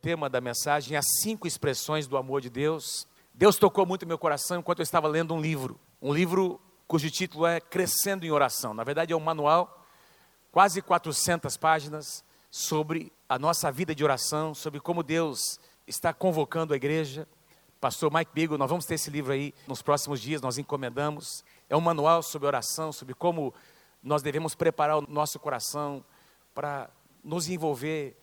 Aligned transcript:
tema 0.00 0.30
da 0.30 0.40
mensagem, 0.40 0.96
as 0.96 1.06
cinco 1.20 1.46
expressões 1.46 2.06
do 2.06 2.16
amor 2.16 2.40
de 2.40 2.48
Deus. 2.48 3.06
Deus 3.34 3.56
tocou 3.56 3.84
muito 3.84 4.06
meu 4.06 4.18
coração 4.18 4.60
enquanto 4.60 4.78
eu 4.78 4.84
estava 4.84 5.08
lendo 5.08 5.34
um 5.34 5.40
livro, 5.40 5.78
um 6.00 6.12
livro 6.12 6.60
cujo 6.86 7.10
título 7.10 7.46
é 7.46 7.60
Crescendo 7.60 8.24
em 8.24 8.30
Oração. 8.30 8.72
Na 8.72 8.84
verdade, 8.84 9.12
é 9.12 9.16
um 9.16 9.20
manual, 9.20 9.84
quase 10.52 10.80
400 10.80 11.56
páginas, 11.56 12.24
sobre 12.50 13.12
a 13.28 13.38
nossa 13.38 13.70
vida 13.70 13.94
de 13.94 14.02
oração, 14.02 14.54
sobre 14.54 14.80
como 14.80 15.02
Deus 15.02 15.58
está 15.86 16.14
convocando 16.14 16.72
a 16.72 16.76
igreja. 16.76 17.28
Pastor 17.80 18.12
Mike 18.12 18.30
Beagle, 18.32 18.56
nós 18.56 18.70
vamos 18.70 18.86
ter 18.86 18.94
esse 18.94 19.10
livro 19.10 19.32
aí 19.32 19.52
nos 19.66 19.82
próximos 19.82 20.20
dias, 20.20 20.40
nós 20.40 20.58
encomendamos. 20.58 21.44
É 21.68 21.76
um 21.76 21.80
manual 21.80 22.22
sobre 22.22 22.46
oração, 22.46 22.92
sobre 22.92 23.14
como 23.14 23.52
nós 24.02 24.22
devemos 24.22 24.54
preparar 24.54 24.98
o 24.98 25.06
nosso 25.08 25.38
coração 25.38 26.04
para 26.54 26.88
nos 27.22 27.48
envolver. 27.48 28.16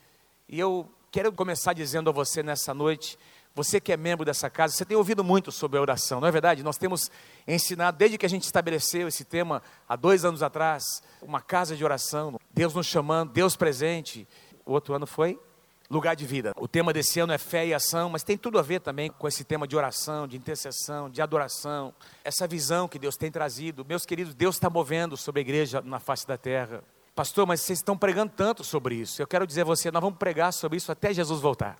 E 0.48 0.58
eu 0.58 0.90
quero 1.10 1.32
começar 1.32 1.72
dizendo 1.72 2.10
a 2.10 2.12
você 2.12 2.42
nessa 2.42 2.74
noite, 2.74 3.18
você 3.54 3.80
que 3.80 3.90
é 3.90 3.96
membro 3.96 4.22
dessa 4.22 4.50
casa, 4.50 4.74
você 4.74 4.84
tem 4.84 4.96
ouvido 4.96 5.24
muito 5.24 5.50
sobre 5.50 5.78
a 5.78 5.80
oração, 5.80 6.20
não 6.20 6.28
é 6.28 6.30
verdade? 6.30 6.62
Nós 6.62 6.76
temos 6.76 7.10
ensinado, 7.48 7.96
desde 7.96 8.18
que 8.18 8.26
a 8.26 8.28
gente 8.28 8.44
estabeleceu 8.44 9.08
esse 9.08 9.24
tema 9.24 9.62
há 9.88 9.96
dois 9.96 10.26
anos 10.26 10.42
atrás, 10.42 11.02
uma 11.22 11.40
casa 11.40 11.74
de 11.74 11.82
oração, 11.82 12.38
Deus 12.52 12.74
nos 12.74 12.86
chamando, 12.86 13.32
Deus 13.32 13.56
presente. 13.56 14.28
O 14.66 14.72
outro 14.72 14.92
ano 14.94 15.06
foi 15.06 15.40
lugar 15.88 16.14
de 16.14 16.26
vida. 16.26 16.52
O 16.56 16.68
tema 16.68 16.92
desse 16.92 17.18
ano 17.18 17.32
é 17.32 17.38
fé 17.38 17.66
e 17.66 17.72
ação, 17.72 18.10
mas 18.10 18.22
tem 18.22 18.36
tudo 18.36 18.58
a 18.58 18.62
ver 18.62 18.80
também 18.80 19.10
com 19.10 19.26
esse 19.26 19.42
tema 19.42 19.66
de 19.66 19.74
oração, 19.74 20.26
de 20.26 20.36
intercessão, 20.36 21.08
de 21.08 21.22
adoração, 21.22 21.94
essa 22.24 22.46
visão 22.46 22.86
que 22.86 22.98
Deus 22.98 23.16
tem 23.16 23.30
trazido. 23.30 23.84
Meus 23.84 24.04
queridos, 24.04 24.34
Deus 24.34 24.56
está 24.56 24.68
movendo 24.68 25.16
sobre 25.16 25.40
a 25.40 25.42
igreja 25.42 25.80
na 25.80 25.98
face 25.98 26.26
da 26.26 26.36
terra. 26.36 26.82
Pastor, 27.16 27.46
mas 27.46 27.62
vocês 27.62 27.78
estão 27.78 27.96
pregando 27.96 28.30
tanto 28.36 28.62
sobre 28.62 28.94
isso. 28.94 29.22
Eu 29.22 29.26
quero 29.26 29.46
dizer 29.46 29.62
a 29.62 29.64
você, 29.64 29.90
nós 29.90 30.02
vamos 30.02 30.18
pregar 30.18 30.52
sobre 30.52 30.76
isso 30.76 30.92
até 30.92 31.14
Jesus 31.14 31.40
voltar. 31.40 31.78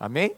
Amém? 0.00 0.36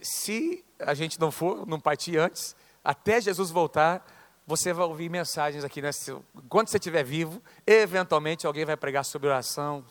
Se 0.00 0.64
a 0.80 0.92
gente 0.92 1.20
não 1.20 1.30
for, 1.30 1.64
não 1.68 1.78
partir 1.78 2.18
antes, 2.18 2.56
até 2.82 3.20
Jesus 3.20 3.52
voltar, 3.52 4.04
você 4.44 4.72
vai 4.72 4.84
ouvir 4.86 5.08
mensagens 5.08 5.62
aqui. 5.62 5.80
Né? 5.80 5.90
Quando 6.48 6.66
você 6.66 6.78
estiver 6.78 7.04
vivo, 7.04 7.40
eventualmente 7.64 8.44
alguém 8.44 8.64
vai 8.64 8.76
pregar 8.76 9.04
sobre 9.04 9.28
oração, 9.28 9.84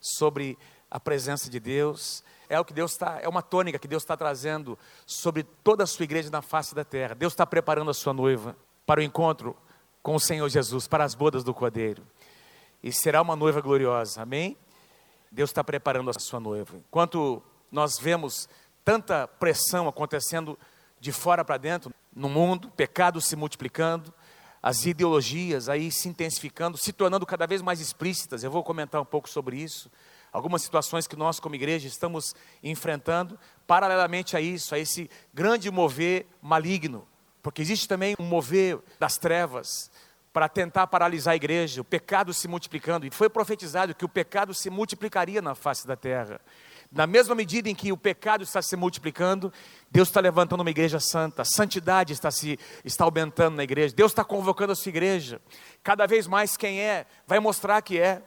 sobre 0.00 0.56
a 0.90 0.98
presença 0.98 1.50
de 1.50 1.60
Deus. 1.60 2.24
É 2.48 2.58
o 2.58 2.64
que 2.64 2.72
Deus 2.72 2.92
está, 2.92 3.20
é 3.20 3.28
uma 3.28 3.42
tônica 3.42 3.78
que 3.78 3.86
Deus 3.86 4.02
está 4.02 4.16
trazendo 4.16 4.78
sobre 5.04 5.42
toda 5.42 5.84
a 5.84 5.86
sua 5.86 6.04
igreja 6.04 6.30
na 6.30 6.40
face 6.40 6.74
da 6.74 6.86
terra. 6.86 7.14
Deus 7.14 7.34
está 7.34 7.46
preparando 7.46 7.90
a 7.90 7.94
sua 7.94 8.14
noiva 8.14 8.56
para 8.86 9.00
o 9.00 9.02
encontro 9.02 9.54
com 10.02 10.14
o 10.14 10.20
Senhor 10.20 10.48
Jesus, 10.48 10.88
para 10.88 11.04
as 11.04 11.14
bodas 11.14 11.44
do 11.44 11.52
Cordeiro 11.52 12.02
e 12.82 12.92
será 12.92 13.20
uma 13.20 13.36
noiva 13.36 13.60
gloriosa, 13.60 14.22
amém? 14.22 14.56
Deus 15.30 15.50
está 15.50 15.62
preparando 15.62 16.10
a 16.10 16.18
sua 16.18 16.40
noiva. 16.40 16.76
Enquanto 16.76 17.42
nós 17.70 17.98
vemos 17.98 18.48
tanta 18.84 19.28
pressão 19.28 19.86
acontecendo 19.86 20.58
de 20.98 21.12
fora 21.12 21.44
para 21.44 21.56
dentro, 21.56 21.92
no 22.14 22.28
mundo, 22.28 22.70
pecados 22.70 23.26
se 23.26 23.36
multiplicando, 23.36 24.12
as 24.62 24.84
ideologias 24.84 25.68
aí 25.68 25.90
se 25.90 26.08
intensificando, 26.08 26.76
se 26.76 26.92
tornando 26.92 27.24
cada 27.24 27.46
vez 27.46 27.62
mais 27.62 27.80
explícitas. 27.80 28.42
Eu 28.42 28.50
vou 28.50 28.62
comentar 28.62 29.00
um 29.00 29.04
pouco 29.04 29.28
sobre 29.28 29.56
isso. 29.56 29.90
Algumas 30.32 30.62
situações 30.62 31.06
que 31.06 31.16
nós, 31.16 31.40
como 31.40 31.54
igreja, 31.54 31.88
estamos 31.88 32.34
enfrentando, 32.62 33.38
paralelamente 33.66 34.36
a 34.36 34.40
isso, 34.40 34.74
a 34.74 34.78
esse 34.78 35.10
grande 35.32 35.70
mover 35.70 36.26
maligno, 36.40 37.06
porque 37.42 37.62
existe 37.62 37.88
também 37.88 38.14
um 38.18 38.24
mover 38.24 38.78
das 38.98 39.16
trevas, 39.16 39.90
para 40.32 40.48
tentar 40.48 40.86
paralisar 40.86 41.32
a 41.32 41.36
igreja, 41.36 41.80
o 41.80 41.84
pecado 41.84 42.32
se 42.32 42.46
multiplicando, 42.46 43.06
e 43.06 43.10
foi 43.10 43.28
profetizado 43.28 43.94
que 43.94 44.04
o 44.04 44.08
pecado 44.08 44.54
se 44.54 44.70
multiplicaria 44.70 45.42
na 45.42 45.54
face 45.54 45.86
da 45.86 45.96
terra. 45.96 46.40
Na 46.92 47.06
mesma 47.06 47.34
medida 47.34 47.68
em 47.68 47.74
que 47.74 47.92
o 47.92 47.96
pecado 47.96 48.42
está 48.42 48.60
se 48.60 48.76
multiplicando, 48.76 49.52
Deus 49.90 50.08
está 50.08 50.20
levantando 50.20 50.60
uma 50.60 50.70
igreja 50.70 50.98
santa, 50.98 51.42
a 51.42 51.44
santidade 51.44 52.12
está 52.12 52.30
se 52.30 52.58
está 52.84 53.04
aumentando 53.04 53.56
na 53.56 53.64
igreja, 53.64 53.94
Deus 53.94 54.10
está 54.10 54.24
convocando 54.24 54.72
a 54.72 54.76
sua 54.76 54.90
igreja. 54.90 55.40
Cada 55.82 56.06
vez 56.06 56.26
mais 56.26 56.56
quem 56.56 56.80
é, 56.80 57.06
vai 57.26 57.38
mostrar 57.38 57.80
que 57.82 57.98
é, 57.98 58.22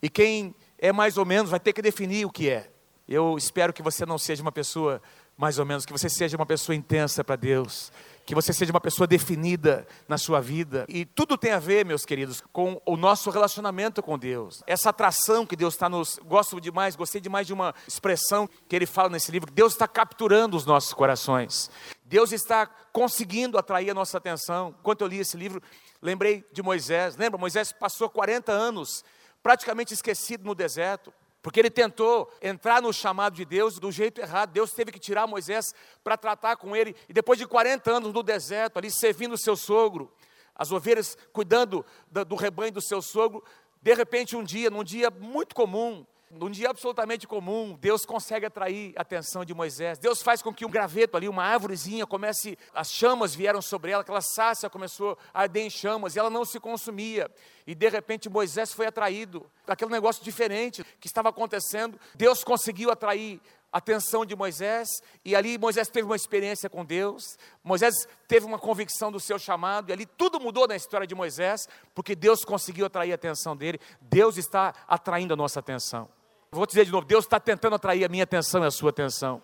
e 0.00 0.08
quem 0.08 0.54
é 0.78 0.92
mais 0.92 1.16
ou 1.16 1.24
menos 1.24 1.50
vai 1.50 1.58
ter 1.58 1.72
que 1.72 1.82
definir 1.82 2.24
o 2.24 2.30
que 2.30 2.48
é. 2.48 2.70
Eu 3.08 3.36
espero 3.36 3.72
que 3.72 3.82
você 3.82 4.06
não 4.06 4.18
seja 4.18 4.42
uma 4.42 4.52
pessoa 4.52 5.00
mais 5.36 5.58
ou 5.58 5.66
menos, 5.66 5.84
que 5.84 5.92
você 5.92 6.08
seja 6.08 6.36
uma 6.36 6.46
pessoa 6.46 6.74
intensa 6.74 7.22
para 7.22 7.36
Deus, 7.36 7.92
que 8.26 8.34
você 8.34 8.52
seja 8.52 8.72
uma 8.72 8.80
pessoa 8.80 9.06
definida 9.06 9.86
na 10.08 10.18
sua 10.18 10.40
vida. 10.40 10.84
E 10.88 11.04
tudo 11.04 11.38
tem 11.38 11.52
a 11.52 11.60
ver, 11.60 11.86
meus 11.86 12.04
queridos, 12.04 12.42
com 12.52 12.82
o 12.84 12.96
nosso 12.96 13.30
relacionamento 13.30 14.02
com 14.02 14.18
Deus. 14.18 14.64
Essa 14.66 14.90
atração 14.90 15.46
que 15.46 15.54
Deus 15.54 15.74
está 15.74 15.88
nos. 15.88 16.18
Gosto 16.24 16.60
demais, 16.60 16.96
gostei 16.96 17.20
demais 17.20 17.46
de 17.46 17.52
uma 17.52 17.72
expressão 17.86 18.48
que 18.68 18.74
ele 18.74 18.84
fala 18.84 19.08
nesse 19.08 19.30
livro: 19.30 19.50
Deus 19.52 19.74
está 19.74 19.86
capturando 19.86 20.56
os 20.56 20.66
nossos 20.66 20.92
corações. 20.92 21.70
Deus 22.04 22.32
está 22.32 22.66
conseguindo 22.92 23.56
atrair 23.56 23.90
a 23.90 23.94
nossa 23.94 24.18
atenção. 24.18 24.74
Enquanto 24.80 25.02
eu 25.02 25.06
li 25.06 25.20
esse 25.20 25.36
livro, 25.36 25.62
lembrei 26.02 26.44
de 26.52 26.62
Moisés. 26.62 27.16
Lembra? 27.16 27.38
Moisés 27.38 27.70
passou 27.70 28.10
40 28.10 28.50
anos 28.50 29.04
praticamente 29.40 29.94
esquecido 29.94 30.44
no 30.44 30.54
deserto. 30.56 31.12
Porque 31.46 31.60
ele 31.60 31.70
tentou 31.70 32.28
entrar 32.42 32.82
no 32.82 32.92
chamado 32.92 33.34
de 33.34 33.44
Deus 33.44 33.78
do 33.78 33.92
jeito 33.92 34.20
errado. 34.20 34.50
Deus 34.50 34.72
teve 34.72 34.90
que 34.90 34.98
tirar 34.98 35.28
Moisés 35.28 35.72
para 36.02 36.16
tratar 36.16 36.56
com 36.56 36.74
ele. 36.74 36.96
E 37.08 37.12
depois 37.12 37.38
de 37.38 37.46
40 37.46 37.88
anos 37.88 38.12
no 38.12 38.20
deserto, 38.20 38.78
ali 38.78 38.90
servindo 38.90 39.34
o 39.34 39.38
seu 39.38 39.54
sogro, 39.54 40.12
as 40.56 40.72
ovelhas 40.72 41.16
cuidando 41.32 41.86
do 42.10 42.34
rebanho 42.34 42.72
do 42.72 42.80
seu 42.80 43.00
sogro, 43.00 43.44
de 43.80 43.94
repente 43.94 44.34
um 44.34 44.42
dia, 44.42 44.70
num 44.70 44.82
dia 44.82 45.08
muito 45.08 45.54
comum, 45.54 46.04
num 46.30 46.50
dia 46.50 46.70
absolutamente 46.70 47.26
comum, 47.26 47.76
Deus 47.80 48.04
consegue 48.04 48.46
atrair 48.46 48.92
a 48.96 49.02
atenção 49.02 49.44
de 49.44 49.54
Moisés. 49.54 49.98
Deus 49.98 50.22
faz 50.22 50.42
com 50.42 50.52
que 50.52 50.64
um 50.66 50.70
graveto 50.70 51.16
ali, 51.16 51.28
uma 51.28 51.44
árvorezinha, 51.44 52.06
comece, 52.06 52.58
as 52.74 52.90
chamas 52.90 53.34
vieram 53.34 53.62
sobre 53.62 53.92
ela, 53.92 54.02
aquela 54.02 54.20
sácia 54.20 54.68
começou 54.68 55.16
a 55.32 55.42
arder 55.42 55.64
em 55.64 55.70
chamas 55.70 56.16
e 56.16 56.18
ela 56.18 56.28
não 56.28 56.44
se 56.44 56.58
consumia. 56.58 57.30
E 57.66 57.74
de 57.74 57.88
repente 57.88 58.28
Moisés 58.28 58.72
foi 58.72 58.86
atraído, 58.86 59.48
aquele 59.66 59.90
negócio 59.90 60.24
diferente 60.24 60.84
que 61.00 61.06
estava 61.06 61.28
acontecendo. 61.28 61.98
Deus 62.14 62.42
conseguiu 62.42 62.90
atrair 62.90 63.40
atenção 63.76 64.24
de 64.24 64.34
Moisés, 64.34 64.88
e 65.24 65.36
ali 65.36 65.58
Moisés 65.58 65.88
teve 65.88 66.06
uma 66.06 66.16
experiência 66.16 66.68
com 66.70 66.84
Deus, 66.84 67.38
Moisés 67.62 68.08
teve 68.26 68.46
uma 68.46 68.58
convicção 68.58 69.12
do 69.12 69.20
seu 69.20 69.38
chamado, 69.38 69.90
e 69.90 69.92
ali 69.92 70.06
tudo 70.06 70.40
mudou 70.40 70.66
na 70.66 70.76
história 70.76 71.06
de 71.06 71.14
Moisés, 71.14 71.68
porque 71.94 72.14
Deus 72.14 72.44
conseguiu 72.44 72.86
atrair 72.86 73.12
a 73.12 73.16
atenção 73.16 73.56
dele, 73.56 73.78
Deus 74.00 74.36
está 74.36 74.74
atraindo 74.88 75.34
a 75.34 75.36
nossa 75.36 75.60
atenção. 75.60 76.08
Vou 76.50 76.66
dizer 76.66 76.84
de 76.84 76.92
novo: 76.92 77.06
Deus 77.06 77.24
está 77.24 77.38
tentando 77.38 77.76
atrair 77.76 78.04
a 78.04 78.08
minha 78.08 78.24
atenção 78.24 78.64
e 78.64 78.66
a 78.66 78.70
sua 78.70 78.90
atenção. 78.90 79.42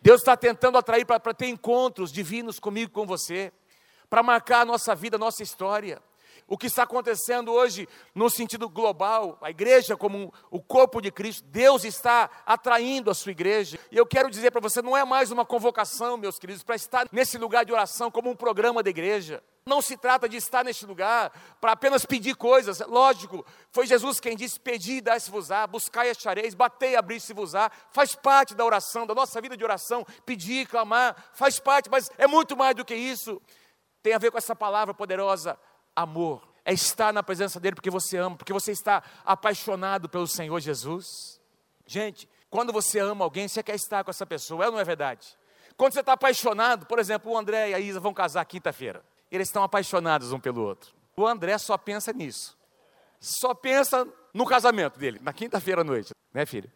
Deus 0.00 0.20
está 0.20 0.36
tentando 0.36 0.78
atrair 0.78 1.04
para 1.04 1.34
ter 1.34 1.48
encontros 1.48 2.12
divinos 2.12 2.58
comigo 2.58 2.90
e 2.90 2.94
com 2.94 3.06
você, 3.06 3.52
para 4.08 4.22
marcar 4.22 4.60
a 4.60 4.64
nossa 4.64 4.94
vida, 4.94 5.16
a 5.16 5.18
nossa 5.18 5.42
história. 5.42 6.00
O 6.46 6.58
que 6.58 6.66
está 6.66 6.82
acontecendo 6.82 7.52
hoje 7.52 7.88
no 8.14 8.28
sentido 8.28 8.68
global, 8.68 9.38
a 9.40 9.50
igreja 9.50 9.96
como 9.96 10.32
o 10.50 10.60
corpo 10.60 11.00
de 11.00 11.10
Cristo, 11.10 11.44
Deus 11.48 11.84
está 11.84 12.28
atraindo 12.44 13.10
a 13.10 13.14
sua 13.14 13.32
igreja. 13.32 13.78
E 13.90 13.96
eu 13.96 14.04
quero 14.04 14.30
dizer 14.30 14.50
para 14.50 14.60
você, 14.60 14.82
não 14.82 14.96
é 14.96 15.04
mais 15.04 15.30
uma 15.30 15.44
convocação, 15.44 16.16
meus 16.16 16.38
queridos, 16.38 16.62
para 16.62 16.76
estar 16.76 17.08
nesse 17.10 17.38
lugar 17.38 17.64
de 17.64 17.72
oração 17.72 18.10
como 18.10 18.30
um 18.30 18.36
programa 18.36 18.82
da 18.82 18.90
igreja. 18.90 19.42
Não 19.66 19.80
se 19.80 19.96
trata 19.96 20.28
de 20.28 20.36
estar 20.36 20.62
neste 20.62 20.84
lugar 20.84 21.32
para 21.58 21.72
apenas 21.72 22.04
pedir 22.04 22.36
coisas. 22.36 22.80
Lógico, 22.80 23.46
foi 23.72 23.86
Jesus 23.86 24.20
quem 24.20 24.36
disse: 24.36 24.60
Pedi 24.60 24.98
e 24.98 25.00
dai-se-vos-á, 25.00 25.66
buscai 25.66 26.08
e 26.08 26.10
achareis, 26.10 26.54
batei 26.54 26.90
e 26.90 26.96
abri-se-vos-á. 26.96 27.70
Faz 27.90 28.14
parte 28.14 28.54
da 28.54 28.62
oração, 28.62 29.06
da 29.06 29.14
nossa 29.14 29.40
vida 29.40 29.56
de 29.56 29.64
oração. 29.64 30.04
Pedir, 30.26 30.68
clamar, 30.68 31.16
faz 31.32 31.58
parte, 31.58 31.88
mas 31.88 32.10
é 32.18 32.26
muito 32.26 32.54
mais 32.54 32.74
do 32.76 32.84
que 32.84 32.94
isso. 32.94 33.40
Tem 34.02 34.12
a 34.12 34.18
ver 34.18 34.30
com 34.30 34.36
essa 34.36 34.54
palavra 34.54 34.92
poderosa, 34.92 35.58
amor. 35.94 36.42
É 36.64 36.72
estar 36.72 37.12
na 37.12 37.22
presença 37.22 37.60
dEle 37.60 37.74
porque 37.74 37.90
você 37.90 38.16
ama, 38.16 38.36
porque 38.36 38.52
você 38.52 38.72
está 38.72 39.02
apaixonado 39.24 40.08
pelo 40.08 40.26
Senhor 40.26 40.58
Jesus. 40.60 41.40
Gente, 41.86 42.28
quando 42.48 42.72
você 42.72 42.98
ama 42.98 43.24
alguém, 43.24 43.48
você 43.48 43.62
quer 43.62 43.74
estar 43.74 44.02
com 44.02 44.10
essa 44.10 44.24
pessoa, 44.24 44.64
é 44.64 44.66
ou 44.66 44.72
não 44.72 44.80
é 44.80 44.84
verdade? 44.84 45.36
Quando 45.76 45.92
você 45.92 46.00
está 46.00 46.12
apaixonado, 46.14 46.86
por 46.86 46.98
exemplo, 46.98 47.32
o 47.32 47.36
André 47.36 47.70
e 47.70 47.74
a 47.74 47.80
Isa 47.80 48.00
vão 48.00 48.14
casar 48.14 48.44
quinta-feira 48.44 49.04
eles 49.36 49.48
estão 49.48 49.62
apaixonados 49.62 50.32
um 50.32 50.40
pelo 50.40 50.62
outro. 50.62 50.94
O 51.16 51.26
André 51.26 51.56
só 51.58 51.76
pensa 51.76 52.12
nisso. 52.12 52.56
Só 53.20 53.54
pensa 53.54 54.06
no 54.32 54.46
casamento 54.46 54.98
dele, 54.98 55.18
na 55.22 55.32
quinta-feira 55.32 55.80
à 55.80 55.84
noite, 55.84 56.10
né, 56.32 56.44
filho? 56.44 56.70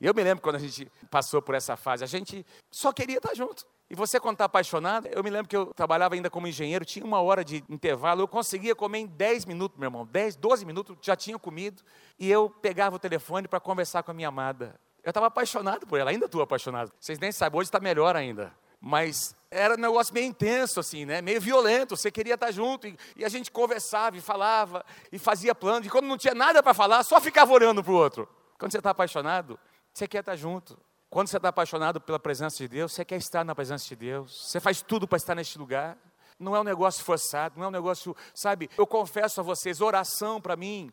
Eu 0.00 0.14
me 0.14 0.22
lembro 0.22 0.42
quando 0.42 0.56
a 0.56 0.58
gente 0.58 0.90
passou 1.10 1.40
por 1.40 1.54
essa 1.54 1.76
fase, 1.76 2.02
a 2.02 2.06
gente 2.06 2.44
só 2.70 2.92
queria 2.92 3.18
estar 3.18 3.34
junto. 3.34 3.64
E 3.92 3.94
você, 3.94 4.18
quando 4.18 4.36
está 4.36 4.46
apaixonado, 4.46 5.06
eu 5.08 5.22
me 5.22 5.28
lembro 5.28 5.46
que 5.46 5.54
eu 5.54 5.66
trabalhava 5.66 6.14
ainda 6.14 6.30
como 6.30 6.46
engenheiro, 6.46 6.82
tinha 6.82 7.04
uma 7.04 7.20
hora 7.20 7.44
de 7.44 7.62
intervalo, 7.68 8.22
eu 8.22 8.26
conseguia 8.26 8.74
comer 8.74 9.00
em 9.00 9.06
10 9.06 9.44
minutos, 9.44 9.78
meu 9.78 9.88
irmão, 9.88 10.06
10, 10.06 10.36
12 10.36 10.64
minutos, 10.64 10.96
já 11.02 11.14
tinha 11.14 11.38
comido, 11.38 11.82
e 12.18 12.30
eu 12.30 12.48
pegava 12.48 12.96
o 12.96 12.98
telefone 12.98 13.46
para 13.46 13.60
conversar 13.60 14.02
com 14.02 14.10
a 14.10 14.14
minha 14.14 14.28
amada. 14.28 14.80
Eu 15.04 15.10
estava 15.10 15.26
apaixonado 15.26 15.86
por 15.86 16.00
ela, 16.00 16.10
ainda 16.10 16.24
estou 16.24 16.40
apaixonado. 16.40 16.90
Vocês 16.98 17.18
nem 17.18 17.30
sabem, 17.30 17.60
hoje 17.60 17.68
está 17.68 17.80
melhor 17.80 18.16
ainda 18.16 18.54
mas 18.84 19.36
era 19.48 19.74
um 19.74 19.76
negócio 19.76 20.12
meio 20.12 20.26
intenso, 20.26 20.80
assim, 20.80 21.06
né? 21.06 21.22
meio 21.22 21.40
violento. 21.40 21.96
Você 21.96 22.10
queria 22.10 22.34
estar 22.34 22.50
junto, 22.50 22.88
e, 22.88 22.98
e 23.14 23.24
a 23.24 23.28
gente 23.28 23.48
conversava 23.48 24.16
e 24.16 24.20
falava, 24.20 24.84
e 25.12 25.20
fazia 25.20 25.54
planos, 25.54 25.86
e 25.86 25.90
quando 25.90 26.06
não 26.06 26.18
tinha 26.18 26.34
nada 26.34 26.60
para 26.60 26.74
falar, 26.74 27.04
só 27.04 27.20
ficava 27.20 27.52
orando 27.52 27.84
para 27.84 27.92
o 27.92 27.94
outro. 27.94 28.28
Quando 28.58 28.72
você 28.72 28.78
está 28.78 28.90
apaixonado, 28.90 29.56
você 29.92 30.08
quer 30.08 30.18
estar 30.18 30.34
junto. 30.34 30.76
Quando 31.12 31.28
você 31.28 31.36
está 31.36 31.50
apaixonado 31.50 32.00
pela 32.00 32.18
presença 32.18 32.56
de 32.56 32.66
Deus, 32.66 32.90
você 32.90 33.04
quer 33.04 33.16
estar 33.16 33.44
na 33.44 33.54
presença 33.54 33.86
de 33.86 33.94
Deus. 33.94 34.48
Você 34.48 34.58
faz 34.58 34.80
tudo 34.80 35.06
para 35.06 35.18
estar 35.18 35.34
neste 35.34 35.58
lugar. 35.58 35.98
Não 36.38 36.56
é 36.56 36.60
um 36.60 36.64
negócio 36.64 37.04
forçado, 37.04 37.58
não 37.58 37.66
é 37.66 37.68
um 37.68 37.70
negócio, 37.70 38.16
sabe? 38.34 38.70
Eu 38.78 38.86
confesso 38.86 39.38
a 39.38 39.42
vocês, 39.44 39.82
oração 39.82 40.40
para 40.40 40.56
mim 40.56 40.90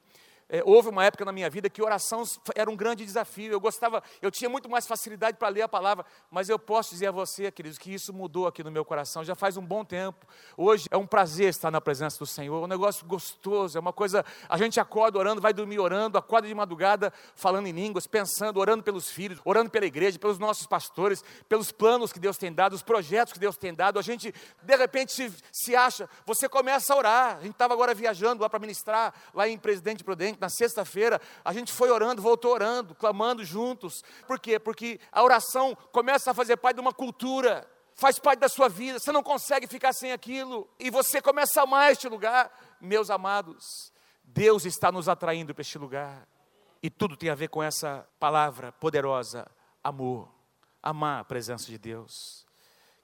é, 0.50 0.63
houve 0.66 0.90
uma 0.90 1.06
época 1.06 1.24
na 1.24 1.31
minha 1.31 1.48
vida 1.48 1.69
que 1.69 1.80
oração 1.80 2.24
era 2.56 2.69
um 2.69 2.75
grande 2.75 3.06
desafio. 3.06 3.51
Eu 3.51 3.60
gostava, 3.60 4.01
eu 4.19 4.31
tinha 4.31 4.50
muito 4.50 4.68
mais 4.68 4.88
facilidade 4.88 5.38
para 5.38 5.48
ler 5.48 5.62
a 5.62 5.69
palavra, 5.69 6.04
mas 6.31 6.50
eu 6.50 6.57
posso 6.57 6.90
dizer 6.90 7.07
a 7.07 7.12
você, 7.12 7.51
queridos, 7.51 7.78
que 7.78 7.94
isso 7.94 8.12
mudou 8.12 8.48
aqui 8.48 8.63
no 8.63 8.72
meu 8.72 8.84
coração 8.84 9.24
já 9.24 9.36
faz 9.36 9.57
um 9.57 9.66
bom 9.66 9.86
tempo. 9.86 10.25
Hoje 10.57 10.88
é 10.90 10.98
um 10.98 11.06
prazer 11.06 11.50
estar 11.50 11.69
na 11.69 11.80
presença 11.80 12.18
do 12.18 12.25
Senhor, 12.25 12.60
é 12.60 12.66
um 12.66 12.68
negócio 12.68 13.06
gostoso, 13.06 13.78
é 13.78 13.81
uma 13.81 13.94
coisa. 13.94 14.25
A 14.50 14.57
gente 14.57 14.80
acorda 14.80 15.19
orando, 15.19 15.40
vai 15.40 15.54
dormir 15.54 15.78
orando, 15.78 16.18
acorda 16.18 16.48
de 16.48 16.56
madrugada 16.56 17.13
falando 17.36 17.68
em 17.68 17.72
línguas, 17.72 18.07
pensando, 18.07 18.60
orando 18.60 18.81
pelos 18.81 19.07
filhos, 19.07 19.40
orando 19.46 19.69
pela 19.69 19.86
igreja, 19.86 20.18
pelos 20.18 20.40
nossos 20.40 20.66
pastores, 20.66 21.24
pelos 21.48 21.72
planos 21.72 22.12
que 22.12 22.19
Deus 22.19 22.40
tem 22.40 22.51
dado, 22.51 22.74
os 22.74 22.81
projetos 22.81 23.34
que 23.34 23.40
Deus 23.40 23.56
tem 23.56 23.72
dado. 23.72 24.00
A 24.00 24.01
gente, 24.01 24.34
de 24.63 24.75
repente, 24.75 25.12
se, 25.12 25.31
se 25.51 25.75
acha, 25.75 26.10
você 26.25 26.50
começa 26.50 26.92
a 26.92 26.98
orar. 26.98 27.38
A 27.38 27.42
gente 27.42 27.51
estava 27.51 27.75
agora 27.75 27.94
viajando 27.94 28.42
lá 28.42 28.50
para 28.50 28.57
ministrar, 28.57 29.13
lá 29.31 29.48
em 29.48 29.56
Presidente 29.56 30.04
Prudente 30.04 30.38
na 30.39 30.50
sexta-feira, 30.50 31.21
a 31.44 31.53
gente 31.53 31.71
foi 31.71 31.89
orando, 31.89 32.21
voltou 32.21 32.53
orando, 32.53 32.95
clamando 32.95 33.44
juntos. 33.44 34.03
Por 34.27 34.39
quê? 34.39 34.59
Porque 34.59 35.00
a 35.12 35.24
oração 35.24 35.77
começa 35.91 36.31
a 36.31 36.33
fazer 36.33 36.57
parte 36.57 36.75
de 36.75 36.81
uma 36.81 36.94
cultura, 36.94 37.68
faz 37.95 38.19
parte 38.19 38.39
da 38.39 38.50
sua 38.50 38.69
vida, 38.69 39.00
você 39.00 39.12
não 39.12 39.24
consegue 39.24 39.68
ficar 39.68 39.94
sem 39.94 40.12
aquilo, 40.12 40.69
e 40.80 40.89
você 40.89 41.21
começa 41.21 41.59
a 41.59 41.63
amar 41.63 41.91
este 41.91 42.07
lugar. 42.07 42.51
Meus 42.80 43.09
amados, 43.09 43.91
Deus 44.24 44.65
está 44.65 44.91
nos 44.91 45.09
atraindo 45.09 45.53
para 45.53 45.62
este 45.62 45.77
lugar, 45.77 46.27
e 46.81 46.89
tudo 46.89 47.18
tem 47.18 47.30
a 47.30 47.36
ver 47.36 47.50
com 47.50 47.62
essa 47.62 48.07
palavra 48.19 48.71
poderosa: 48.71 49.50
amor. 49.83 50.30
Amar 50.81 51.19
a 51.19 51.25
presença 51.25 51.65
de 51.65 51.77
Deus. 51.77 52.47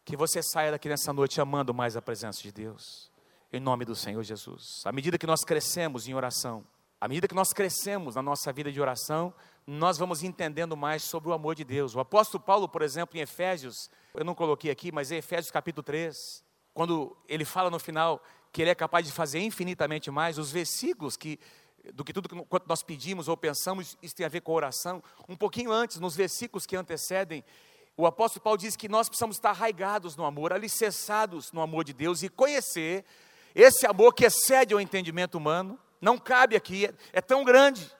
Que 0.06 0.16
você 0.16 0.42
saia 0.42 0.72
daqui 0.72 0.88
nessa 0.88 1.12
noite 1.12 1.42
amando 1.42 1.74
mais 1.74 1.98
a 1.98 2.02
presença 2.02 2.42
de 2.42 2.50
Deus 2.50 3.12
em 3.56 3.60
nome 3.60 3.86
do 3.86 3.96
Senhor 3.96 4.22
Jesus. 4.24 4.82
À 4.86 4.92
medida 4.92 5.18
que 5.18 5.28
nós 5.28 5.44
crescemos 5.44 6.08
em 6.08 6.14
oração, 6.14 6.66
à 7.00 7.08
medida 7.08 7.28
que 7.28 7.36
nós 7.36 7.54
crescemos 7.54 8.16
na 8.16 8.22
nossa 8.22 8.52
vida 8.54 8.72
de 8.72 8.80
oração, 8.80 9.34
nós 9.68 9.98
vamos 9.98 10.24
entendendo 10.24 10.78
mais 10.78 11.04
sobre 11.04 11.30
o 11.30 11.34
amor 11.34 11.56
de 11.56 11.64
Deus. 11.64 11.96
O 11.96 12.00
apóstolo 12.00 12.44
Paulo, 12.44 12.70
por 12.70 12.82
exemplo, 12.82 13.18
em 13.18 13.22
Efésios, 13.22 13.90
eu 14.14 14.24
não 14.24 14.36
coloquei 14.36 14.72
aqui, 14.72 14.92
mas 14.92 15.12
em 15.12 15.18
Efésios 15.18 15.52
capítulo 15.52 15.84
3, 15.84 16.44
quando 16.74 17.16
ele 17.28 17.46
fala 17.46 17.70
no 17.70 17.80
final 17.80 18.22
que 18.52 18.62
ele 18.62 18.70
é 18.70 18.76
capaz 18.76 19.06
de 19.06 19.12
fazer 19.12 19.40
infinitamente 19.40 20.10
mais, 20.10 20.38
os 20.38 20.52
versículos 20.52 21.18
que 21.18 21.40
do 21.94 22.04
que 22.04 22.14
tudo 22.14 22.28
quanto 22.46 22.68
nós 22.68 22.82
pedimos 22.82 23.28
ou 23.28 23.38
pensamos, 23.38 23.98
isso 24.02 24.16
tem 24.16 24.26
a 24.26 24.30
ver 24.30 24.42
com 24.42 24.54
oração. 24.54 25.04
Um 25.30 25.36
pouquinho 25.36 25.72
antes, 25.72 26.00
nos 26.00 26.16
versículos 26.16 26.66
que 26.66 26.76
antecedem, 26.76 27.44
o 27.98 28.06
apóstolo 28.06 28.44
Paulo 28.44 28.58
diz 28.58 28.76
que 28.76 28.90
nós 28.90 29.08
precisamos 29.08 29.38
estar 29.38 29.52
arraigados 29.52 30.16
no 30.16 30.26
amor, 30.26 30.52
alicerçados 30.52 31.52
no 31.52 31.62
amor 31.62 31.84
de 31.84 31.94
Deus 31.94 32.24
e 32.24 32.30
conhecer 32.30 33.06
esse 33.54 33.86
amor 33.86 34.14
que 34.14 34.26
excede 34.26 34.74
o 34.76 34.80
entendimento 34.80 35.38
humano, 35.38 35.80
não 36.02 36.18
cabe 36.18 36.56
aqui, 36.56 36.86
é, 36.86 36.94
é 37.14 37.22
tão 37.22 37.44
grande 37.44 37.92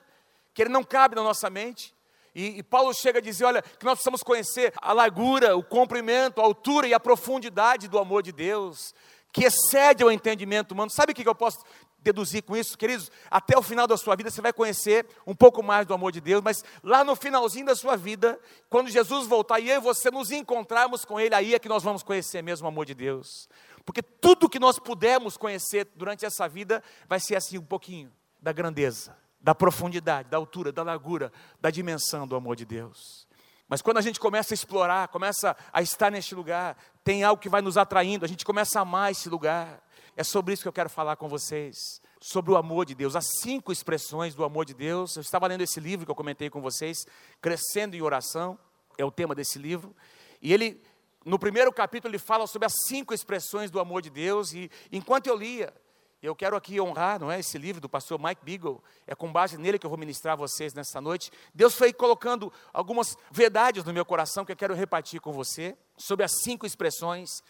que 0.54 0.62
ele 0.62 0.70
não 0.70 0.82
cabe 0.82 1.14
na 1.14 1.22
nossa 1.22 1.50
mente. 1.50 1.94
E, 2.34 2.58
e, 2.58 2.62
Paulo 2.62 2.92
chega 2.94 3.18
a 3.18 3.22
dizer: 3.22 3.44
olha, 3.44 3.62
que 3.62 3.84
nós 3.84 3.94
precisamos 3.94 4.22
conhecer 4.22 4.72
a 4.80 4.92
largura, 4.92 5.56
o 5.56 5.62
comprimento, 5.62 6.40
a 6.40 6.44
altura 6.44 6.86
e 6.86 6.94
a 6.94 7.00
profundidade 7.00 7.88
do 7.88 7.98
amor 7.98 8.22
de 8.22 8.30
Deus, 8.30 8.94
que 9.32 9.44
excede 9.44 10.04
o 10.04 10.10
entendimento 10.10 10.72
humano. 10.72 10.90
Sabe 10.90 11.12
o 11.12 11.14
que 11.14 11.26
eu 11.26 11.34
posso 11.34 11.58
deduzir 12.06 12.42
com 12.42 12.56
isso, 12.56 12.78
queridos? 12.78 13.10
Até 13.30 13.58
o 13.58 13.62
final 13.62 13.86
da 13.86 13.96
sua 13.96 14.14
vida 14.14 14.30
você 14.30 14.40
vai 14.40 14.52
conhecer 14.52 15.04
um 15.26 15.34
pouco 15.34 15.62
mais 15.62 15.86
do 15.86 15.92
amor 15.94 16.12
de 16.12 16.20
Deus, 16.20 16.40
mas 16.42 16.64
lá 16.82 17.02
no 17.02 17.16
finalzinho 17.16 17.66
da 17.66 17.74
sua 17.74 17.96
vida, 17.96 18.38
quando 18.70 18.88
Jesus 18.88 19.26
voltar 19.26 19.58
e 19.58 19.68
eu 19.68 19.76
e 19.76 19.80
você 19.80 20.10
nos 20.10 20.30
encontrarmos 20.30 21.04
com 21.04 21.18
Ele, 21.18 21.34
aí 21.34 21.54
é 21.54 21.58
que 21.58 21.68
nós 21.68 21.82
vamos 21.82 22.02
conhecer 22.02 22.42
mesmo 22.42 22.66
o 22.66 22.68
amor 22.68 22.86
de 22.86 22.94
Deus. 22.94 23.48
Porque 23.86 24.02
tudo 24.02 24.50
que 24.50 24.58
nós 24.58 24.80
pudermos 24.80 25.36
conhecer 25.36 25.88
durante 25.94 26.26
essa 26.26 26.48
vida 26.48 26.82
vai 27.08 27.20
ser 27.20 27.36
assim 27.36 27.56
um 27.56 27.64
pouquinho 27.64 28.12
da 28.42 28.52
grandeza, 28.52 29.16
da 29.40 29.54
profundidade, 29.54 30.28
da 30.28 30.36
altura, 30.36 30.72
da 30.72 30.82
largura, 30.82 31.32
da 31.60 31.70
dimensão 31.70 32.26
do 32.26 32.34
amor 32.34 32.56
de 32.56 32.64
Deus. 32.64 33.26
Mas 33.68 33.80
quando 33.80 33.98
a 33.98 34.00
gente 34.00 34.18
começa 34.18 34.52
a 34.52 34.56
explorar, 34.56 35.08
começa 35.08 35.56
a 35.72 35.80
estar 35.82 36.10
neste 36.10 36.34
lugar, 36.34 36.76
tem 37.04 37.22
algo 37.22 37.40
que 37.40 37.48
vai 37.48 37.62
nos 37.62 37.76
atraindo, 37.76 38.24
a 38.24 38.28
gente 38.28 38.44
começa 38.44 38.80
a 38.80 38.82
amar 38.82 39.12
esse 39.12 39.28
lugar. 39.28 39.80
É 40.16 40.24
sobre 40.24 40.52
isso 40.52 40.62
que 40.62 40.68
eu 40.68 40.72
quero 40.72 40.90
falar 40.90 41.14
com 41.14 41.28
vocês, 41.28 41.76
sobre 42.20 42.50
o 42.50 42.56
amor 42.56 42.86
de 42.86 42.94
Deus, 42.94 43.14
as 43.14 43.26
cinco 43.40 43.70
expressões 43.70 44.34
do 44.34 44.44
amor 44.44 44.64
de 44.64 44.74
Deus. 44.74 45.14
Eu 45.14 45.22
estava 45.22 45.46
lendo 45.46 45.62
esse 45.62 45.78
livro 45.78 46.04
que 46.04 46.10
eu 46.10 46.16
comentei 46.16 46.50
com 46.50 46.60
vocês, 46.60 47.06
Crescendo 47.40 47.94
em 47.94 48.02
Oração, 48.02 48.58
é 48.98 49.04
o 49.04 49.12
tema 49.12 49.34
desse 49.34 49.58
livro, 49.60 49.94
e 50.42 50.52
ele 50.52 50.82
no 51.26 51.40
primeiro 51.40 51.72
capítulo 51.72 52.12
ele 52.12 52.20
fala 52.20 52.46
sobre 52.46 52.66
as 52.66 52.72
cinco 52.86 53.12
expressões 53.12 53.68
do 53.68 53.80
amor 53.80 54.00
de 54.00 54.10
Deus 54.10 54.52
e 54.52 54.70
enquanto 54.92 55.26
eu 55.26 55.36
lia, 55.36 55.74
eu 56.22 56.36
quero 56.36 56.56
aqui 56.56 56.80
honrar, 56.80 57.18
não 57.18 57.32
é, 57.32 57.40
esse 57.40 57.58
livro 57.58 57.80
do 57.80 57.88
pastor 57.88 58.16
Mike 58.16 58.44
Beagle, 58.44 58.82
é 59.08 59.14
com 59.14 59.32
base 59.32 59.58
nele 59.58 59.76
que 59.76 59.84
eu 59.84 59.90
vou 59.90 59.98
ministrar 59.98 60.34
a 60.34 60.36
vocês 60.36 60.72
nessa 60.72 61.00
noite. 61.00 61.32
Deus 61.52 61.74
foi 61.74 61.92
colocando 61.92 62.52
algumas 62.72 63.16
verdades 63.30 63.82
no 63.84 63.92
meu 63.92 64.04
coração 64.04 64.44
que 64.44 64.52
eu 64.52 64.56
quero 64.56 64.72
repartir 64.72 65.20
com 65.20 65.32
você 65.32 65.76
sobre 65.96 66.24
as 66.24 66.30
cinco 66.42 66.64
expressões 66.64 67.42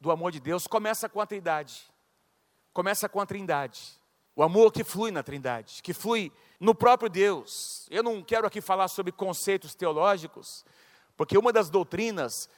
do 0.00 0.12
amor 0.12 0.30
de 0.30 0.38
Deus. 0.38 0.68
Começa 0.68 1.08
com 1.08 1.20
a 1.20 1.26
Trindade. 1.26 1.82
Começa 2.72 3.08
com 3.08 3.20
a 3.20 3.26
Trindade. 3.26 4.00
O 4.36 4.44
amor 4.44 4.72
que 4.72 4.84
flui 4.84 5.10
na 5.10 5.24
Trindade, 5.24 5.82
que 5.82 5.92
flui 5.92 6.32
no 6.60 6.72
próprio 6.74 7.10
Deus. 7.10 7.86
Eu 7.90 8.02
não 8.04 8.22
quero 8.22 8.46
aqui 8.46 8.60
falar 8.60 8.86
sobre 8.86 9.10
conceitos 9.12 9.74
teológicos, 9.74 10.64
porque 11.16 11.36
uma 11.36 11.52
das 11.52 11.68
doutrinas 11.68 12.48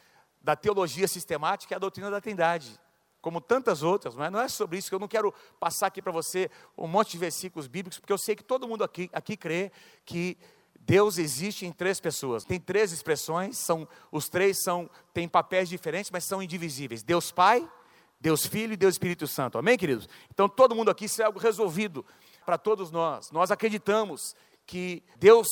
da 0.46 0.54
teologia 0.54 1.08
sistemática 1.08 1.74
é 1.74 1.76
a 1.76 1.80
doutrina 1.80 2.08
da 2.08 2.20
Trindade, 2.20 2.78
como 3.20 3.40
tantas 3.40 3.82
outras, 3.82 4.14
mas 4.14 4.30
não 4.30 4.40
é 4.40 4.46
sobre 4.46 4.78
isso 4.78 4.88
que 4.88 4.94
eu 4.94 5.00
não 5.00 5.08
quero 5.08 5.34
passar 5.58 5.88
aqui 5.88 6.00
para 6.00 6.12
você 6.12 6.48
um 6.78 6.86
monte 6.86 7.10
de 7.10 7.18
versículos 7.18 7.66
bíblicos, 7.66 7.98
porque 7.98 8.12
eu 8.12 8.18
sei 8.18 8.36
que 8.36 8.44
todo 8.44 8.68
mundo 8.68 8.84
aqui, 8.84 9.10
aqui 9.12 9.36
crê 9.36 9.72
que 10.04 10.38
Deus 10.78 11.18
existe 11.18 11.66
em 11.66 11.72
três 11.72 11.98
pessoas. 11.98 12.44
Tem 12.44 12.60
três 12.60 12.92
expressões, 12.92 13.58
são 13.58 13.88
os 14.12 14.28
três 14.28 14.62
são 14.62 14.88
têm 15.12 15.26
papéis 15.28 15.68
diferentes, 15.68 16.12
mas 16.12 16.22
são 16.22 16.40
indivisíveis. 16.40 17.02
Deus 17.02 17.32
Pai, 17.32 17.68
Deus 18.20 18.46
Filho 18.46 18.74
e 18.74 18.76
Deus 18.76 18.94
Espírito 18.94 19.26
Santo. 19.26 19.58
Amém, 19.58 19.76
queridos? 19.76 20.08
Então 20.32 20.48
todo 20.48 20.76
mundo 20.76 20.92
aqui 20.92 21.06
isso 21.06 21.20
é 21.20 21.24
algo 21.24 21.40
resolvido 21.40 22.06
para 22.44 22.56
todos 22.56 22.92
nós. 22.92 23.32
Nós 23.32 23.50
acreditamos 23.50 24.36
que 24.64 25.02
Deus 25.16 25.48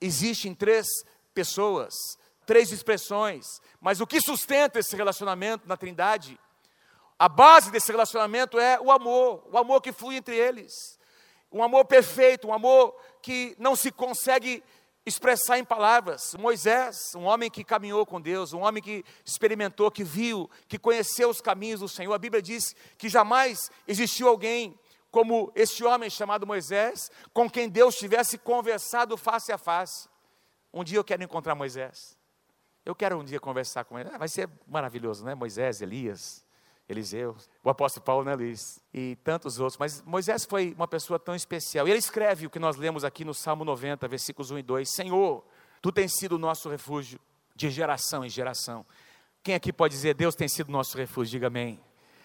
existe 0.00 0.48
em 0.48 0.54
três 0.54 0.86
pessoas 1.34 2.18
três 2.50 2.72
expressões, 2.72 3.62
mas 3.80 4.00
o 4.00 4.06
que 4.08 4.20
sustenta 4.20 4.80
esse 4.80 4.96
relacionamento 4.96 5.68
na 5.68 5.76
Trindade, 5.76 6.36
a 7.16 7.28
base 7.28 7.70
desse 7.70 7.92
relacionamento 7.92 8.58
é 8.58 8.76
o 8.80 8.90
amor, 8.90 9.46
o 9.52 9.56
amor 9.56 9.80
que 9.80 9.92
flui 9.92 10.16
entre 10.16 10.34
eles. 10.36 10.98
Um 11.52 11.62
amor 11.62 11.84
perfeito, 11.84 12.48
um 12.48 12.52
amor 12.52 13.00
que 13.22 13.54
não 13.56 13.76
se 13.76 13.92
consegue 13.92 14.64
expressar 15.06 15.60
em 15.60 15.64
palavras. 15.64 16.34
Moisés, 16.40 17.14
um 17.14 17.22
homem 17.22 17.48
que 17.48 17.62
caminhou 17.62 18.04
com 18.04 18.20
Deus, 18.20 18.52
um 18.52 18.62
homem 18.62 18.82
que 18.82 19.04
experimentou, 19.24 19.88
que 19.88 20.02
viu, 20.02 20.50
que 20.66 20.76
conheceu 20.76 21.28
os 21.28 21.40
caminhos 21.40 21.78
do 21.78 21.88
Senhor. 21.88 22.12
A 22.12 22.18
Bíblia 22.18 22.42
diz 22.42 22.74
que 22.98 23.08
jamais 23.08 23.70
existiu 23.86 24.26
alguém 24.26 24.76
como 25.12 25.52
este 25.54 25.84
homem 25.84 26.10
chamado 26.10 26.48
Moisés, 26.48 27.12
com 27.32 27.48
quem 27.48 27.68
Deus 27.68 27.94
tivesse 27.94 28.36
conversado 28.36 29.16
face 29.16 29.52
a 29.52 29.58
face. 29.58 30.08
Um 30.74 30.82
dia 30.82 30.98
eu 30.98 31.04
quero 31.04 31.22
encontrar 31.22 31.54
Moisés. 31.54 32.18
Eu 32.84 32.94
quero 32.94 33.18
um 33.18 33.24
dia 33.24 33.38
conversar 33.38 33.84
com 33.84 33.98
ele. 33.98 34.08
Ah, 34.12 34.18
vai 34.18 34.28
ser 34.28 34.48
maravilhoso, 34.66 35.24
né? 35.24 35.34
Moisés, 35.34 35.82
Elias, 35.82 36.44
Eliseu, 36.88 37.36
o 37.62 37.70
apóstolo 37.70 38.04
Paulo, 38.04 38.24
né, 38.24 38.34
Luiz? 38.34 38.82
E 38.92 39.16
tantos 39.22 39.60
outros. 39.60 39.78
Mas 39.78 40.02
Moisés 40.02 40.44
foi 40.44 40.74
uma 40.76 40.88
pessoa 40.88 41.18
tão 41.18 41.34
especial. 41.34 41.86
E 41.86 41.90
ele 41.90 41.98
escreve 41.98 42.46
o 42.46 42.50
que 42.50 42.58
nós 42.58 42.76
lemos 42.76 43.04
aqui 43.04 43.24
no 43.24 43.34
Salmo 43.34 43.64
90, 43.64 44.08
versículos 44.08 44.50
1 44.50 44.58
e 44.58 44.62
2. 44.62 44.90
Senhor, 44.90 45.44
tu 45.80 45.92
tens 45.92 46.12
sido 46.16 46.32
o 46.32 46.38
nosso 46.38 46.68
refúgio 46.68 47.20
de 47.54 47.70
geração 47.70 48.24
em 48.24 48.28
geração. 48.28 48.84
Quem 49.42 49.54
aqui 49.54 49.72
pode 49.72 49.94
dizer, 49.94 50.14
Deus 50.14 50.34
tem 50.34 50.48
sido 50.48 50.72
nosso 50.72 50.96
refúgio? 50.96 51.32
Diga 51.32 51.46
amém. 51.46 51.80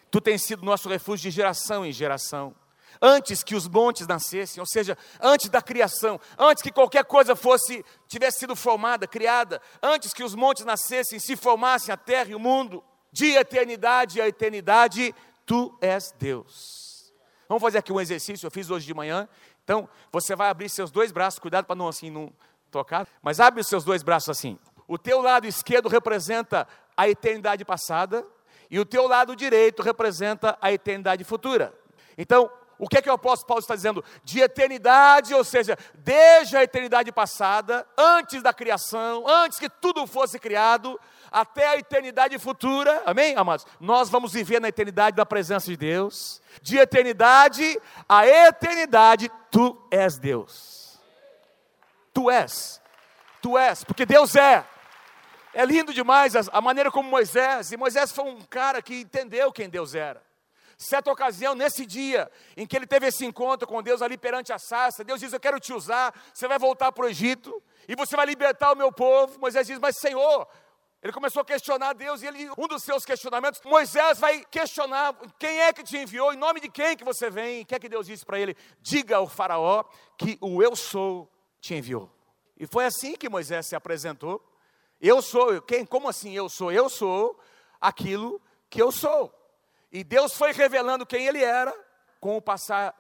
Tu 0.10 0.22
tens 0.22 0.44
sido 0.44 0.66
nosso 0.66 0.90
refúgio 0.90 1.30
de 1.30 1.32
geração 1.36 1.86
em 1.86 1.92
geração 1.92 2.56
antes 3.02 3.44
que 3.44 3.56
os 3.56 3.68
montes 3.68 4.08
nascessem, 4.08 4.60
ou 4.60 4.66
seja, 4.66 4.98
antes 5.22 5.50
da 5.50 5.62
criação, 5.62 6.20
antes 6.38 6.62
que 6.62 6.72
qualquer 6.72 7.06
coisa 7.06 7.36
fosse 7.36 7.84
tivesse 8.08 8.40
sido 8.40 8.56
formada, 8.56 9.08
criada, 9.08 9.62
antes 9.82 10.14
que 10.14 10.24
os 10.24 10.36
montes 10.36 10.66
nascessem, 10.66 11.20
se 11.20 11.36
formassem 11.36 11.94
a 11.94 11.98
terra 11.98 12.30
e 12.30 12.36
o 12.36 12.40
mundo, 12.40 12.84
de 13.12 13.32
eternidade 13.32 14.20
a 14.20 14.28
eternidade, 14.28 15.14
tu 15.46 15.78
és 15.82 16.14
Deus. 16.18 17.14
Vamos 17.48 17.62
fazer 17.62 17.78
aqui 17.78 17.94
um 17.94 18.02
exercício, 18.02 18.46
eu 18.46 18.52
fiz 18.52 18.70
hoje 18.70 18.86
de 18.86 18.94
manhã. 18.94 19.28
Então, 19.64 19.88
você 20.12 20.36
vai 20.36 20.50
abrir 20.50 20.70
seus 20.70 20.92
dois 20.92 21.12
braços, 21.12 21.40
cuidado 21.40 21.66
para 21.66 21.76
não 21.76 21.88
assim 21.88 22.10
não 22.10 22.32
tocar, 22.70 23.08
mas 23.22 23.40
abre 23.40 23.62
os 23.62 23.68
seus 23.68 23.84
dois 23.84 24.04
braços 24.04 24.30
assim. 24.30 24.60
O 24.88 24.98
teu 24.98 25.22
lado 25.22 25.48
esquerdo 25.48 25.90
representa 25.90 26.68
a 26.96 27.08
eternidade 27.08 27.64
passada 27.66 28.26
e 28.70 28.80
o 28.80 28.86
teu 28.86 29.08
lado 29.08 29.36
direito 29.36 29.82
representa 29.82 30.58
a 30.62 30.72
eternidade 30.72 31.24
futura. 31.24 31.74
Então, 32.18 32.50
o 32.78 32.88
que 32.88 32.98
é 32.98 33.02
que 33.02 33.10
o 33.10 33.14
apóstolo 33.14 33.48
Paulo 33.48 33.62
está 33.62 33.76
dizendo? 33.76 34.04
De 34.24 34.42
eternidade, 34.42 35.34
ou 35.34 35.44
seja, 35.44 35.78
desde 35.96 36.58
a 36.58 36.64
eternidade 36.64 37.12
passada, 37.12 37.88
antes 37.98 38.42
da 38.44 38.54
criação, 38.54 39.28
antes 39.28 39.60
que 39.60 39.70
tudo 39.70 40.06
fosse 40.06 40.38
criado, 40.38 41.00
até 41.32 41.68
a 41.68 41.78
eternidade 41.78 42.38
futura, 42.40 43.02
amém, 43.06 43.36
amados? 43.36 43.66
Nós 43.80 44.10
vamos 44.10 44.34
viver 44.34 44.60
na 44.60 44.70
eternidade 44.70 45.16
da 45.16 45.26
presença 45.26 45.68
de 45.68 45.78
Deus, 45.78 46.42
de 46.62 46.78
eternidade 46.78 47.80
a 48.08 48.28
eternidade, 48.28 49.30
tu 49.50 49.78
és 49.90 50.18
Deus. 50.18 51.00
Tu 52.14 52.30
és, 52.30 52.82
tu 53.42 53.58
és, 53.58 53.84
porque 53.84 54.06
Deus 54.06 54.36
é. 54.36 54.66
É 55.54 55.66
lindo 55.66 55.94
demais 55.94 56.36
a, 56.36 56.62
maneira 56.62 56.92
como 56.92 57.10
Moisés, 57.10 57.72
e 57.72 57.78
Moisés 57.78 58.12
foi 58.12 58.26
um 58.26 58.42
cara 58.42 58.82
que 58.82 59.02
entendeu 59.02 59.52
quem 59.54 59.70
Deus 59.70 59.96
era. 59.96 60.22
Certa 60.78 61.12
ocasião, 61.12 61.56
nesse 61.56 61.86
dia 61.86 62.30
em 62.58 62.68
que 62.68 62.76
ele 62.76 62.86
teve 62.86 63.08
esse 63.08 63.26
encontro 63.26 63.68
com 63.68 63.82
Deus 63.82 64.02
ali 64.02 64.18
perante 64.18 64.52
a 64.52 64.60
sarça, 64.60 65.04
Deus 65.04 65.20
diz: 65.20 65.32
Eu 65.32 65.40
quero 65.40 65.60
te 65.60 65.74
usar, 65.74 66.14
você 66.34 66.48
vai 66.48 66.60
voltar 66.60 66.92
para 66.92 67.06
o 67.06 67.10
Egito 67.10 67.62
e 67.88 67.96
você 67.96 68.16
vai 68.16 68.26
libertar 68.26 68.74
o 68.74 68.76
meu 68.76 68.92
povo. 68.92 69.40
Moisés 69.40 69.68
diz: 69.68 69.80
Mas 69.80 69.98
Senhor, 69.98 70.48
ele 71.02 71.14
começou 71.14 71.42
a 71.42 71.46
questionar 71.46 71.94
Deus 71.94 72.22
e 72.24 72.26
ele, 72.26 72.50
um 72.58 72.68
dos 72.68 72.84
seus 72.84 73.06
questionamentos, 73.06 73.62
Moisés 73.64 74.20
vai 74.20 74.44
questionar 74.46 75.16
quem 75.38 75.62
é 75.62 75.72
que 75.72 75.84
te 75.84 75.98
enviou, 75.98 76.34
em 76.34 76.38
nome 76.38 76.60
de 76.60 76.68
quem 76.68 76.98
que 76.98 77.04
você 77.04 77.30
vem. 77.30 77.62
O 77.62 77.66
que 77.66 77.76
é 77.76 77.80
que 77.80 77.88
Deus 77.88 78.08
disse 78.08 78.26
para 78.26 78.40
ele? 78.40 78.58
Diga 78.82 79.18
ao 79.18 79.28
faraó 79.28 79.84
que 80.18 80.38
o 80.42 80.64
eu 80.64 80.76
sou 80.76 81.32
te 81.62 81.76
enviou. 81.76 82.12
E 82.58 82.66
foi 82.66 82.86
assim 82.86 83.16
que 83.16 83.30
Moisés 83.30 83.68
se 83.68 83.76
apresentou. 83.76 84.44
Eu 85.00 85.22
sou, 85.22 85.62
quem? 85.62 85.86
Como 85.86 86.10
assim 86.10 86.36
eu 86.36 86.50
sou? 86.50 86.72
Eu 86.72 86.90
sou 86.90 87.40
aquilo 87.80 88.42
que 88.70 88.82
eu 88.82 88.92
sou. 88.92 89.32
E 89.96 90.04
Deus 90.04 90.34
foi 90.34 90.52
revelando 90.52 91.06
quem 91.06 91.26
ele 91.26 91.42
era 91.42 91.74
com 92.20 92.36
o 92.36 92.42
passar 92.42 92.94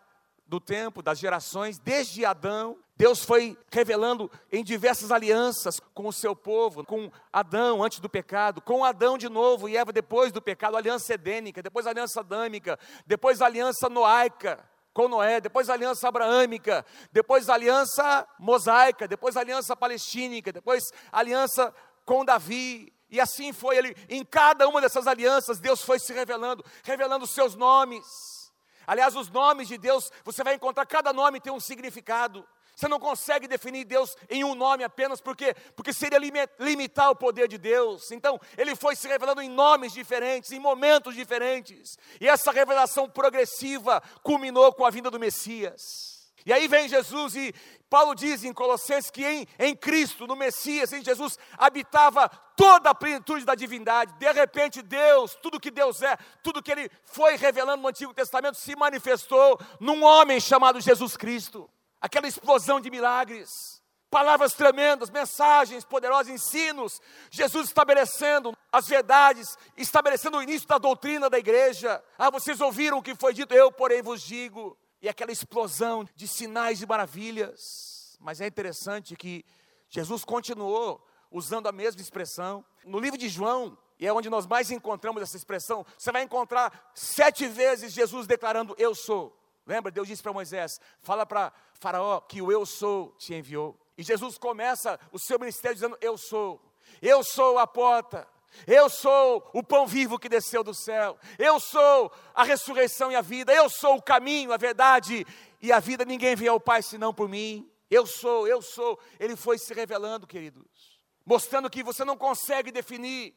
do 0.47 0.61
tempo, 0.61 1.01
das 1.01 1.19
gerações, 1.19 1.77
desde 1.77 2.23
Adão. 2.23 2.77
Deus 2.95 3.21
foi 3.21 3.57
revelando 3.69 4.31
em 4.49 4.63
diversas 4.63 5.11
alianças 5.11 5.77
com 5.93 6.07
o 6.07 6.13
seu 6.13 6.33
povo, 6.33 6.85
com 6.85 7.11
Adão 7.33 7.83
antes 7.83 7.99
do 7.99 8.07
pecado, 8.07 8.61
com 8.61 8.85
Adão 8.85 9.17
de 9.17 9.27
novo 9.27 9.67
e 9.67 9.75
Eva 9.75 9.91
depois 9.91 10.31
do 10.31 10.41
pecado, 10.41 10.77
aliança 10.77 11.13
edênica, 11.13 11.61
depois 11.61 11.85
aliança 11.85 12.21
adâmica, 12.21 12.79
depois 13.05 13.41
aliança 13.41 13.89
noaica 13.89 14.63
com 14.93 15.09
Noé, 15.09 15.41
depois 15.41 15.69
aliança 15.69 16.07
abraâmica, 16.07 16.85
depois 17.11 17.49
aliança 17.49 18.25
mosaica, 18.39 19.05
depois 19.05 19.35
aliança 19.35 19.75
palestínica, 19.75 20.53
depois 20.53 20.85
aliança 21.11 21.75
com 22.05 22.23
Davi, 22.23 22.94
e 23.09 23.19
assim 23.19 23.53
foi 23.53 23.77
ele, 23.77 23.95
em 24.09 24.23
cada 24.23 24.67
uma 24.67 24.81
dessas 24.81 25.07
alianças, 25.07 25.59
Deus 25.59 25.81
foi 25.81 25.99
se 25.99 26.11
revelando, 26.13 26.65
revelando 26.83 27.25
os 27.25 27.31
seus 27.31 27.55
nomes. 27.55 28.51
Aliás, 28.87 29.15
os 29.15 29.29
nomes 29.29 29.67
de 29.67 29.77
Deus, 29.77 30.11
você 30.23 30.43
vai 30.43 30.55
encontrar, 30.55 30.85
cada 30.85 31.11
nome 31.11 31.39
tem 31.39 31.51
um 31.51 31.59
significado. 31.59 32.45
Você 32.75 32.89
não 32.89 32.99
consegue 32.99 33.47
definir 33.47 33.85
Deus 33.85 34.17
em 34.29 34.43
um 34.43 34.53
nome 34.53 34.83
apenas, 34.83 35.21
porque 35.21 35.53
porque 35.75 35.93
seria 35.93 36.19
limitar 36.59 37.09
o 37.09 37.15
poder 37.15 37.47
de 37.47 37.57
Deus. 37.57 38.11
Então, 38.11 38.39
ele 38.57 38.75
foi 38.75 38.95
se 38.97 39.07
revelando 39.07 39.41
em 39.41 39.49
nomes 39.49 39.93
diferentes, 39.93 40.51
em 40.51 40.59
momentos 40.59 41.15
diferentes. 41.15 41.97
E 42.19 42.27
essa 42.27 42.51
revelação 42.51 43.09
progressiva 43.09 44.03
culminou 44.21 44.73
com 44.73 44.85
a 44.85 44.89
vinda 44.89 45.09
do 45.09 45.19
Messias. 45.19 46.14
E 46.45 46.53
aí 46.53 46.67
vem 46.67 46.87
Jesus 46.87 47.35
e 47.35 47.53
Paulo 47.89 48.13
diz 48.13 48.43
em 48.43 48.53
Colossenses 48.53 49.09
que 49.09 49.25
em, 49.25 49.47
em 49.57 49.75
Cristo, 49.75 50.27
no 50.27 50.35
Messias, 50.35 50.93
em 50.93 51.03
Jesus, 51.03 51.39
habitava 51.57 52.29
toda 52.55 52.91
a 52.91 52.95
plenitude 52.95 53.43
da 53.43 53.55
divindade. 53.55 54.13
De 54.19 54.31
repente, 54.31 54.83
Deus, 54.83 55.35
tudo 55.41 55.59
que 55.59 55.71
Deus 55.71 56.01
é, 56.03 56.15
tudo 56.43 56.61
que 56.61 56.71
Ele 56.71 56.91
foi 57.03 57.35
revelando 57.35 57.81
no 57.81 57.87
Antigo 57.87 58.13
Testamento, 58.13 58.57
se 58.57 58.75
manifestou 58.75 59.59
num 59.79 60.03
homem 60.03 60.39
chamado 60.39 60.79
Jesus 60.79 61.17
Cristo. 61.17 61.67
Aquela 61.99 62.27
explosão 62.27 62.79
de 62.79 62.91
milagres, 62.91 63.81
palavras 64.11 64.53
tremendas, 64.53 65.09
mensagens 65.09 65.83
poderosas, 65.83 66.27
ensinos, 66.27 67.01
Jesus 67.31 67.67
estabelecendo 67.67 68.55
as 68.71 68.87
verdades, 68.87 69.57
estabelecendo 69.75 70.37
o 70.37 70.43
início 70.43 70.67
da 70.67 70.77
doutrina 70.77 71.27
da 71.27 71.39
igreja. 71.39 72.03
Ah, 72.19 72.29
vocês 72.29 72.61
ouviram 72.61 72.99
o 72.99 73.01
que 73.01 73.15
foi 73.15 73.33
dito, 73.33 73.53
eu, 73.53 73.71
porém, 73.71 74.03
vos 74.03 74.21
digo 74.21 74.77
e 75.05 75.09
aquela 75.09 75.31
explosão 75.31 76.03
de 76.15 76.27
sinais 76.27 76.81
e 76.81 76.85
maravilhas. 76.87 78.17
Mas 78.19 78.41
é 78.41 78.47
interessante 78.47 79.15
que 79.15 79.45
Jesus 79.87 80.25
continuou 80.25 80.99
usando 81.29 81.67
a 81.67 81.71
mesma 81.71 82.01
expressão. 82.01 82.65
No 82.83 82.97
livro 82.97 83.15
de 83.15 83.29
João, 83.29 83.77
e 83.99 84.07
é 84.07 84.11
onde 84.11 84.31
nós 84.31 84.47
mais 84.47 84.71
encontramos 84.71 85.21
essa 85.21 85.37
expressão, 85.37 85.85
você 85.95 86.11
vai 86.11 86.23
encontrar 86.23 86.91
sete 86.95 87.47
vezes 87.47 87.93
Jesus 87.93 88.25
declarando: 88.25 88.73
Eu 88.79 88.95
sou. 88.95 89.39
Lembra? 89.63 89.91
Deus 89.91 90.07
disse 90.07 90.23
para 90.23 90.33
Moisés: 90.33 90.81
Fala 91.03 91.23
para 91.23 91.53
Faraó 91.75 92.19
que 92.19 92.41
o 92.41 92.51
Eu 92.51 92.65
sou 92.65 93.11
te 93.19 93.35
enviou. 93.35 93.79
E 93.95 94.01
Jesus 94.01 94.39
começa 94.39 94.99
o 95.11 95.19
seu 95.19 95.37
ministério 95.37 95.75
dizendo: 95.75 95.95
Eu 96.01 96.17
sou. 96.17 96.59
Eu 96.99 97.23
sou 97.23 97.59
a 97.59 97.67
porta. 97.67 98.27
Eu 98.67 98.89
sou 98.89 99.49
o 99.53 99.63
pão 99.63 99.85
vivo 99.85 100.17
que 100.17 100.29
desceu 100.29 100.63
do 100.63 100.73
céu. 100.73 101.17
Eu 101.37 101.59
sou 101.59 102.11
a 102.33 102.43
ressurreição 102.43 103.11
e 103.11 103.15
a 103.15 103.21
vida. 103.21 103.53
Eu 103.53 103.69
sou 103.69 103.97
o 103.97 104.01
caminho, 104.01 104.53
a 104.53 104.57
verdade 104.57 105.25
e 105.61 105.71
a 105.71 105.79
vida. 105.79 106.05
Ninguém 106.05 106.35
vem 106.35 106.47
ao 106.47 106.59
Pai 106.59 106.81
senão 106.81 107.13
por 107.13 107.27
mim. 107.27 107.69
Eu 107.89 108.05
sou, 108.05 108.47
eu 108.47 108.61
sou. 108.61 108.99
Ele 109.19 109.35
foi 109.35 109.57
se 109.57 109.73
revelando, 109.73 110.25
queridos, 110.25 110.99
mostrando 111.25 111.69
que 111.69 111.83
você 111.83 112.03
não 112.03 112.17
consegue 112.17 112.71
definir 112.71 113.35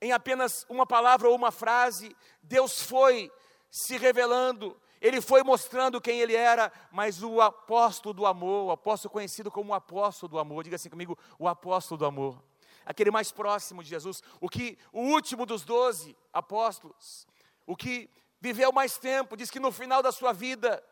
em 0.00 0.12
apenas 0.12 0.64
uma 0.68 0.86
palavra 0.86 1.28
ou 1.28 1.34
uma 1.34 1.50
frase. 1.50 2.16
Deus 2.42 2.82
foi 2.82 3.30
se 3.70 3.96
revelando. 3.96 4.80
Ele 5.00 5.20
foi 5.20 5.42
mostrando 5.42 6.00
quem 6.00 6.20
ele 6.20 6.36
era, 6.36 6.72
mas 6.92 7.22
o 7.22 7.40
apóstolo 7.40 8.14
do 8.14 8.24
amor, 8.24 8.66
o 8.66 8.70
apóstolo 8.70 9.12
conhecido 9.12 9.50
como 9.50 9.72
o 9.72 9.74
apóstolo 9.74 10.30
do 10.30 10.38
amor, 10.38 10.62
diga 10.62 10.76
assim 10.76 10.88
comigo, 10.88 11.18
o 11.38 11.48
apóstolo 11.48 11.98
do 11.98 12.06
amor 12.06 12.40
aquele 12.86 13.10
mais 13.10 13.32
próximo 13.32 13.82
de 13.82 13.90
Jesus, 13.90 14.22
o 14.40 14.48
que 14.48 14.78
o 14.92 15.00
último 15.00 15.44
dos 15.44 15.64
doze 15.64 16.16
apóstolos, 16.32 17.26
o 17.66 17.76
que 17.76 18.08
viveu 18.40 18.72
mais 18.72 18.98
tempo, 18.98 19.36
diz 19.36 19.50
que 19.50 19.60
no 19.60 19.72
final 19.72 20.02
da 20.02 20.12
sua 20.12 20.32
vida 20.32 20.82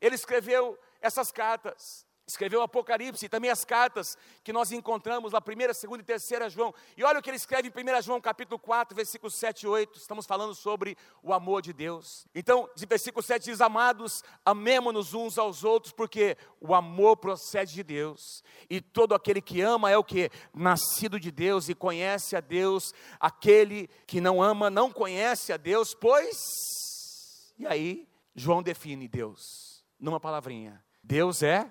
ele 0.00 0.14
escreveu 0.14 0.78
essas 1.00 1.30
cartas 1.30 2.06
escreveu 2.28 2.60
o 2.60 2.62
Apocalipse 2.62 3.24
e 3.24 3.28
também 3.28 3.50
as 3.50 3.64
cartas 3.64 4.16
que 4.44 4.52
nós 4.52 4.70
encontramos 4.70 5.32
na 5.32 5.40
primeira, 5.40 5.72
segunda 5.72 6.02
e 6.02 6.04
terceira 6.04 6.50
João. 6.50 6.74
E 6.94 7.02
olha 7.02 7.18
o 7.18 7.22
que 7.22 7.30
ele 7.30 7.38
escreve 7.38 7.68
em 7.68 7.98
1 7.98 8.02
João 8.02 8.20
capítulo 8.20 8.58
4, 8.58 8.94
versículos 8.94 9.34
7 9.34 9.62
e 9.62 9.66
8. 9.66 9.98
Estamos 9.98 10.26
falando 10.26 10.54
sobre 10.54 10.96
o 11.22 11.32
amor 11.32 11.62
de 11.62 11.72
Deus. 11.72 12.26
Então, 12.34 12.68
de 12.76 12.84
versículo 12.84 13.22
7 13.22 13.44
diz: 13.44 13.60
Amados, 13.62 14.22
amemo-nos 14.44 15.14
uns 15.14 15.38
aos 15.38 15.64
outros, 15.64 15.90
porque 15.90 16.36
o 16.60 16.74
amor 16.74 17.16
procede 17.16 17.72
de 17.72 17.82
Deus. 17.82 18.44
E 18.68 18.80
todo 18.80 19.14
aquele 19.14 19.40
que 19.40 19.62
ama 19.62 19.90
é 19.90 19.96
o 19.96 20.04
que? 20.04 20.30
Nascido 20.54 21.18
de 21.18 21.30
Deus 21.30 21.70
e 21.70 21.74
conhece 21.74 22.36
a 22.36 22.40
Deus. 22.40 22.92
Aquele 23.18 23.88
que 24.06 24.20
não 24.20 24.42
ama 24.42 24.68
não 24.68 24.92
conhece 24.92 25.50
a 25.50 25.56
Deus, 25.56 25.94
pois. 25.94 27.54
E 27.58 27.66
aí, 27.66 28.06
João 28.34 28.62
define 28.62 29.08
Deus 29.08 29.82
numa 29.98 30.20
palavrinha: 30.20 30.84
Deus 31.02 31.42
é 31.42 31.70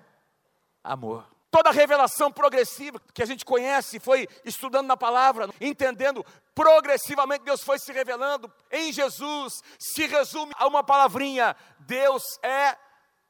amor. 0.82 1.26
Toda 1.50 1.70
a 1.70 1.72
revelação 1.72 2.30
progressiva 2.30 3.00
que 3.14 3.22
a 3.22 3.26
gente 3.26 3.44
conhece, 3.44 3.98
foi 3.98 4.28
estudando 4.44 4.86
na 4.86 4.96
palavra, 4.96 5.48
entendendo 5.60 6.24
progressivamente 6.54 7.44
Deus 7.44 7.62
foi 7.62 7.78
se 7.78 7.90
revelando 7.90 8.52
em 8.70 8.92
Jesus, 8.92 9.62
se 9.78 10.06
resume 10.06 10.52
a 10.56 10.66
uma 10.66 10.84
palavrinha: 10.84 11.56
Deus 11.80 12.38
é 12.42 12.76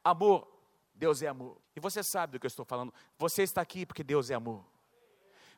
amor. 0.03 0.49
Deus 0.95 1.23
é 1.23 1.29
amor. 1.29 1.57
E 1.77 1.81
você 1.81 2.03
sabe 2.03 2.33
do 2.33 2.41
que 2.41 2.47
eu 2.47 2.49
estou 2.49 2.65
falando. 2.65 2.93
Você 3.17 3.45
está 3.45 3.61
aqui 3.61 3.87
porque 3.87 4.03
Deus 4.03 4.31
é 4.31 4.35
amor. 4.35 4.65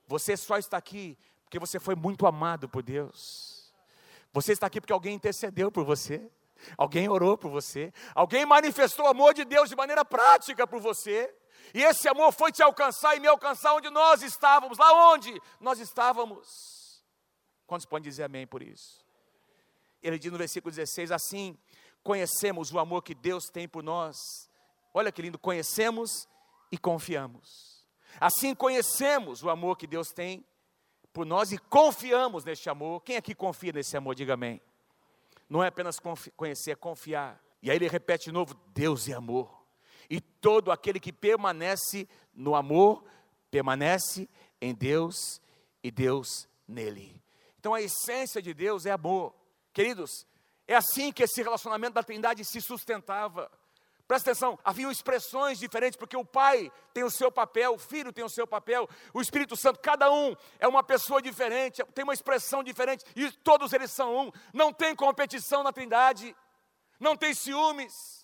Você 0.07 0.37
só 0.37 0.59
está 0.59 0.77
aqui 0.77 1.17
porque 1.45 1.59
você 1.59 1.81
foi 1.81 1.95
muito 1.95 2.27
amado 2.27 2.69
por 2.69 2.83
Deus. 2.83 3.73
Você 4.33 4.53
está 4.53 4.67
aqui 4.67 4.81
porque 4.81 4.93
alguém 4.93 5.15
intercedeu 5.15 5.73
por 5.73 5.85
você. 5.85 6.31
Alguém 6.77 7.09
orou 7.09 7.39
por 7.39 7.51
você. 7.51 7.93
Alguém 8.15 8.45
manifestou 8.45 9.07
o 9.07 9.09
amor 9.09 9.33
de 9.33 9.47
Deus 9.47 9.71
de 9.71 9.77
maneira 9.77 10.05
prática 10.05 10.67
por 10.67 10.79
você. 10.79 11.35
E 11.73 11.83
esse 11.83 12.09
amor 12.09 12.33
foi 12.33 12.53
te 12.53 12.62
alcançar 12.62 13.17
e 13.17 13.21
me 13.21 13.29
alcançar 13.29 13.75
onde 13.75 13.91
nós 13.91 14.23
estávamos, 14.23 14.79
lá 14.79 15.12
onde 15.12 15.41
nós 15.61 15.79
estávamos. 15.79 17.03
Quantos 17.67 17.87
podem 17.87 18.09
dizer 18.09 18.25
amém 18.25 18.47
por 18.47 18.62
isso? 18.62 19.05
Ele 20.03 20.19
diz 20.19 20.33
no 20.33 20.39
versículo 20.39 20.75
16: 20.75 21.12
Assim 21.12 21.57
conhecemos 22.03 22.73
o 22.73 22.79
amor 22.79 23.03
que 23.03 23.15
Deus 23.15 23.45
tem 23.47 23.69
por 23.69 23.83
nós. 23.83 24.50
Olha 24.93 25.12
que 25.12 25.23
lindo, 25.23 25.39
conhecemos 25.39 26.29
e 26.73 26.79
confiamos. 26.79 27.87
Assim 28.21 28.55
conhecemos 28.55 29.43
o 29.43 29.50
amor 29.50 29.77
que 29.77 29.87
Deus 29.87 30.09
tem 30.09 30.45
por 31.12 31.25
nós 31.25 31.53
e 31.53 31.59
confiamos 31.59 32.45
neste 32.45 32.69
amor. 32.69 33.03
Quem 33.03 33.17
aqui 33.17 33.35
confia 33.35 33.73
nesse 33.73 33.97
amor? 33.97 34.15
Diga 34.15 34.35
amém. 34.35 34.61
Não 35.49 35.62
é 35.62 35.69
apenas 35.69 35.97
conhecer, 36.37 36.73
é 36.73 36.75
confiar. 36.75 37.41
E 37.62 37.71
aí 37.71 37.77
ele 37.77 37.89
repete 37.89 38.25
de 38.25 38.33
novo: 38.33 38.55
Deus 38.73 39.09
é 39.09 39.12
amor. 39.12 39.60
E 40.11 40.21
todo 40.21 40.73
aquele 40.73 40.99
que 40.99 41.12
permanece 41.12 42.09
no 42.35 42.57
amor, 42.57 43.05
permanece 43.50 44.29
em 44.61 44.75
Deus 44.75 45.40
e 45.83 45.90
Deus 45.90 46.49
nele. 46.67 47.21
Então 47.59 47.73
a 47.73 47.81
essência 47.81 48.43
de 48.43 48.52
Deus 48.52 48.87
é 48.87 48.90
amor. 48.90 49.35
Queridos, 49.73 50.26
é 50.67 50.75
assim 50.75 51.12
que 51.12 51.23
esse 51.23 51.43
relacionamento 51.43 51.95
da 51.95 52.02
Trindade 52.02 52.45
se 52.45 52.61
sustentava. 52.61 53.50
Presta 54.11 54.33
atenção, 54.33 54.59
haviam 54.64 54.90
expressões 54.90 55.59
diferentes, 55.59 55.97
porque 55.97 56.17
o 56.17 56.25
Pai 56.25 56.73
tem 56.93 57.05
o 57.05 57.11
seu 57.11 57.31
papel, 57.31 57.75
o 57.75 57.79
Filho 57.79 58.12
tem 58.12 58.25
o 58.25 58.29
seu 58.29 58.45
papel, 58.45 58.88
o 59.14 59.21
Espírito 59.21 59.57
Santo, 59.57 59.79
cada 59.79 60.11
um 60.11 60.35
é 60.59 60.67
uma 60.67 60.83
pessoa 60.83 61.23
diferente, 61.23 61.85
tem 61.95 62.02
uma 62.02 62.12
expressão 62.12 62.64
diferente, 62.64 63.05
e 63.14 63.31
todos 63.31 63.73
eles 63.73 63.93
são 63.93 64.26
um. 64.26 64.33
Não 64.52 64.73
tem 64.73 64.97
competição 64.97 65.62
na 65.62 65.73
Trindade, 65.73 66.35
não 66.99 67.17
tem 67.17 67.33
ciúmes, 67.33 68.20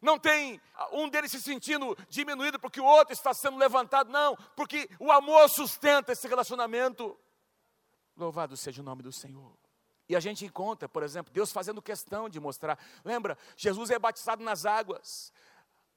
não 0.00 0.18
tem 0.18 0.60
um 0.92 1.08
deles 1.08 1.30
se 1.30 1.40
sentindo 1.40 1.96
diminuído 2.08 2.58
porque 2.58 2.80
o 2.80 2.84
outro 2.84 3.12
está 3.12 3.34
sendo 3.34 3.56
levantado, 3.56 4.10
não, 4.10 4.36
porque 4.56 4.88
o 4.98 5.10
amor 5.10 5.48
sustenta 5.48 6.12
esse 6.12 6.26
relacionamento. 6.28 7.18
Louvado 8.16 8.56
seja 8.56 8.80
o 8.80 8.84
nome 8.84 9.02
do 9.02 9.12
Senhor. 9.12 9.56
E 10.08 10.16
a 10.16 10.20
gente 10.20 10.44
encontra, 10.44 10.88
por 10.88 11.02
exemplo, 11.02 11.32
Deus 11.32 11.52
fazendo 11.52 11.82
questão 11.82 12.28
de 12.28 12.40
mostrar. 12.40 12.78
Lembra? 13.04 13.36
Jesus 13.56 13.90
é 13.90 13.98
batizado 13.98 14.42
nas 14.42 14.64
águas. 14.64 15.32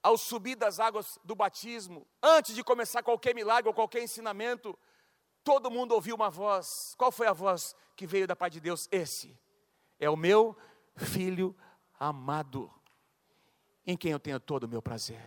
Ao 0.04 0.18
subir 0.18 0.56
das 0.56 0.80
águas 0.80 1.18
do 1.24 1.36
batismo, 1.36 2.06
antes 2.22 2.56
de 2.56 2.64
começar 2.64 3.04
qualquer 3.04 3.36
milagre 3.36 3.70
ou 3.70 3.74
qualquer 3.74 4.04
ensinamento, 4.04 4.78
todo 5.44 5.72
mundo 5.72 5.94
ouviu 5.94 6.16
uma 6.16 6.30
voz. 6.30 6.94
Qual 6.98 7.12
foi 7.12 7.28
a 7.28 7.34
voz 7.34 7.76
que 7.96 8.08
veio 8.08 8.28
da 8.28 8.36
parte 8.36 8.54
de 8.54 8.62
Deus? 8.62 8.90
Esse 8.92 9.40
é 10.00 10.10
o 10.10 10.18
meu 10.18 10.58
filho 10.98 11.56
amado, 12.00 12.74
em 13.86 13.98
quem 13.98 14.12
eu 14.12 14.20
tenho 14.20 14.40
todo 14.40 14.64
o 14.64 14.68
meu 14.68 14.82
prazer. 14.82 15.22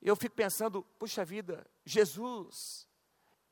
Eu 0.00 0.16
fico 0.16 0.34
pensando, 0.34 0.82
puxa 0.98 1.24
vida, 1.24 1.66
Jesus 1.84 2.88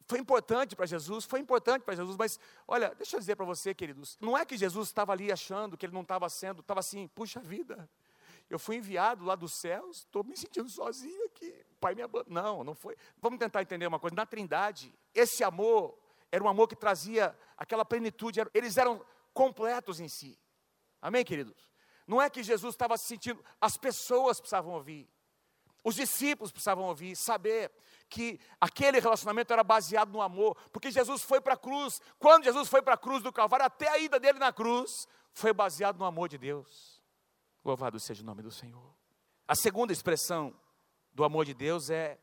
foi 0.07 0.19
importante 0.19 0.75
para 0.75 0.87
Jesus, 0.87 1.25
foi 1.25 1.39
importante 1.39 1.83
para 1.85 1.95
Jesus, 1.95 2.17
mas 2.17 2.41
olha, 2.67 2.93
deixa 2.97 3.15
eu 3.15 3.21
dizer 3.21 3.37
para 3.37 3.47
você, 3.47 3.73
queridos, 3.73 4.19
não 4.21 4.37
é 4.37 4.45
que 4.45 4.57
Jesus 4.57 4.89
estava 4.89 5.13
ali 5.13 5.31
achando 5.31 5.77
que 5.77 5.87
ele 5.87 5.93
não 5.93 6.03
estava 6.03 6.29
sendo, 6.29 6.61
estava 6.61 6.81
assim, 6.81 7.07
puxa 7.09 7.39
vida, 7.39 7.89
eu 8.51 8.59
fui 8.59 8.77
enviado 8.77 9.25
lá 9.25 9.37
dos 9.37 9.53
céus, 9.53 9.99
estou 9.99 10.25
me 10.25 10.37
sentindo 10.37 10.69
sozinho 10.69 11.25
aqui, 11.27 11.55
o 11.71 11.77
pai 11.77 11.95
me 11.95 12.03
abandonou. 12.03 12.43
Não, 12.43 12.65
não 12.65 12.75
foi. 12.75 12.97
Vamos 13.19 13.39
tentar 13.39 13.63
entender 13.63 13.87
uma 13.87 14.01
coisa, 14.01 14.17
na 14.17 14.27
trindade, 14.27 14.93
esse 15.15 15.45
amor 15.45 15.97
era 16.33 16.43
um 16.43 16.49
amor 16.49 16.67
que 16.67 16.75
trazia 16.75 17.37
aquela 17.57 17.85
plenitude, 17.85 18.41
eles 18.53 18.77
eram 18.77 19.01
completos 19.33 20.01
em 20.01 20.09
si. 20.09 20.37
Amém, 21.01 21.25
queridos? 21.25 21.70
Não 22.11 22.21
é 22.21 22.29
que 22.29 22.43
Jesus 22.43 22.75
estava 22.75 22.99
se 22.99 23.07
sentindo, 23.07 23.41
as 23.61 23.77
pessoas 23.77 24.41
precisavam 24.41 24.75
ouvir. 24.75 25.09
Os 25.85 25.95
discípulos 25.95 26.51
precisavam 26.51 26.87
ouvir, 26.87 27.15
saber 27.15 27.71
que 28.09 28.41
aquele 28.61 28.99
relacionamento 28.99 29.53
era 29.53 29.63
baseado 29.63 30.11
no 30.11 30.21
amor, 30.21 30.57
porque 30.73 30.91
Jesus 30.91 31.23
foi 31.23 31.41
para 31.41 31.55
a 31.55 31.57
cruz. 31.57 32.03
Quando 32.19 32.43
Jesus 32.43 32.69
foi 32.69 32.83
para 32.83 32.95
a 32.95 32.99
cruz 32.99 33.23
do 33.23 33.33
Calvário, 33.33 33.65
até 33.65 33.89
a 33.89 33.97
ida 33.97 34.19
dele 34.19 34.41
na 34.41 34.53
cruz, 34.53 35.07
foi 35.33 35.53
baseado 35.53 35.99
no 36.01 36.05
amor 36.05 36.29
de 36.29 36.37
Deus. 36.37 37.01
Louvado 37.65 38.01
seja 38.01 38.25
o 38.25 38.27
nome 38.27 38.43
do 38.43 38.51
Senhor. 38.51 38.93
A 39.47 39.55
segunda 39.55 39.93
expressão 39.93 40.53
do 41.13 41.23
amor 41.23 41.45
de 41.45 41.55
Deus 41.55 41.91
é, 41.91 42.19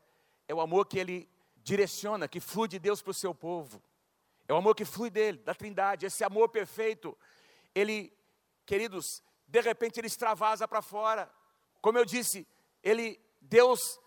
é 0.46 0.54
o 0.54 0.60
amor 0.60 0.84
que 0.84 0.98
ele 0.98 1.26
direciona, 1.56 2.28
que 2.28 2.40
flui 2.40 2.68
de 2.68 2.78
Deus 2.78 3.00
para 3.00 3.12
o 3.12 3.14
seu 3.14 3.34
povo. 3.34 3.82
É 4.46 4.52
o 4.52 4.56
amor 4.58 4.74
que 4.74 4.84
flui 4.84 5.08
dele, 5.08 5.38
da 5.38 5.54
Trindade, 5.54 6.04
esse 6.04 6.22
amor 6.22 6.50
perfeito. 6.50 7.16
Ele, 7.74 8.12
queridos, 8.66 9.22
de 9.48 9.60
repente 9.60 9.98
ele 9.98 10.06
extravasa 10.06 10.68
para 10.68 10.82
fora. 10.82 11.28
Como 11.80 11.98
eu 11.98 12.04
disse, 12.04 12.46
ele 12.82 13.18
Deus 13.40 13.98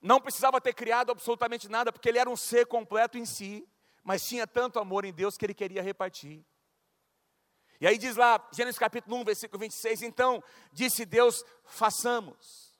não 0.00 0.20
precisava 0.20 0.60
ter 0.60 0.72
criado 0.72 1.10
absolutamente 1.10 1.68
nada, 1.68 1.92
porque 1.92 2.08
ele 2.08 2.18
era 2.18 2.30
um 2.30 2.36
ser 2.36 2.66
completo 2.66 3.18
em 3.18 3.26
si, 3.26 3.68
mas 4.02 4.26
tinha 4.26 4.46
tanto 4.46 4.78
amor 4.78 5.04
em 5.04 5.12
Deus 5.12 5.36
que 5.36 5.44
ele 5.44 5.52
queria 5.52 5.82
repartir. 5.82 6.44
E 7.80 7.86
aí 7.86 7.98
diz 7.98 8.16
lá, 8.16 8.46
Gênesis 8.52 8.78
capítulo 8.78 9.16
1, 9.16 9.24
versículo 9.24 9.58
26, 9.60 10.02
então 10.02 10.42
disse 10.72 11.04
Deus: 11.04 11.44
façamos, 11.64 12.78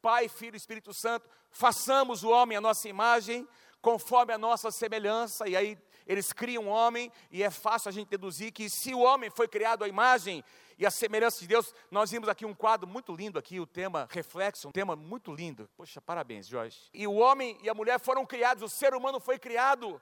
Pai, 0.00 0.28
Filho 0.28 0.54
e 0.54 0.56
Espírito 0.56 0.94
Santo, 0.94 1.28
façamos 1.50 2.22
o 2.22 2.30
homem 2.30 2.56
a 2.56 2.60
nossa 2.60 2.88
imagem, 2.88 3.48
conforme 3.80 4.32
a 4.32 4.38
nossa 4.38 4.70
semelhança, 4.70 5.48
e 5.48 5.56
aí 5.56 5.78
eles 6.06 6.32
criam 6.32 6.64
um 6.64 6.68
homem, 6.68 7.10
e 7.30 7.42
é 7.42 7.50
fácil 7.50 7.88
a 7.88 7.92
gente 7.92 8.08
deduzir 8.08 8.52
que 8.52 8.70
se 8.70 8.94
o 8.94 9.00
homem 9.00 9.28
foi 9.28 9.48
criado 9.48 9.82
à 9.82 9.88
imagem 9.88 10.44
e 10.78 10.86
a 10.86 10.90
semelhança 10.90 11.40
de 11.40 11.48
Deus. 11.48 11.74
Nós 11.90 12.10
vimos 12.10 12.28
aqui 12.28 12.44
um 12.44 12.54
quadro 12.54 12.86
muito 12.86 13.14
lindo 13.14 13.38
aqui, 13.38 13.58
o 13.58 13.66
tema 13.66 14.06
reflexo, 14.10 14.68
um 14.68 14.72
tema 14.72 14.94
muito 14.94 15.32
lindo. 15.32 15.68
Poxa, 15.76 16.00
parabéns, 16.00 16.46
Jorge. 16.46 16.78
E 16.94 17.06
o 17.06 17.14
homem 17.14 17.58
e 17.62 17.68
a 17.68 17.74
mulher 17.74 17.98
foram 17.98 18.24
criados, 18.24 18.62
o 18.62 18.68
ser 18.68 18.94
humano 18.94 19.18
foi 19.18 19.38
criado, 19.38 20.00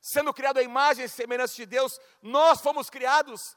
sendo 0.00 0.32
criado 0.34 0.58
à 0.58 0.62
imagem 0.62 1.04
e 1.04 1.08
semelhança 1.08 1.54
de 1.54 1.66
Deus. 1.66 2.00
Nós 2.20 2.60
fomos 2.60 2.90
criados, 2.90 3.56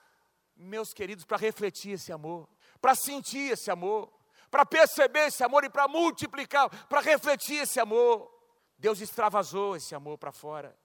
meus 0.55 0.93
queridos, 0.93 1.25
para 1.25 1.37
refletir 1.37 1.93
esse 1.93 2.11
amor, 2.11 2.47
para 2.79 2.93
sentir 2.93 3.53
esse 3.53 3.71
amor, 3.71 4.11
para 4.51 4.65
perceber 4.65 5.27
esse 5.27 5.43
amor 5.43 5.63
e 5.63 5.69
para 5.69 5.87
multiplicar, 5.87 6.69
para 6.87 6.99
refletir 6.99 7.63
esse 7.63 7.79
amor. 7.79 8.29
Deus 8.77 8.99
extravasou 8.99 9.75
esse 9.75 9.95
amor 9.95 10.17
para 10.17 10.31
fora. 10.31 10.77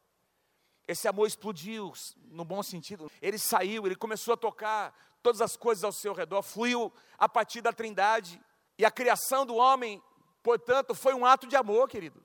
Esse 0.89 1.09
amor 1.09 1.27
explodiu, 1.27 1.93
no 2.31 2.45
bom 2.45 2.63
sentido. 2.63 3.11
Ele 3.21 3.39
saiu, 3.39 3.87
ele 3.87 3.97
começou 3.97 4.35
a 4.35 4.37
tocar 4.37 4.95
todas 5.23 5.41
as 5.41 5.57
coisas 5.57 5.83
ao 5.83 5.93
seu 5.93 6.13
redor, 6.13 6.43
fluiu 6.43 6.93
a 7.19 7.29
partir 7.29 7.61
da 7.61 7.73
Trindade. 7.73 8.41
E 8.79 8.85
a 8.85 8.91
criação 8.91 9.45
do 9.45 9.57
homem, 9.57 10.01
portanto, 10.43 10.95
foi 10.95 11.15
um 11.15 11.27
ato 11.27 11.47
de 11.47 11.57
amor, 11.57 11.89
queridos. 11.89 12.23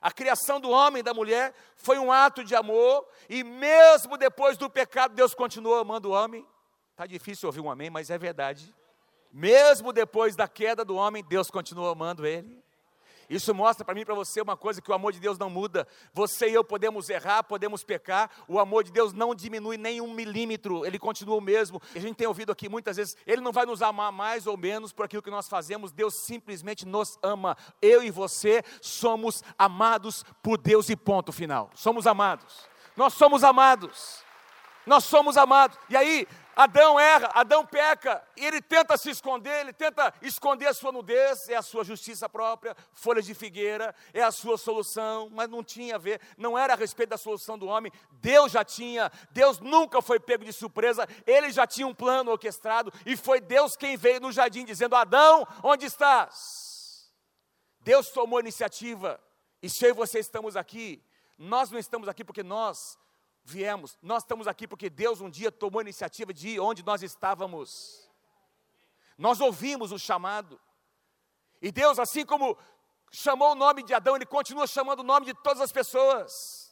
A 0.00 0.10
criação 0.10 0.58
do 0.58 0.70
homem 0.70 1.00
e 1.00 1.02
da 1.02 1.12
mulher 1.12 1.54
foi 1.76 1.98
um 1.98 2.10
ato 2.10 2.42
de 2.42 2.54
amor, 2.54 3.06
e 3.28 3.44
mesmo 3.44 4.16
depois 4.16 4.56
do 4.56 4.70
pecado, 4.70 5.14
Deus 5.14 5.34
continuou 5.34 5.78
amando 5.78 6.08
o 6.08 6.12
homem. 6.12 6.46
Está 6.90 7.06
difícil 7.06 7.46
ouvir 7.46 7.60
um 7.60 7.70
amém, 7.70 7.90
mas 7.90 8.10
é 8.10 8.16
verdade. 8.16 8.74
Mesmo 9.30 9.92
depois 9.92 10.34
da 10.34 10.48
queda 10.48 10.84
do 10.84 10.96
homem, 10.96 11.22
Deus 11.22 11.50
continuou 11.50 11.90
amando 11.90 12.26
ele. 12.26 12.62
Isso 13.30 13.54
mostra 13.54 13.84
para 13.84 13.94
mim 13.94 14.00
e 14.00 14.04
para 14.04 14.14
você 14.16 14.40
uma 14.40 14.56
coisa 14.56 14.82
que 14.82 14.90
o 14.90 14.94
amor 14.94 15.12
de 15.12 15.20
Deus 15.20 15.38
não 15.38 15.48
muda. 15.48 15.86
Você 16.12 16.50
e 16.50 16.54
eu 16.54 16.64
podemos 16.64 17.08
errar, 17.08 17.44
podemos 17.44 17.84
pecar. 17.84 18.28
O 18.48 18.58
amor 18.58 18.82
de 18.82 18.90
Deus 18.90 19.12
não 19.12 19.36
diminui 19.36 19.76
nem 19.76 20.00
um 20.00 20.12
milímetro. 20.12 20.84
Ele 20.84 20.98
continua 20.98 21.36
o 21.36 21.40
mesmo. 21.40 21.80
A 21.94 22.00
gente 22.00 22.16
tem 22.16 22.26
ouvido 22.26 22.50
aqui 22.50 22.68
muitas 22.68 22.96
vezes. 22.96 23.16
Ele 23.24 23.40
não 23.40 23.52
vai 23.52 23.64
nos 23.64 23.82
amar 23.82 24.10
mais 24.10 24.48
ou 24.48 24.56
menos 24.56 24.92
por 24.92 25.04
aquilo 25.04 25.22
que 25.22 25.30
nós 25.30 25.48
fazemos. 25.48 25.92
Deus 25.92 26.24
simplesmente 26.24 26.84
nos 26.84 27.16
ama. 27.22 27.56
Eu 27.80 28.02
e 28.02 28.10
você 28.10 28.64
somos 28.82 29.44
amados 29.56 30.24
por 30.42 30.58
Deus 30.58 30.88
e 30.88 30.96
ponto 30.96 31.30
final. 31.30 31.70
Somos 31.76 32.08
amados. 32.08 32.68
Nós 32.96 33.14
somos 33.14 33.44
amados. 33.44 34.24
Nós 34.84 35.04
somos 35.04 35.36
amados. 35.36 35.78
E 35.88 35.96
aí, 35.96 36.26
Adão 36.54 36.98
erra, 36.98 37.30
Adão 37.34 37.64
peca, 37.64 38.22
e 38.36 38.44
ele 38.44 38.60
tenta 38.60 38.96
se 38.96 39.10
esconder, 39.10 39.60
ele 39.60 39.72
tenta 39.72 40.12
esconder 40.20 40.66
a 40.66 40.74
sua 40.74 40.92
nudez, 40.92 41.48
é 41.48 41.56
a 41.56 41.62
sua 41.62 41.84
justiça 41.84 42.28
própria, 42.28 42.76
folhas 42.92 43.24
de 43.24 43.34
figueira, 43.34 43.94
é 44.12 44.22
a 44.22 44.30
sua 44.30 44.58
solução, 44.58 45.28
mas 45.30 45.48
não 45.48 45.62
tinha 45.62 45.94
a 45.94 45.98
ver, 45.98 46.20
não 46.36 46.58
era 46.58 46.74
a 46.74 46.76
respeito 46.76 47.10
da 47.10 47.18
solução 47.18 47.58
do 47.58 47.66
homem, 47.66 47.92
Deus 48.12 48.52
já 48.52 48.64
tinha, 48.64 49.10
Deus 49.30 49.60
nunca 49.60 50.02
foi 50.02 50.18
pego 50.18 50.44
de 50.44 50.52
surpresa, 50.52 51.08
ele 51.26 51.50
já 51.50 51.66
tinha 51.66 51.86
um 51.86 51.94
plano 51.94 52.30
orquestrado, 52.30 52.92
e 53.06 53.16
foi 53.16 53.40
Deus 53.40 53.76
quem 53.76 53.96
veio 53.96 54.20
no 54.20 54.32
jardim 54.32 54.64
dizendo: 54.64 54.96
Adão, 54.96 55.46
onde 55.62 55.86
estás? 55.86 57.10
Deus 57.80 58.10
tomou 58.10 58.38
a 58.38 58.42
iniciativa, 58.42 59.20
e 59.62 59.68
se 59.68 59.84
eu 59.84 59.90
e 59.90 59.94
você 59.94 60.18
estamos 60.18 60.56
aqui, 60.56 61.02
nós 61.38 61.70
não 61.70 61.78
estamos 61.78 62.08
aqui 62.08 62.22
porque 62.22 62.42
nós 62.42 62.98
viemos. 63.44 63.98
Nós 64.02 64.22
estamos 64.22 64.46
aqui 64.46 64.66
porque 64.66 64.90
Deus 64.90 65.20
um 65.20 65.30
dia 65.30 65.50
tomou 65.50 65.80
a 65.80 65.82
iniciativa 65.82 66.32
de 66.32 66.50
ir 66.50 66.60
onde 66.60 66.84
nós 66.84 67.02
estávamos. 67.02 68.10
Nós 69.16 69.40
ouvimos 69.40 69.92
o 69.92 69.98
chamado. 69.98 70.60
E 71.60 71.70
Deus, 71.70 71.98
assim 71.98 72.24
como 72.24 72.56
chamou 73.10 73.52
o 73.52 73.54
nome 73.54 73.82
de 73.82 73.92
Adão, 73.92 74.16
Ele 74.16 74.26
continua 74.26 74.66
chamando 74.66 75.00
o 75.00 75.04
nome 75.04 75.26
de 75.26 75.34
todas 75.34 75.60
as 75.60 75.72
pessoas 75.72 76.70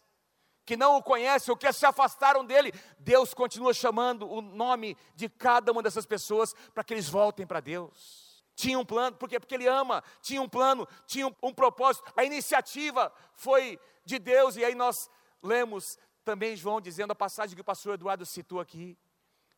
que 0.65 0.77
não 0.77 0.97
o 0.97 1.03
conhecem 1.03 1.51
ou 1.51 1.57
que 1.57 1.73
se 1.73 1.87
afastaram 1.87 2.45
dele. 2.45 2.73
Deus 2.99 3.33
continua 3.33 3.73
chamando 3.73 4.31
o 4.31 4.43
nome 4.43 4.99
de 5.15 5.27
cada 5.27 5.73
uma 5.73 5.83
dessas 5.83 6.05
pessoas 6.05 6.55
para 6.75 6.85
que 6.85 6.93
eles 6.93 7.09
voltem 7.09 7.47
para 7.47 7.59
Deus. 7.59 8.29
Tinha 8.55 8.79
um 8.79 8.85
plano, 8.85 9.17
por 9.17 9.29
quê? 9.29 9.41
Porque 9.41 9.55
Ele 9.55 9.67
ama, 9.67 10.03
tinha 10.21 10.43
um 10.43 10.49
plano, 10.49 10.87
tinha 11.07 11.27
um, 11.27 11.35
um 11.43 11.55
propósito. 11.55 12.13
A 12.15 12.25
iniciativa 12.25 13.11
foi 13.33 13.79
de 14.05 14.19
Deus, 14.19 14.57
e 14.57 14.65
aí 14.65 14.75
nós 14.75 15.09
lemos 15.43 15.97
também 16.29 16.55
João 16.55 16.79
dizendo 16.79 17.11
a 17.11 17.15
passagem 17.15 17.55
que 17.55 17.63
o 17.63 17.65
pastor 17.65 17.95
Eduardo 17.95 18.27
citou 18.27 18.61
aqui, 18.61 18.99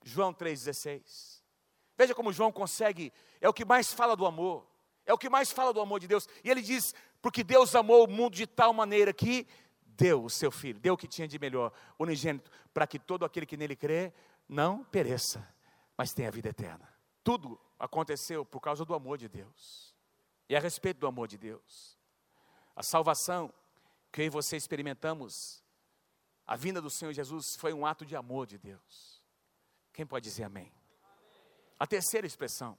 João 0.04 0.32
3,16. 0.32 1.42
Veja 1.98 2.14
como 2.14 2.32
João 2.32 2.52
consegue, 2.52 3.12
é 3.40 3.48
o 3.48 3.52
que 3.52 3.64
mais 3.64 3.92
fala 3.92 4.14
do 4.14 4.24
amor, 4.24 4.64
é 5.04 5.12
o 5.12 5.18
que 5.18 5.28
mais 5.28 5.50
fala 5.50 5.72
do 5.72 5.80
amor 5.80 5.98
de 5.98 6.06
Deus. 6.06 6.28
E 6.44 6.48
ele 6.48 6.62
diz: 6.62 6.94
porque 7.20 7.42
Deus 7.42 7.74
amou 7.74 8.04
o 8.04 8.08
mundo 8.08 8.36
de 8.36 8.46
tal 8.46 8.72
maneira 8.72 9.12
que 9.12 9.48
deu 9.84 10.24
o 10.24 10.30
seu 10.30 10.52
filho, 10.52 10.78
deu 10.78 10.94
o 10.94 10.96
que 10.96 11.08
tinha 11.08 11.26
de 11.26 11.40
melhor, 11.40 11.72
unigênito, 11.98 12.48
para 12.72 12.86
que 12.86 13.00
todo 13.00 13.24
aquele 13.24 13.46
que 13.46 13.56
nele 13.56 13.74
crê 13.74 14.12
não 14.48 14.84
pereça, 14.84 15.44
mas 15.98 16.14
tenha 16.14 16.30
vida 16.30 16.50
eterna. 16.50 16.88
Tudo 17.24 17.60
aconteceu 17.80 18.44
por 18.44 18.60
causa 18.60 18.84
do 18.84 18.94
amor 18.94 19.18
de 19.18 19.28
Deus. 19.28 19.92
E 20.48 20.54
a 20.54 20.60
respeito 20.60 21.00
do 21.00 21.08
amor 21.08 21.26
de 21.26 21.36
Deus, 21.36 21.98
a 22.76 22.82
salvação 22.84 23.52
que 24.12 24.22
eu 24.22 24.26
e 24.26 24.30
você 24.30 24.56
experimentamos 24.56 25.59
a 26.50 26.56
vinda 26.56 26.82
do 26.82 26.90
Senhor 26.90 27.12
Jesus 27.12 27.54
foi 27.54 27.72
um 27.72 27.86
ato 27.86 28.04
de 28.04 28.16
amor 28.16 28.44
de 28.44 28.58
Deus. 28.58 29.22
Quem 29.92 30.04
pode 30.04 30.24
dizer 30.24 30.42
amém? 30.42 30.72
A 31.78 31.86
terceira 31.86 32.26
expressão, 32.26 32.76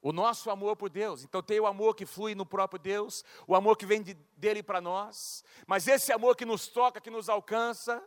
o 0.00 0.12
nosso 0.12 0.48
amor 0.48 0.76
por 0.76 0.88
Deus. 0.88 1.24
Então 1.24 1.42
tem 1.42 1.58
o 1.58 1.66
amor 1.66 1.96
que 1.96 2.06
flui 2.06 2.36
no 2.36 2.46
próprio 2.46 2.78
Deus, 2.78 3.24
o 3.48 3.56
amor 3.56 3.76
que 3.76 3.84
vem 3.84 4.00
de, 4.00 4.14
dele 4.36 4.62
para 4.62 4.80
nós, 4.80 5.42
mas 5.66 5.88
esse 5.88 6.12
amor 6.12 6.36
que 6.36 6.44
nos 6.44 6.68
toca, 6.68 7.00
que 7.00 7.10
nos 7.10 7.28
alcança, 7.28 8.00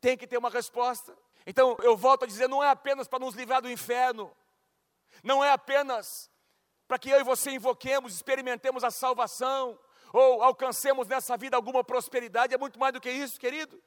tem 0.00 0.16
que 0.16 0.26
ter 0.26 0.38
uma 0.38 0.50
resposta. 0.50 1.16
Então 1.46 1.76
eu 1.80 1.96
volto 1.96 2.24
a 2.24 2.26
dizer, 2.26 2.48
não 2.48 2.64
é 2.64 2.70
apenas 2.70 3.06
para 3.06 3.20
nos 3.20 3.36
livrar 3.36 3.62
do 3.62 3.70
inferno, 3.70 4.36
não 5.22 5.44
é 5.44 5.52
apenas 5.52 6.28
para 6.88 6.98
que 6.98 7.10
eu 7.10 7.20
e 7.20 7.22
você 7.22 7.52
invoquemos, 7.52 8.12
experimentemos 8.12 8.82
a 8.82 8.90
salvação, 8.90 9.78
ou 10.14 10.44
alcancemos 10.44 11.08
nessa 11.08 11.36
vida 11.36 11.56
alguma 11.56 11.82
prosperidade, 11.82 12.54
é 12.54 12.58
muito 12.58 12.78
mais 12.78 12.92
do 12.92 13.00
que 13.00 13.10
isso, 13.10 13.38
querido. 13.38 13.82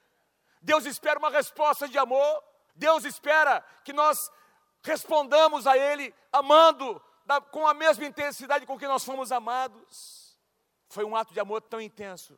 Deus 0.61 0.85
espera 0.85 1.17
uma 1.17 1.29
resposta 1.29 1.87
de 1.87 1.97
amor, 1.97 2.43
Deus 2.75 3.05
espera 3.05 3.61
que 3.85 3.93
nós 3.93 4.29
respondamos 4.83 5.65
a 5.65 5.77
Ele 5.77 6.13
amando 6.29 7.01
da, 7.25 7.39
com 7.39 7.65
a 7.65 7.73
mesma 7.73 8.05
intensidade 8.05 8.65
com 8.65 8.77
que 8.77 8.87
nós 8.87 9.05
fomos 9.05 9.31
amados. 9.31 10.37
Foi 10.89 11.05
um 11.05 11.15
ato 11.15 11.33
de 11.33 11.39
amor 11.39 11.61
tão 11.61 11.79
intenso, 11.79 12.37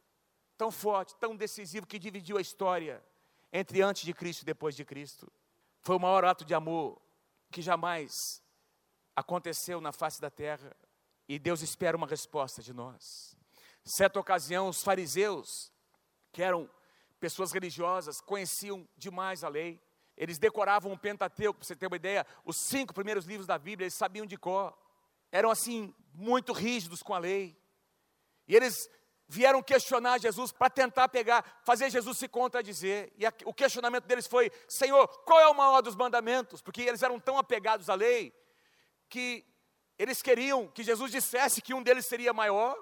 tão 0.56 0.69
forte, 0.69 1.15
tão 1.15 1.36
decisivo 1.36 1.88
que 1.88 1.97
dividiu 1.97 2.38
a 2.38 2.41
história 2.41 3.04
entre 3.52 3.82
antes 3.82 4.04
de 4.04 4.13
Cristo 4.13 4.43
e 4.43 4.45
depois 4.45 4.75
de 4.75 4.86
Cristo. 4.86 5.32
Foi 5.80 5.95
o 5.95 5.99
maior 5.99 6.25
ato 6.25 6.45
de 6.45 6.54
amor 6.54 7.02
que 7.52 7.60
jamais 7.60 8.43
aconteceu 9.15 9.82
na 9.82 9.91
face 9.91 10.21
da 10.21 10.30
terra. 10.30 10.75
E 11.28 11.39
Deus 11.39 11.62
espera 11.62 11.97
uma 11.97 12.06
resposta 12.06 12.62
de 12.62 12.71
nós. 12.71 13.38
Certa 13.84 14.20
ocasião, 14.20 14.68
os 14.68 14.84
fariseus, 14.84 15.72
que 16.32 16.44
eram 16.44 16.70
pessoas 17.20 17.52
religiosas, 17.52 18.22
conheciam 18.22 18.88
demais 18.98 19.44
a 19.44 19.50
lei. 19.50 19.82
Eles 20.15 20.38
decoravam 20.38 20.92
o 20.92 20.98
Pentateuco, 20.98 21.60
para 21.60 21.68
você 21.68 21.76
ter 21.76 21.88
uma 21.88 21.96
ideia, 21.96 22.26
os 22.44 22.58
cinco 22.58 22.94
primeiros 22.94 23.26
livros 23.26 23.48
da 23.48 23.58
Bíblia, 23.58 23.86
eles 23.86 23.94
sabiam 23.94 24.26
de 24.26 24.38
cor. 24.38 24.78
Eram 25.32 25.50
assim, 25.50 25.94
muito 26.13 26.54
rígidos 26.54 27.02
com 27.02 27.13
a 27.13 27.20
lei. 27.20 27.58
E 28.48 28.56
eles 28.56 28.89
vieram 29.28 29.62
questionar 29.62 30.20
Jesus 30.20 30.52
para 30.52 30.72
tentar 30.72 31.08
pegar, 31.08 31.62
fazer 31.63 31.89
Jesus 31.89 32.18
se 32.18 32.28
contradizer. 32.28 33.13
E 33.15 33.26
a, 33.26 33.34
o 33.46 33.54
questionamento 33.54 34.06
deles 34.06 34.28
foi: 34.28 34.52
Senhor, 34.68 35.08
qual 35.24 35.39
é 35.39 35.48
o 35.48 35.54
maior 35.54 35.82
dos 35.82 35.96
mandamentos? 35.96 36.62
Porque 36.62 36.82
eles 36.82 37.04
eram 37.04 37.20
tão 37.20 37.38
apegados 37.38 37.89
à 37.89 37.96
lei 37.96 38.34
que 39.08 39.46
eles 39.98 40.22
queriam 40.22 40.68
que 40.68 40.84
Jesus 40.84 41.12
dissesse 41.12 41.62
que 41.62 41.74
um 41.74 41.84
deles 41.84 42.08
seria 42.08 42.34
maior, 42.34 42.76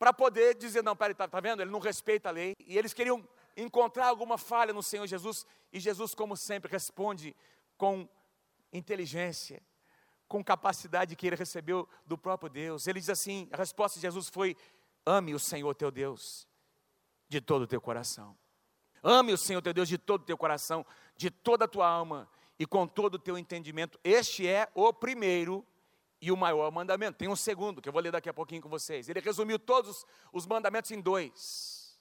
para 0.00 0.14
poder 0.14 0.54
dizer: 0.54 0.82
não, 0.82 0.96
peraí, 0.96 1.12
está 1.12 1.28
tá 1.28 1.40
vendo? 1.40 1.60
Ele 1.60 1.70
não 1.70 1.78
respeita 1.78 2.30
a 2.30 2.32
lei. 2.32 2.54
E 2.66 2.78
eles 2.78 2.94
queriam 2.94 3.22
encontrar 3.54 4.06
alguma 4.06 4.38
falha 4.38 4.72
no 4.72 4.82
Senhor 4.82 5.06
Jesus, 5.06 5.46
e 5.70 5.78
Jesus, 5.78 6.14
como 6.14 6.38
sempre, 6.38 6.72
responde 6.72 7.36
com 7.76 8.08
inteligência, 8.72 9.62
com 10.26 10.42
capacidade 10.42 11.14
que 11.14 11.26
ele 11.26 11.36
recebeu 11.36 11.86
do 12.06 12.16
próprio 12.16 12.48
Deus. 12.48 12.86
Ele 12.86 12.98
diz 12.98 13.10
assim: 13.10 13.46
a 13.52 13.58
resposta 13.58 14.00
de 14.00 14.06
Jesus 14.06 14.30
foi: 14.30 14.56
ame 15.04 15.34
o 15.34 15.38
Senhor 15.38 15.74
teu 15.74 15.90
Deus 15.90 16.48
de 17.28 17.38
todo 17.38 17.62
o 17.62 17.66
teu 17.66 17.80
coração. 17.80 18.34
Ame 19.02 19.34
o 19.34 19.38
Senhor 19.38 19.60
teu 19.60 19.74
Deus 19.74 19.88
de 19.88 19.98
todo 19.98 20.22
o 20.22 20.24
teu 20.24 20.38
coração, 20.38 20.84
de 21.14 21.30
toda 21.30 21.66
a 21.66 21.68
tua 21.68 21.86
alma 21.86 22.26
e 22.58 22.64
com 22.64 22.86
todo 22.86 23.16
o 23.16 23.18
teu 23.18 23.36
entendimento. 23.36 24.00
Este 24.02 24.48
é 24.48 24.66
o 24.74 24.94
primeiro 24.94 25.66
e 26.20 26.30
o 26.30 26.36
maior 26.36 26.70
mandamento. 26.70 27.18
Tem 27.18 27.28
um 27.28 27.36
segundo, 27.36 27.80
que 27.80 27.88
eu 27.88 27.92
vou 27.92 28.02
ler 28.02 28.12
daqui 28.12 28.28
a 28.28 28.34
pouquinho 28.34 28.62
com 28.62 28.68
vocês. 28.68 29.08
Ele 29.08 29.20
resumiu 29.20 29.58
todos 29.58 30.04
os 30.32 30.46
mandamentos 30.46 30.90
em 30.90 31.00
dois. 31.00 31.98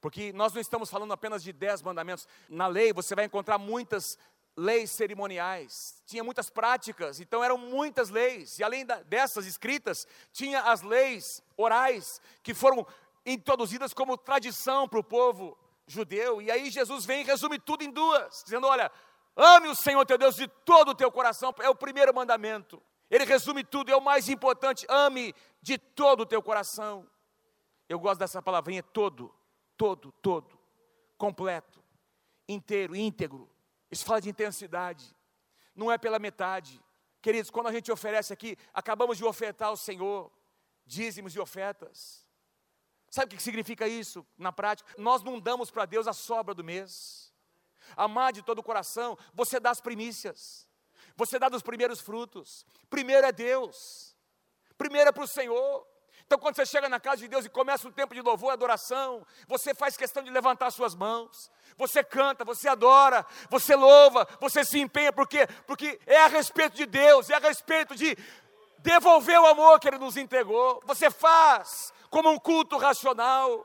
Porque 0.00 0.32
nós 0.32 0.52
não 0.52 0.60
estamos 0.60 0.88
falando 0.88 1.12
apenas 1.12 1.42
de 1.42 1.52
dez 1.52 1.82
mandamentos. 1.82 2.28
Na 2.48 2.66
lei 2.66 2.92
você 2.92 3.14
vai 3.14 3.24
encontrar 3.24 3.58
muitas 3.58 4.18
leis 4.56 4.90
cerimoniais, 4.90 6.02
tinha 6.06 6.24
muitas 6.24 6.48
práticas, 6.48 7.20
então 7.20 7.44
eram 7.44 7.58
muitas 7.58 8.08
leis. 8.08 8.58
E 8.58 8.64
além 8.64 8.86
dessas 9.06 9.46
escritas, 9.46 10.06
tinha 10.32 10.62
as 10.62 10.80
leis 10.80 11.42
orais, 11.56 12.22
que 12.42 12.54
foram 12.54 12.86
introduzidas 13.26 13.92
como 13.92 14.16
tradição 14.16 14.88
para 14.88 14.98
o 14.98 15.04
povo 15.04 15.58
judeu. 15.86 16.40
E 16.40 16.50
aí 16.50 16.70
Jesus 16.70 17.04
vem 17.04 17.20
e 17.20 17.24
resume 17.24 17.58
tudo 17.58 17.84
em 17.84 17.90
duas, 17.90 18.42
dizendo: 18.44 18.66
olha, 18.66 18.90
ame 19.36 19.68
o 19.68 19.74
Senhor 19.74 20.06
teu 20.06 20.16
Deus 20.16 20.36
de 20.36 20.48
todo 20.48 20.90
o 20.90 20.94
teu 20.94 21.12
coração, 21.12 21.54
é 21.60 21.68
o 21.68 21.74
primeiro 21.74 22.14
mandamento. 22.14 22.82
Ele 23.10 23.24
resume 23.24 23.62
tudo, 23.64 23.90
é 23.90 23.96
o 23.96 24.00
mais 24.00 24.28
importante. 24.28 24.86
Ame 24.88 25.34
de 25.62 25.78
todo 25.78 26.20
o 26.20 26.26
teu 26.26 26.42
coração. 26.42 27.08
Eu 27.88 27.98
gosto 27.98 28.18
dessa 28.18 28.42
palavrinha 28.42 28.82
todo, 28.82 29.32
todo, 29.76 30.10
todo, 30.20 30.58
completo, 31.16 31.82
inteiro, 32.48 32.96
íntegro. 32.96 33.48
Isso 33.90 34.04
fala 34.04 34.20
de 34.20 34.28
intensidade, 34.28 35.14
não 35.74 35.90
é 35.90 35.96
pela 35.96 36.18
metade. 36.18 36.82
Queridos, 37.22 37.50
quando 37.50 37.68
a 37.68 37.72
gente 37.72 37.90
oferece 37.92 38.32
aqui, 38.32 38.56
acabamos 38.74 39.16
de 39.16 39.24
ofertar 39.24 39.68
ao 39.68 39.76
Senhor 39.76 40.32
dízimos 40.84 41.34
e 41.34 41.40
ofertas. 41.40 42.24
Sabe 43.10 43.34
o 43.34 43.36
que 43.36 43.42
significa 43.42 43.86
isso 43.86 44.26
na 44.36 44.52
prática? 44.52 44.92
Nós 44.98 45.22
não 45.22 45.40
damos 45.40 45.70
para 45.70 45.86
Deus 45.86 46.06
a 46.06 46.12
sobra 46.12 46.54
do 46.54 46.64
mês. 46.64 47.32
Amar 47.96 48.32
de 48.32 48.42
todo 48.42 48.58
o 48.58 48.62
coração, 48.62 49.16
você 49.32 49.60
dá 49.60 49.70
as 49.70 49.80
primícias. 49.80 50.68
Você 51.16 51.38
dá 51.38 51.48
dos 51.48 51.62
primeiros 51.62 52.00
frutos. 52.00 52.66
Primeiro 52.90 53.26
é 53.26 53.32
Deus. 53.32 54.16
Primeiro 54.76 55.08
é 55.08 55.12
para 55.12 55.24
o 55.24 55.28
Senhor. 55.28 55.86
Então, 56.26 56.38
quando 56.38 56.56
você 56.56 56.66
chega 56.66 56.88
na 56.88 56.98
casa 56.98 57.18
de 57.18 57.28
Deus 57.28 57.44
e 57.44 57.48
começa 57.48 57.86
um 57.86 57.92
tempo 57.92 58.12
de 58.12 58.20
louvor 58.20 58.50
e 58.50 58.52
adoração, 58.54 59.24
você 59.46 59.72
faz 59.72 59.96
questão 59.96 60.24
de 60.24 60.30
levantar 60.30 60.72
suas 60.72 60.92
mãos, 60.92 61.50
você 61.76 62.02
canta, 62.02 62.44
você 62.44 62.68
adora, 62.68 63.24
você 63.48 63.76
louva, 63.76 64.26
você 64.40 64.64
se 64.64 64.80
empenha, 64.80 65.12
por 65.12 65.28
quê? 65.28 65.46
Porque 65.68 66.00
é 66.04 66.16
a 66.16 66.26
respeito 66.26 66.74
de 66.76 66.84
Deus, 66.84 67.30
é 67.30 67.36
a 67.36 67.38
respeito 67.38 67.94
de 67.94 68.16
devolver 68.78 69.40
o 69.40 69.46
amor 69.46 69.78
que 69.78 69.86
Ele 69.86 69.98
nos 69.98 70.16
entregou. 70.16 70.82
Você 70.84 71.12
faz 71.12 71.92
como 72.10 72.28
um 72.28 72.38
culto 72.38 72.76
racional. 72.76 73.64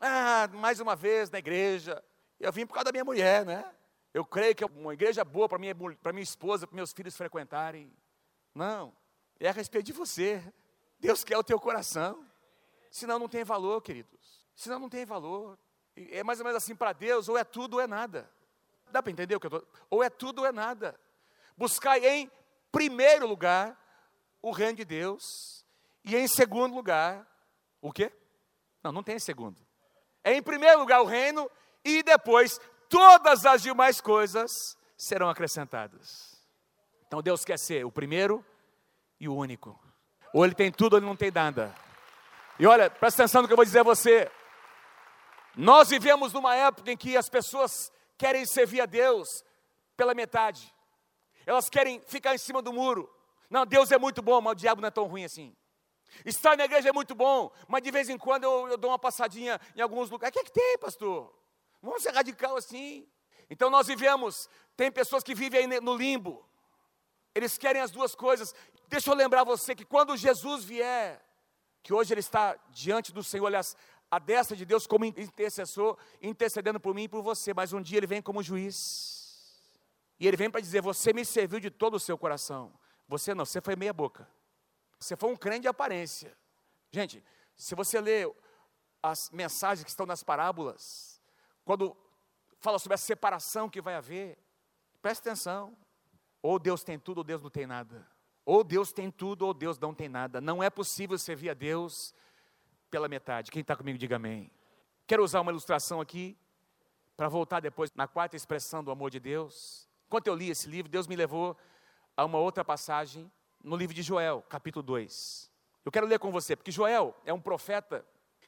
Ah, 0.00 0.48
mais 0.52 0.78
uma 0.78 0.94
vez 0.94 1.28
na 1.28 1.40
igreja, 1.40 2.02
eu 2.38 2.52
vim 2.52 2.66
por 2.66 2.74
causa 2.74 2.84
da 2.84 2.92
minha 2.92 3.04
mulher, 3.04 3.44
né? 3.44 3.64
Eu 4.12 4.24
creio 4.24 4.54
que 4.54 4.64
uma 4.64 4.92
igreja 4.92 5.24
boa 5.24 5.48
para 5.48 5.58
minha, 5.58 5.74
para 6.02 6.12
minha 6.12 6.22
esposa, 6.22 6.66
para 6.66 6.74
meus 6.74 6.92
filhos 6.92 7.16
frequentarem. 7.16 7.92
Não, 8.54 8.94
é 9.38 9.48
a 9.48 9.52
respeito 9.52 9.86
de 9.86 9.92
você. 9.92 10.42
Deus 10.98 11.22
quer 11.22 11.38
o 11.38 11.44
teu 11.44 11.58
coração. 11.60 12.26
Senão 12.90 13.18
não 13.18 13.28
tem 13.28 13.44
valor, 13.44 13.80
queridos. 13.80 14.44
Senão 14.54 14.78
não 14.78 14.88
tem 14.88 15.06
valor. 15.06 15.58
É 15.96 16.24
mais 16.24 16.40
ou 16.40 16.44
menos 16.44 16.62
assim 16.62 16.74
para 16.74 16.92
Deus, 16.92 17.28
ou 17.28 17.38
é 17.38 17.44
tudo 17.44 17.74
ou 17.74 17.80
é 17.80 17.86
nada. 17.86 18.30
Dá 18.90 19.02
para 19.02 19.12
entender 19.12 19.36
o 19.36 19.40
que 19.40 19.46
eu 19.46 19.58
estou? 19.58 19.68
Ou 19.88 20.02
é 20.02 20.10
tudo 20.10 20.40
ou 20.40 20.46
é 20.46 20.52
nada. 20.52 20.98
Buscai 21.56 22.04
em 22.04 22.30
primeiro 22.72 23.26
lugar 23.26 23.78
o 24.42 24.50
reino 24.50 24.76
de 24.76 24.84
Deus. 24.84 25.64
E 26.04 26.16
em 26.16 26.26
segundo 26.26 26.74
lugar, 26.74 27.26
o 27.80 27.92
quê? 27.92 28.12
Não, 28.82 28.90
não 28.90 29.02
tem 29.02 29.16
em 29.16 29.20
segundo. 29.20 29.64
É 30.24 30.34
em 30.34 30.42
primeiro 30.42 30.80
lugar 30.80 31.00
o 31.00 31.06
reino 31.06 31.50
e 31.84 32.02
depois 32.02 32.60
todas 32.90 33.46
as 33.46 33.62
demais 33.62 34.00
coisas 34.00 34.76
serão 34.96 35.30
acrescentadas. 35.30 36.36
Então 37.06 37.22
Deus 37.22 37.44
quer 37.44 37.58
ser 37.58 37.86
o 37.86 37.90
primeiro 37.90 38.44
e 39.18 39.28
o 39.28 39.34
único. 39.34 39.80
Ou 40.34 40.44
ele 40.44 40.54
tem 40.54 40.70
tudo 40.70 40.94
ou 40.94 40.98
ele 40.98 41.06
não 41.06 41.16
tem 41.16 41.30
nada. 41.30 41.74
E 42.58 42.66
olha, 42.66 42.90
presta 42.90 43.22
atenção 43.22 43.40
no 43.40 43.48
que 43.48 43.52
eu 43.52 43.56
vou 43.56 43.64
dizer 43.64 43.80
a 43.80 43.84
você. 43.84 44.30
Nós 45.56 45.88
vivemos 45.88 46.32
numa 46.32 46.54
época 46.54 46.90
em 46.92 46.96
que 46.96 47.16
as 47.16 47.28
pessoas 47.28 47.90
querem 48.18 48.44
servir 48.44 48.80
a 48.80 48.86
Deus 48.86 49.44
pela 49.96 50.12
metade. 50.12 50.72
Elas 51.46 51.68
querem 51.70 52.02
ficar 52.06 52.34
em 52.34 52.38
cima 52.38 52.60
do 52.60 52.72
muro. 52.72 53.10
Não, 53.48 53.64
Deus 53.64 53.90
é 53.90 53.98
muito 53.98 54.20
bom, 54.20 54.40
mas 54.40 54.52
o 54.52 54.56
diabo 54.56 54.80
não 54.80 54.88
é 54.88 54.92
tão 54.92 55.06
ruim 55.06 55.24
assim. 55.24 55.56
Estar 56.24 56.56
na 56.56 56.64
igreja 56.64 56.88
é 56.88 56.92
muito 56.92 57.14
bom, 57.14 57.50
mas 57.66 57.82
de 57.82 57.90
vez 57.90 58.08
em 58.08 58.18
quando 58.18 58.44
eu, 58.44 58.68
eu 58.68 58.76
dou 58.76 58.90
uma 58.90 58.98
passadinha 58.98 59.60
em 59.74 59.80
alguns 59.80 60.10
lugares. 60.10 60.30
O 60.30 60.32
que 60.32 60.40
é 60.40 60.44
que 60.44 60.52
tem, 60.52 60.78
pastor? 60.78 61.39
Vamos 61.82 62.02
ser 62.02 62.12
radical 62.12 62.56
assim. 62.56 63.06
Então 63.48 63.70
nós 63.70 63.86
vivemos, 63.86 64.48
tem 64.76 64.90
pessoas 64.90 65.22
que 65.22 65.34
vivem 65.34 65.60
aí 65.60 65.80
no 65.80 65.96
limbo. 65.96 66.44
Eles 67.34 67.56
querem 67.58 67.82
as 67.82 67.90
duas 67.90 68.14
coisas. 68.14 68.54
Deixa 68.88 69.10
eu 69.10 69.14
lembrar 69.14 69.44
você 69.44 69.74
que 69.74 69.84
quando 69.84 70.16
Jesus 70.16 70.64
vier, 70.64 71.24
que 71.82 71.92
hoje 71.92 72.12
ele 72.12 72.20
está 72.20 72.56
diante 72.70 73.12
do 73.12 73.22
Senhor, 73.22 73.46
aliás, 73.46 73.76
a 74.10 74.18
destra 74.18 74.56
de 74.56 74.64
Deus 74.64 74.86
como 74.86 75.04
intercessor, 75.04 75.96
intercedendo 76.20 76.80
por 76.80 76.94
mim 76.94 77.04
e 77.04 77.08
por 77.08 77.22
você, 77.22 77.54
mas 77.54 77.72
um 77.72 77.80
dia 77.80 77.98
ele 77.98 78.06
vem 78.06 78.20
como 78.20 78.42
juiz. 78.42 79.20
E 80.18 80.26
ele 80.26 80.36
vem 80.36 80.50
para 80.50 80.60
dizer: 80.60 80.82
Você 80.82 81.12
me 81.12 81.24
serviu 81.24 81.58
de 81.58 81.70
todo 81.70 81.94
o 81.94 82.00
seu 82.00 82.18
coração. 82.18 82.72
Você 83.08 83.34
não, 83.34 83.44
você 83.44 83.60
foi 83.60 83.74
meia 83.74 83.92
boca. 83.92 84.28
Você 84.98 85.16
foi 85.16 85.30
um 85.30 85.36
crente 85.36 85.62
de 85.62 85.68
aparência. 85.68 86.36
Gente, 86.92 87.24
se 87.56 87.74
você 87.74 88.00
ler 88.00 88.30
as 89.02 89.30
mensagens 89.30 89.82
que 89.82 89.90
estão 89.90 90.04
nas 90.04 90.22
parábolas, 90.22 91.09
quando 91.70 91.96
fala 92.58 92.80
sobre 92.80 92.96
a 92.96 92.98
separação 92.98 93.70
que 93.70 93.80
vai 93.80 93.94
haver, 93.94 94.36
preste 95.00 95.20
atenção. 95.20 95.76
Ou 96.42 96.58
Deus 96.58 96.82
tem 96.82 96.98
tudo, 96.98 97.18
ou 97.18 97.24
Deus 97.24 97.40
não 97.40 97.48
tem 97.48 97.64
nada. 97.64 98.04
Ou 98.44 98.64
Deus 98.64 98.92
tem 98.92 99.08
tudo, 99.08 99.46
ou 99.46 99.54
Deus 99.54 99.78
não 99.78 99.94
tem 99.94 100.08
nada. 100.08 100.40
Não 100.40 100.60
é 100.60 100.68
possível 100.68 101.16
servir 101.16 101.48
a 101.48 101.54
Deus 101.54 102.12
pela 102.90 103.06
metade. 103.06 103.52
Quem 103.52 103.60
está 103.60 103.76
comigo, 103.76 103.96
diga 103.96 104.16
amém. 104.16 104.50
Quero 105.06 105.22
usar 105.22 105.40
uma 105.42 105.52
ilustração 105.52 106.00
aqui, 106.00 106.36
para 107.16 107.28
voltar 107.28 107.60
depois 107.60 107.92
na 107.94 108.08
quarta 108.08 108.34
expressão 108.34 108.82
do 108.82 108.90
amor 108.90 109.08
de 109.08 109.20
Deus. 109.20 109.88
Enquanto 110.08 110.26
eu 110.26 110.34
li 110.34 110.50
esse 110.50 110.68
livro, 110.68 110.90
Deus 110.90 111.06
me 111.06 111.14
levou 111.14 111.56
a 112.16 112.24
uma 112.24 112.38
outra 112.38 112.64
passagem 112.64 113.30
no 113.62 113.76
livro 113.76 113.94
de 113.94 114.02
Joel, 114.02 114.42
capítulo 114.48 114.82
2. 114.82 115.48
Eu 115.84 115.92
quero 115.92 116.08
ler 116.08 116.18
com 116.18 116.32
você, 116.32 116.56
porque 116.56 116.72
Joel 116.72 117.14
é 117.24 117.32
um 117.32 117.40
profeta 117.40 118.04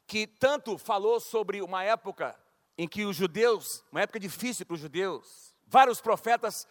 que 0.08 0.26
tanto 0.26 0.76
falou 0.76 1.20
sobre 1.20 1.62
uma 1.62 1.84
época 1.84 2.36
em 2.76 2.88
que 2.88 3.04
os 3.04 3.16
judeus, 3.16 3.84
uma 3.90 4.02
época 4.02 4.18
difícil 4.18 4.64
para 4.66 4.74
os 4.74 4.80
judeus, 4.80 5.54
vários 5.66 6.00
profetas 6.00 6.66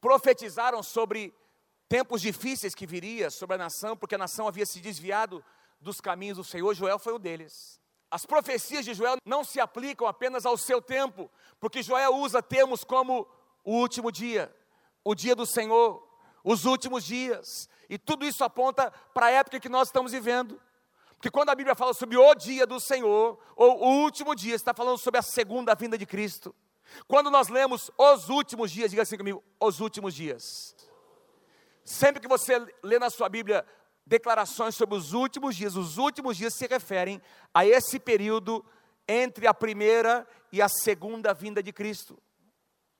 profetizaram 0.00 0.82
sobre 0.82 1.34
tempos 1.88 2.20
difíceis 2.20 2.74
que 2.74 2.86
viria 2.86 3.30
sobre 3.30 3.54
a 3.54 3.58
nação, 3.58 3.96
porque 3.96 4.14
a 4.14 4.18
nação 4.18 4.48
havia 4.48 4.66
se 4.66 4.80
desviado 4.80 5.44
dos 5.80 6.00
caminhos 6.00 6.38
do 6.38 6.44
Senhor. 6.44 6.74
Joel 6.74 6.98
foi 6.98 7.14
um 7.14 7.20
deles. 7.20 7.80
As 8.10 8.24
profecias 8.24 8.84
de 8.84 8.94
Joel 8.94 9.16
não 9.24 9.44
se 9.44 9.60
aplicam 9.60 10.06
apenas 10.06 10.46
ao 10.46 10.56
seu 10.56 10.80
tempo, 10.80 11.30
porque 11.58 11.82
Joel 11.82 12.14
usa 12.16 12.42
termos 12.42 12.84
como 12.84 13.26
o 13.64 13.72
último 13.72 14.12
dia, 14.12 14.54
o 15.04 15.14
dia 15.14 15.34
do 15.34 15.44
Senhor, 15.44 16.06
os 16.44 16.64
últimos 16.64 17.04
dias, 17.04 17.68
e 17.88 17.98
tudo 17.98 18.24
isso 18.24 18.44
aponta 18.44 18.90
para 19.12 19.26
a 19.26 19.30
época 19.30 19.58
que 19.58 19.68
nós 19.68 19.88
estamos 19.88 20.12
vivendo. 20.12 20.60
Porque 21.26 21.38
quando 21.40 21.48
a 21.48 21.56
Bíblia 21.56 21.74
fala 21.74 21.92
sobre 21.92 22.16
o 22.16 22.34
dia 22.36 22.64
do 22.64 22.78
Senhor, 22.78 23.36
ou 23.56 23.80
o 23.82 24.02
último 24.04 24.32
dia, 24.32 24.54
está 24.54 24.72
falando 24.72 24.96
sobre 24.96 25.18
a 25.18 25.22
segunda 25.22 25.74
vinda 25.74 25.98
de 25.98 26.06
Cristo. 26.06 26.54
Quando 27.08 27.32
nós 27.32 27.48
lemos 27.48 27.90
os 27.98 28.28
últimos 28.28 28.70
dias, 28.70 28.90
diga 28.90 29.02
assim 29.02 29.16
comigo, 29.16 29.42
os 29.58 29.80
últimos 29.80 30.14
dias. 30.14 30.76
Sempre 31.84 32.20
que 32.20 32.28
você 32.28 32.64
lê 32.80 33.00
na 33.00 33.10
sua 33.10 33.28
Bíblia 33.28 33.66
declarações 34.06 34.76
sobre 34.76 34.94
os 34.94 35.14
últimos 35.14 35.56
dias, 35.56 35.74
os 35.74 35.98
últimos 35.98 36.36
dias 36.36 36.54
se 36.54 36.68
referem 36.68 37.20
a 37.52 37.66
esse 37.66 37.98
período 37.98 38.64
entre 39.08 39.48
a 39.48 39.52
primeira 39.52 40.24
e 40.52 40.62
a 40.62 40.68
segunda 40.68 41.34
vinda 41.34 41.60
de 41.60 41.72
Cristo. 41.72 42.16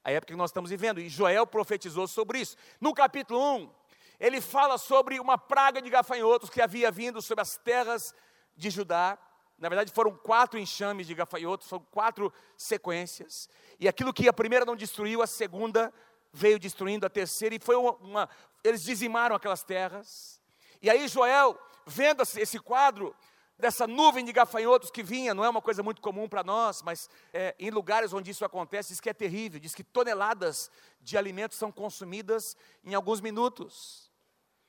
A 0.02 0.10
época 0.10 0.32
que 0.32 0.36
nós 0.36 0.50
estamos 0.50 0.70
vivendo, 0.70 0.98
e 0.98 1.08
Joel 1.08 1.46
profetizou 1.46 2.08
sobre 2.08 2.40
isso. 2.40 2.56
No 2.80 2.92
capítulo 2.92 3.40
1, 3.54 3.70
ele 4.18 4.40
fala 4.40 4.78
sobre 4.78 5.20
uma 5.20 5.36
praga 5.36 5.80
de 5.80 5.90
gafanhotos 5.90 6.50
que 6.50 6.62
havia 6.62 6.90
vindo 6.90 7.20
sobre 7.20 7.42
as 7.42 7.56
terras 7.56 8.14
de 8.56 8.70
Judá. 8.70 9.18
Na 9.58 9.68
verdade, 9.68 9.92
foram 9.92 10.14
quatro 10.14 10.58
enxames 10.58 11.06
de 11.06 11.14
gafanhotos, 11.14 11.68
foram 11.68 11.84
quatro 11.90 12.32
sequências. 12.56 13.48
E 13.78 13.88
aquilo 13.88 14.12
que 14.12 14.28
a 14.28 14.32
primeira 14.32 14.64
não 14.64 14.76
destruiu, 14.76 15.22
a 15.22 15.26
segunda 15.26 15.92
veio 16.32 16.58
destruindo, 16.58 17.06
a 17.06 17.10
terceira, 17.10 17.54
e 17.54 17.58
foi 17.58 17.76
uma. 17.76 17.92
uma 17.96 18.28
eles 18.62 18.82
dizimaram 18.82 19.36
aquelas 19.36 19.62
terras. 19.62 20.40
E 20.82 20.90
aí 20.90 21.06
Joel, 21.08 21.58
vendo 21.86 22.22
esse 22.22 22.58
quadro, 22.58 23.14
dessa 23.58 23.86
nuvem 23.86 24.24
de 24.24 24.32
gafanhotos 24.32 24.90
que 24.90 25.02
vinha, 25.02 25.32
não 25.32 25.44
é 25.44 25.48
uma 25.48 25.62
coisa 25.62 25.82
muito 25.82 26.02
comum 26.02 26.28
para 26.28 26.44
nós, 26.44 26.82
mas 26.82 27.08
é, 27.32 27.54
em 27.58 27.70
lugares 27.70 28.12
onde 28.12 28.30
isso 28.30 28.44
acontece, 28.44 28.90
diz 28.90 29.00
que 29.00 29.08
é 29.08 29.14
terrível, 29.14 29.58
diz 29.58 29.74
que 29.74 29.84
toneladas 29.84 30.70
de 31.00 31.16
alimentos 31.16 31.56
são 31.56 31.72
consumidas 31.72 32.56
em 32.84 32.94
alguns 32.94 33.20
minutos. 33.20 34.05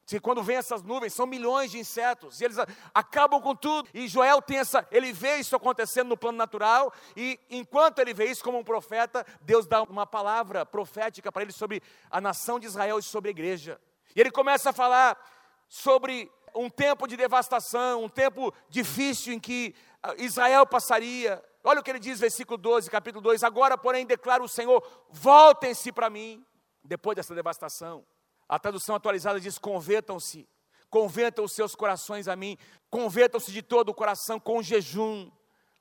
Se 0.07 0.21
quando 0.21 0.41
vem 0.41 0.55
essas 0.55 0.81
nuvens, 0.83 1.13
são 1.13 1.25
milhões 1.25 1.69
de 1.69 1.79
insetos, 1.79 2.39
e 2.39 2.45
eles 2.45 2.55
acabam 2.93 3.41
com 3.41 3.53
tudo. 3.53 3.89
E 3.93 4.07
Joel 4.07 4.41
tem 4.41 4.57
essa, 4.57 4.87
ele 4.89 5.11
vê 5.11 5.35
isso 5.35 5.53
acontecendo 5.53 6.07
no 6.07 6.15
plano 6.15 6.37
natural, 6.37 6.93
e 7.13 7.37
enquanto 7.49 7.99
ele 7.99 8.13
vê 8.13 8.27
isso 8.27 8.41
como 8.41 8.57
um 8.57 8.63
profeta, 8.63 9.25
Deus 9.41 9.67
dá 9.67 9.83
uma 9.83 10.07
palavra 10.07 10.65
profética 10.65 11.29
para 11.29 11.41
ele 11.41 11.51
sobre 11.51 11.83
a 12.09 12.21
nação 12.21 12.57
de 12.57 12.65
Israel 12.65 12.99
e 12.99 13.03
sobre 13.03 13.27
a 13.27 13.31
igreja. 13.31 13.81
E 14.15 14.21
ele 14.21 14.31
começa 14.31 14.69
a 14.69 14.73
falar 14.73 15.19
sobre 15.67 16.31
um 16.55 16.69
tempo 16.69 17.05
de 17.05 17.17
devastação, 17.17 18.05
um 18.05 18.09
tempo 18.09 18.53
difícil 18.69 19.33
em 19.33 19.39
que 19.41 19.75
ah, 20.01 20.15
Israel 20.19 20.65
passaria. 20.65 21.43
Olha 21.61 21.81
o 21.81 21.83
que 21.83 21.91
ele 21.91 21.99
diz, 21.99 22.17
versículo 22.17 22.57
12, 22.57 22.89
capítulo 22.89 23.21
2: 23.21 23.43
Agora, 23.43 23.77
porém, 23.77 24.05
declara 24.05 24.41
o 24.41 24.47
Senhor: 24.47 24.81
voltem-se 25.09 25.91
para 25.91 26.09
mim, 26.09 26.45
depois 26.81 27.17
dessa 27.17 27.35
devastação. 27.35 28.05
A 28.47 28.57
tradução 28.57 28.95
atualizada 28.95 29.39
diz: 29.39 29.57
convertam-se, 29.57 30.47
convertam 30.89 31.45
os 31.45 31.53
seus 31.53 31.75
corações 31.75 32.27
a 32.27 32.35
mim, 32.35 32.57
convertam-se 32.89 33.51
de 33.51 33.61
todo 33.61 33.89
o 33.89 33.93
coração 33.93 34.39
com 34.39 34.61
jejum, 34.61 35.29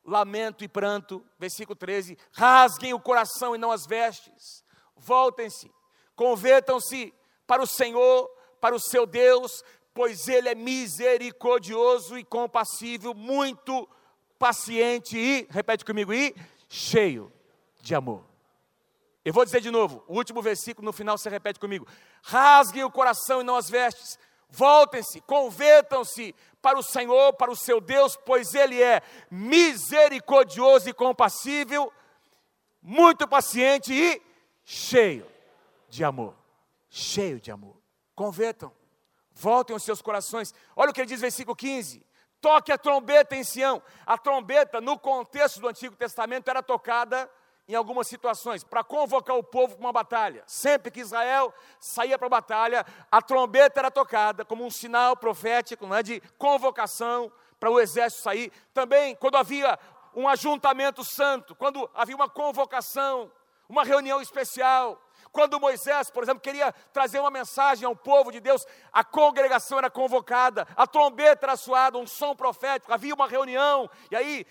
lamento 0.05 0.65
e 0.65 0.69
pranto. 0.69 1.25
Versículo 1.39 1.77
13: 1.77 2.19
rasguem 2.33 2.93
o 2.93 3.01
coração 3.01 3.55
e 3.55 3.59
não 3.59 3.71
as 3.71 3.87
vestes, 3.87 4.65
voltem-se, 4.97 5.71
convertam-se 6.15 7.15
para 7.47 7.63
o 7.63 7.67
Senhor, 7.67 8.29
para 8.61 8.75
o 8.75 8.81
seu 8.81 9.07
Deus, 9.07 9.63
pois 9.95 10.29
Ele 10.29 10.49
é 10.49 10.55
misericordioso 10.55 12.19
e 12.19 12.25
compassível, 12.25 13.15
muito 13.15 13.89
paciente 14.39 15.17
e, 15.17 15.47
repete 15.51 15.85
comigo, 15.85 16.13
e 16.13 16.35
cheio 16.69 17.33
de 17.81 17.95
amor. 17.95 18.36
Eu 19.27 19.33
vou 19.33 19.45
dizer 19.45 19.61
de 19.61 19.73
novo, 19.73 20.05
o 20.07 20.15
último 20.15 20.41
versículo 20.41 20.85
no 20.85 20.93
final 20.93 21.19
você 21.19 21.29
repete 21.29 21.59
comigo. 21.59 21.85
Rasguem 22.23 22.85
o 22.85 22.91
coração 22.93 23.41
e 23.41 23.45
não 23.45 23.57
as 23.57 23.69
vestes. 23.69 24.17
Voltem-se, 24.49 25.21
convertam-se 25.23 26.33
para 26.63 26.79
o 26.79 26.83
Senhor, 26.83 27.33
para 27.33 27.51
o 27.51 27.57
seu 27.57 27.81
Deus, 27.81 28.17
pois 28.25 28.55
Ele 28.55 28.81
é 28.81 29.03
misericordioso 29.29 30.89
e 30.89 30.93
compassível, 30.93 31.93
muito 32.81 33.27
paciente 33.27 33.93
e 33.93 34.23
cheio 34.65 35.27
de 35.89 36.05
amor. 36.05 36.37
Cheio 36.89 37.41
de 37.41 37.51
amor. 37.51 37.77
Convertam, 38.15 38.71
voltem 39.33 39.75
os 39.75 39.83
seus 39.83 40.01
corações. 40.01 40.55
Olha 40.77 40.93
o 40.93 40.95
que 40.95 41.01
ele 41.01 41.09
diz, 41.09 41.21
versículo 41.21 41.57
15: 41.57 42.07
toque 42.41 42.71
a 42.71 42.79
trombeta 42.79 43.35
em 43.35 43.43
Sião. 43.43 43.83
A 44.07 44.17
trombeta, 44.17 44.81
no 44.81 44.97
contexto 44.97 45.59
do 45.59 45.67
Antigo 45.67 45.97
Testamento, 45.97 46.49
era 46.49 46.63
tocada 46.63 47.29
em 47.69 47.75
algumas 47.75 48.07
situações, 48.07 48.63
para 48.63 48.85
convocar 48.85 49.37
o 49.37 49.43
povo 49.43 49.75
para 49.75 49.85
uma 49.85 49.93
batalha. 49.93 50.45
Sempre 50.47 50.91
que 50.91 51.01
Israel 51.01 51.53
saía 51.81 52.17
para 52.17 52.27
a 52.27 52.31
batalha, 52.31 52.87
a 53.11 53.21
trombeta 53.21 53.81
era 53.81 53.91
tocada 53.91 54.45
como 54.45 54.65
um 54.65 54.71
sinal 54.71 55.17
profético 55.17 55.87
né, 55.87 56.03
de 56.03 56.21
convocação 56.39 57.31
para 57.59 57.71
o 57.71 57.81
exército 57.81 58.23
sair. 58.23 58.53
Também, 58.73 59.17
quando 59.17 59.37
havia 59.37 59.79
um 60.15 60.29
ajuntamento 60.29 61.03
santo, 61.03 61.55
quando 61.55 61.91
havia 61.93 62.15
uma 62.15 62.29
convocação, 62.29 63.31
uma 63.69 63.85
reunião 63.85 64.21
especial, 64.21 65.03
quando 65.37 65.61
Moisés, 65.61 66.11
por 66.11 66.23
exemplo, 66.23 66.41
queria 66.41 66.73
trazer 66.95 67.21
uma 67.21 67.31
mensagem 67.31 67.85
ao 67.85 67.95
povo 67.95 68.33
de 68.33 68.41
Deus, 68.41 68.67
a 68.91 69.05
congregação 69.05 69.77
era 69.77 69.91
convocada, 69.91 70.67
a 70.75 70.87
trombeta 70.87 71.45
era 71.45 71.57
suada, 71.57 71.99
um 71.99 72.07
som 72.07 72.35
profético, 72.35 72.91
havia 72.91 73.15
uma 73.15 73.29
reunião, 73.29 73.91
e 74.11 74.17
aí 74.17 74.47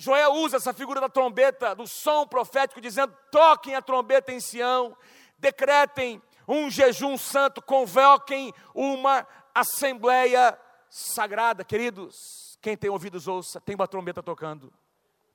Joel 0.00 0.32
usa 0.32 0.56
essa 0.56 0.72
figura 0.72 0.98
da 0.98 1.10
trombeta, 1.10 1.74
do 1.74 1.86
som 1.86 2.26
profético, 2.26 2.80
dizendo: 2.80 3.14
toquem 3.30 3.74
a 3.74 3.82
trombeta 3.82 4.32
em 4.32 4.40
Sião, 4.40 4.96
decretem 5.38 6.22
um 6.48 6.70
jejum 6.70 7.18
santo, 7.18 7.60
convoquem 7.60 8.52
uma 8.74 9.26
assembleia 9.54 10.58
sagrada. 10.88 11.62
Queridos, 11.62 12.58
quem 12.62 12.78
tem 12.78 12.88
ouvidos 12.88 13.28
ouça, 13.28 13.60
tem 13.60 13.74
uma 13.74 13.86
trombeta 13.86 14.22
tocando. 14.22 14.72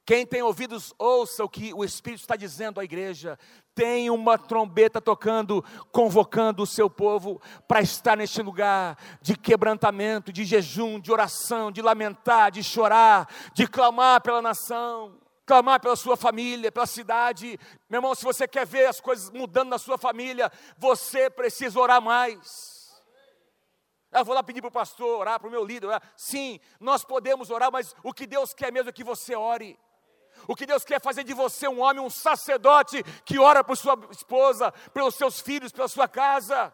Quem 0.06 0.24
tem 0.24 0.44
ouvidos, 0.44 0.94
ouça 1.00 1.44
o 1.44 1.50
que 1.50 1.74
o 1.74 1.84
Espírito 1.84 2.22
está 2.22 2.36
dizendo 2.36 2.80
à 2.80 2.84
igreja. 2.84 3.39
Tem 3.74 4.08
uma 4.12 4.38
trombeta 4.38 5.02
tocando, 5.02 5.65
convocando 5.91 6.62
o 6.62 6.68
seu 6.68 6.88
povo 6.88 7.41
para 7.68 7.82
estar 7.82 8.15
neste 8.15 8.39
lugar 8.44 9.00
de 9.20 9.36
quebrantamento, 9.36 10.32
de 10.32 10.46
jejum, 10.46 11.00
de 11.00 11.12
oração, 11.12 11.72
de 11.72 11.82
lamentar, 11.82 12.52
de 12.52 12.63
chorar, 12.63 13.28
de 13.52 13.68
clamar 13.68 14.22
pela 14.22 14.44
nação, 14.44 15.20
clamar 15.44 15.80
pela 15.80 15.96
sua 15.96 16.15
família, 16.15 16.72
pela 16.72 16.86
cidade. 16.86 17.60
Meu 17.89 17.98
irmão, 17.98 18.13
se 18.13 18.24
você 18.24 18.48
quer 18.48 18.68
ver 18.68 18.86
as 18.86 19.02
coisas 19.02 19.32
mudando 19.32 19.70
na 19.70 19.80
sua 19.80 19.98
família, 19.98 20.52
você 20.78 21.32
precisa 21.32 21.80
orar 21.80 22.00
mais. 22.00 23.04
Eu 24.12 24.24
vou 24.24 24.36
lá 24.36 24.44
pedir 24.44 24.62
para 24.62 24.70
o 24.70 24.72
pastor 24.72 25.20
orar, 25.20 25.39
para 25.39 25.48
o 25.48 25.52
meu 25.52 25.65
líder 25.65 25.88
orar. 25.88 26.02
Sim, 26.15 26.60
nós 26.80 27.04
podemos 27.04 27.50
orar, 27.50 27.72
mas 27.72 27.96
o 28.04 28.13
que 28.13 28.28
Deus 28.28 28.54
quer 28.54 28.72
mesmo 28.72 28.91
é 28.91 28.94
que 28.94 29.04
você 29.04 29.36
ore. 29.36 29.80
O 30.48 30.56
que 30.56 30.66
Deus 30.66 30.84
quer 30.84 31.02
fazer 31.02 31.24
de 31.24 31.34
você 31.34 31.68
um 31.68 31.82
homem, 31.82 32.04
um 32.04 32.10
sacerdote 32.10 33.04
que 33.24 33.40
ora 33.40 33.64
por 33.64 33.76
sua 33.78 33.98
esposa, 34.12 34.72
pelos 34.94 35.16
seus 35.16 35.40
filhos, 35.40 35.72
pela 35.72 35.88
sua 35.88 36.08
casa. 36.08 36.74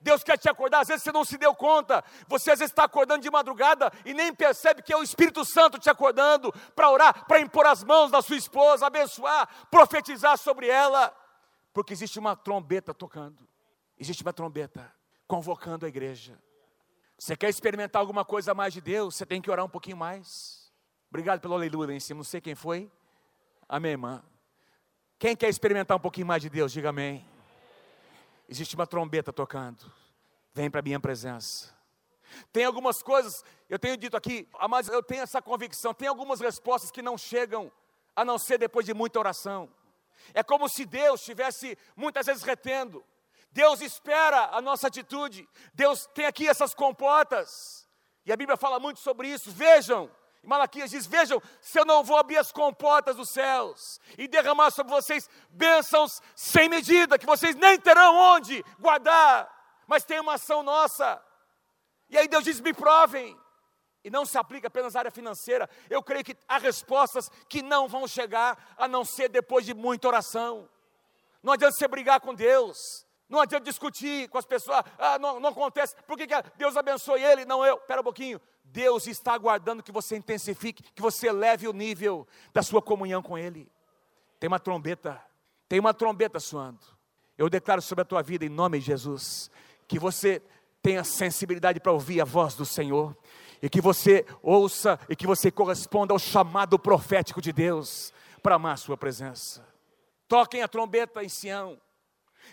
Deus 0.00 0.24
quer 0.24 0.38
te 0.38 0.48
acordar, 0.48 0.80
às 0.80 0.88
vezes 0.88 1.02
você 1.02 1.12
não 1.12 1.24
se 1.24 1.36
deu 1.36 1.54
conta, 1.54 2.02
você 2.26 2.50
às 2.50 2.58
vezes 2.58 2.72
está 2.72 2.84
acordando 2.84 3.22
de 3.22 3.30
madrugada 3.30 3.92
e 4.04 4.14
nem 4.14 4.34
percebe 4.34 4.82
que 4.82 4.92
é 4.92 4.96
o 4.96 5.02
Espírito 5.02 5.44
Santo 5.44 5.78
te 5.78 5.90
acordando 5.90 6.50
para 6.74 6.90
orar, 6.90 7.26
para 7.26 7.40
impor 7.40 7.66
as 7.66 7.84
mãos 7.84 8.10
da 8.10 8.22
sua 8.22 8.36
esposa, 8.36 8.86
abençoar, 8.86 9.46
profetizar 9.70 10.38
sobre 10.38 10.68
ela, 10.68 11.14
porque 11.74 11.92
existe 11.92 12.18
uma 12.18 12.34
trombeta 12.34 12.94
tocando, 12.94 13.46
existe 13.98 14.22
uma 14.22 14.32
trombeta 14.32 14.90
convocando 15.26 15.84
a 15.84 15.88
igreja. 15.88 16.42
Você 17.18 17.36
quer 17.36 17.50
experimentar 17.50 18.00
alguma 18.00 18.24
coisa 18.24 18.54
mais 18.54 18.72
de 18.72 18.80
Deus, 18.80 19.14
você 19.14 19.26
tem 19.26 19.42
que 19.42 19.50
orar 19.50 19.66
um 19.66 19.68
pouquinho 19.68 19.98
mais. 19.98 20.59
Obrigado 21.10 21.40
pelo 21.40 21.54
aleluia 21.54 21.88
lá 21.88 21.92
em 21.92 22.00
cima. 22.00 22.18
Não 22.18 22.24
sei 22.24 22.40
quem 22.40 22.54
foi. 22.54 22.90
Amém, 23.68 23.92
irmã. 23.92 24.22
Quem 25.18 25.34
quer 25.34 25.48
experimentar 25.48 25.96
um 25.96 26.00
pouquinho 26.00 26.26
mais 26.26 26.40
de 26.40 26.48
Deus, 26.48 26.70
diga 26.70 26.90
amém. 26.90 27.26
Existe 28.48 28.76
uma 28.76 28.86
trombeta 28.86 29.32
tocando. 29.32 29.92
Vem 30.54 30.70
para 30.70 30.78
a 30.78 30.82
minha 30.82 31.00
presença. 31.00 31.74
Tem 32.52 32.64
algumas 32.64 33.02
coisas, 33.02 33.44
eu 33.68 33.76
tenho 33.76 33.96
dito 33.96 34.16
aqui, 34.16 34.48
mas 34.68 34.88
eu 34.88 35.02
tenho 35.02 35.22
essa 35.22 35.42
convicção. 35.42 35.92
Tem 35.92 36.06
algumas 36.06 36.40
respostas 36.40 36.92
que 36.92 37.02
não 37.02 37.18
chegam, 37.18 37.72
a 38.14 38.24
não 38.24 38.38
ser 38.38 38.56
depois 38.56 38.86
de 38.86 38.94
muita 38.94 39.18
oração. 39.18 39.68
É 40.32 40.44
como 40.44 40.68
se 40.68 40.86
Deus 40.86 41.20
estivesse 41.20 41.76
muitas 41.96 42.26
vezes 42.26 42.44
retendo. 42.44 43.04
Deus 43.50 43.80
espera 43.80 44.50
a 44.52 44.60
nossa 44.60 44.86
atitude. 44.86 45.48
Deus 45.74 46.06
tem 46.14 46.26
aqui 46.26 46.48
essas 46.48 46.72
comportas. 46.72 47.88
E 48.24 48.32
a 48.32 48.36
Bíblia 48.36 48.56
fala 48.56 48.78
muito 48.78 49.00
sobre 49.00 49.26
isso. 49.26 49.50
Vejam, 49.50 50.08
e 50.42 50.46
Malaquias 50.46 50.90
diz: 50.90 51.06
Vejam, 51.06 51.42
se 51.60 51.78
eu 51.78 51.84
não 51.84 52.02
vou 52.02 52.16
abrir 52.16 52.38
as 52.38 52.50
comportas 52.50 53.16
dos 53.16 53.28
céus 53.30 54.00
e 54.16 54.26
derramar 54.26 54.70
sobre 54.70 54.92
vocês 54.92 55.28
bênçãos 55.50 56.22
sem 56.34 56.68
medida, 56.68 57.18
que 57.18 57.26
vocês 57.26 57.54
nem 57.54 57.78
terão 57.78 58.16
onde 58.16 58.64
guardar, 58.78 59.48
mas 59.86 60.04
tem 60.04 60.20
uma 60.20 60.34
ação 60.34 60.62
nossa. 60.62 61.22
E 62.08 62.16
aí 62.16 62.26
Deus 62.26 62.44
diz: 62.44 62.60
Me 62.60 62.72
provem. 62.72 63.38
E 64.02 64.08
não 64.08 64.24
se 64.24 64.38
aplica 64.38 64.68
apenas 64.68 64.96
à 64.96 65.00
área 65.00 65.10
financeira. 65.10 65.68
Eu 65.90 66.02
creio 66.02 66.24
que 66.24 66.34
há 66.48 66.56
respostas 66.56 67.30
que 67.46 67.60
não 67.60 67.86
vão 67.86 68.08
chegar 68.08 68.74
a 68.78 68.88
não 68.88 69.04
ser 69.04 69.28
depois 69.28 69.66
de 69.66 69.74
muita 69.74 70.08
oração. 70.08 70.66
Não 71.42 71.52
adianta 71.52 71.76
você 71.76 71.86
brigar 71.86 72.18
com 72.18 72.34
Deus. 72.34 73.06
Não 73.30 73.40
adianta 73.40 73.64
discutir 73.64 74.28
com 74.28 74.36
as 74.36 74.44
pessoas, 74.44 74.82
ah, 74.98 75.16
não, 75.20 75.38
não 75.38 75.50
acontece, 75.50 75.94
por 76.04 76.18
que, 76.18 76.26
que 76.26 76.34
Deus 76.58 76.76
abençoe 76.76 77.22
ele? 77.22 77.44
Não 77.44 77.64
eu, 77.64 77.76
espera 77.76 78.00
um 78.00 78.04
pouquinho. 78.04 78.40
Deus 78.64 79.06
está 79.06 79.34
aguardando 79.34 79.82
que 79.82 79.92
você 79.92 80.16
intensifique, 80.16 80.82
que 80.82 81.00
você 81.00 81.28
eleve 81.28 81.68
o 81.68 81.72
nível 81.72 82.26
da 82.52 82.62
sua 82.62 82.82
comunhão 82.82 83.22
com 83.22 83.36
Ele. 83.38 83.70
Tem 84.38 84.48
uma 84.48 84.60
trombeta, 84.60 85.20
tem 85.68 85.78
uma 85.80 85.94
trombeta 85.94 86.38
soando. 86.38 86.80
Eu 87.36 87.48
declaro 87.48 87.82
sobre 87.82 88.02
a 88.02 88.04
tua 88.04 88.22
vida, 88.22 88.44
em 88.44 88.48
nome 88.48 88.78
de 88.78 88.86
Jesus, 88.86 89.50
que 89.88 89.98
você 89.98 90.42
tenha 90.82 91.04
sensibilidade 91.04 91.80
para 91.80 91.92
ouvir 91.92 92.20
a 92.20 92.24
voz 92.24 92.54
do 92.54 92.64
Senhor, 92.64 93.16
e 93.62 93.68
que 93.68 93.80
você 93.80 94.24
ouça 94.42 94.98
e 95.08 95.16
que 95.16 95.26
você 95.26 95.50
corresponda 95.50 96.12
ao 96.14 96.18
chamado 96.18 96.78
profético 96.78 97.40
de 97.40 97.52
Deus 97.52 98.12
para 98.42 98.54
amar 98.54 98.74
a 98.74 98.76
Sua 98.76 98.96
presença. 98.96 99.66
Toquem 100.26 100.62
a 100.62 100.68
trombeta 100.68 101.22
em 101.22 101.28
Sião 101.28 101.78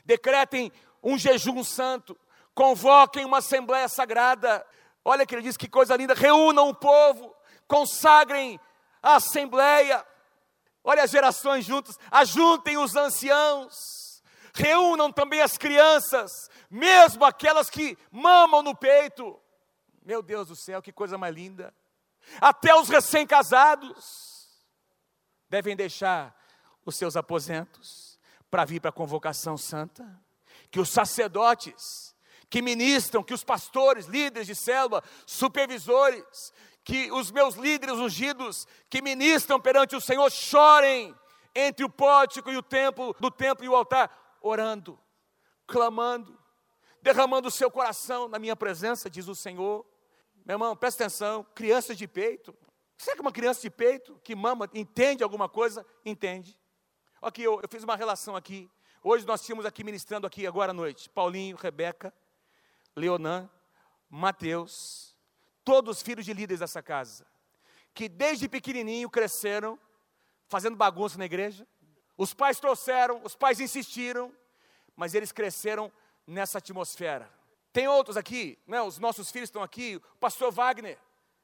decretem 0.05 0.71
um 1.03 1.17
jejum 1.17 1.63
santo, 1.63 2.17
convoquem 2.53 3.25
uma 3.25 3.37
assembleia 3.37 3.87
sagrada. 3.87 4.65
Olha 5.03 5.25
que 5.25 5.35
ele 5.35 5.43
diz 5.43 5.55
que 5.55 5.67
coisa 5.69 5.95
linda, 5.95 6.13
reúnam 6.13 6.69
o 6.69 6.75
povo, 6.75 7.35
consagrem 7.67 8.59
a 9.01 9.15
assembleia. 9.15 10.05
Olha 10.83 11.03
as 11.03 11.11
gerações 11.11 11.65
juntas, 11.65 11.97
ajuntem 12.09 12.77
os 12.77 12.95
anciãos, 12.95 14.23
reúnam 14.53 15.11
também 15.11 15.41
as 15.41 15.57
crianças, 15.57 16.49
mesmo 16.69 17.25
aquelas 17.25 17.69
que 17.69 17.97
mamam 18.09 18.63
no 18.63 18.75
peito. 18.75 19.39
Meu 20.05 20.21
Deus 20.21 20.47
do 20.47 20.55
céu, 20.55 20.81
que 20.81 20.93
coisa 20.93 21.17
mais 21.17 21.35
linda. 21.35 21.73
Até 22.39 22.73
os 22.73 22.89
recém-casados 22.89 24.63
devem 25.49 25.75
deixar 25.75 26.35
os 26.85 26.95
seus 26.95 27.17
aposentos 27.17 28.06
para 28.49 28.65
vir 28.65 28.79
para 28.79 28.89
a 28.89 28.93
convocação 28.93 29.57
santa, 29.57 30.05
que 30.71 30.79
os 30.79 30.89
sacerdotes 30.89 32.15
que 32.49 32.61
ministram, 32.61 33.23
que 33.23 33.33
os 33.33 33.43
pastores, 33.43 34.05
líderes 34.05 34.47
de 34.47 34.55
célula, 34.55 35.03
supervisores, 35.25 36.53
que 36.83 37.11
os 37.11 37.31
meus 37.31 37.55
líderes 37.55 37.95
ungidos 37.95 38.65
que 38.89 39.01
ministram 39.01 39.59
perante 39.59 39.95
o 39.95 40.01
Senhor 40.01 40.29
chorem 40.31 41.13
entre 41.53 41.83
o 41.83 41.89
pórtico 41.89 42.49
e 42.49 42.55
o 42.55 42.63
templo, 42.63 43.15
do 43.19 43.29
templo 43.29 43.65
e 43.65 43.69
o 43.69 43.75
altar, 43.75 44.37
orando, 44.41 44.97
clamando, 45.65 46.39
derramando 47.01 47.49
o 47.49 47.51
seu 47.51 47.69
coração 47.69 48.29
na 48.29 48.39
minha 48.39 48.55
presença, 48.55 49.09
diz 49.09 49.27
o 49.27 49.35
Senhor. 49.35 49.85
Meu 50.45 50.55
irmão, 50.55 50.75
presta 50.77 51.03
atenção, 51.03 51.45
crianças 51.53 51.97
de 51.97 52.07
peito. 52.07 52.55
Será 52.97 53.15
que 53.15 53.21
uma 53.21 53.31
criança 53.33 53.61
de 53.61 53.69
peito 53.69 54.19
que 54.23 54.33
mama 54.33 54.69
entende 54.73 55.23
alguma 55.23 55.49
coisa? 55.49 55.85
Entende. 56.05 56.57
Aqui, 57.27 57.43
eu, 57.43 57.59
eu 57.61 57.67
fiz 57.67 57.83
uma 57.83 57.97
relação 57.97 58.37
aqui. 58.37 58.69
Hoje 59.03 59.27
nós 59.27 59.41
tínhamos 59.41 59.65
aqui 59.65 59.83
ministrando 59.83 60.25
aqui 60.25 60.47
agora 60.47 60.71
à 60.71 60.73
noite. 60.73 61.09
Paulinho, 61.09 61.57
Rebeca, 61.57 62.13
Leonan, 62.95 63.49
Mateus, 64.09 65.13
todos 65.61 66.01
filhos 66.01 66.23
de 66.23 66.31
líderes 66.31 66.61
dessa 66.61 66.81
casa. 66.81 67.25
Que 67.93 68.07
desde 68.07 68.47
pequenininho 68.47 69.09
cresceram 69.09 69.77
fazendo 70.47 70.77
bagunça 70.77 71.17
na 71.17 71.25
igreja. 71.25 71.67
Os 72.17 72.33
pais 72.33 72.61
trouxeram, 72.61 73.21
os 73.21 73.35
pais 73.35 73.59
insistiram, 73.59 74.31
mas 74.95 75.13
eles 75.13 75.33
cresceram 75.33 75.91
nessa 76.25 76.59
atmosfera. 76.59 77.29
Tem 77.73 77.89
outros 77.89 78.15
aqui, 78.15 78.57
né, 78.65 78.81
os 78.81 78.99
nossos 78.99 79.29
filhos 79.29 79.49
estão 79.49 79.61
aqui, 79.61 79.97
o 79.97 80.17
pastor 80.17 80.49
Wagner, 80.49 80.97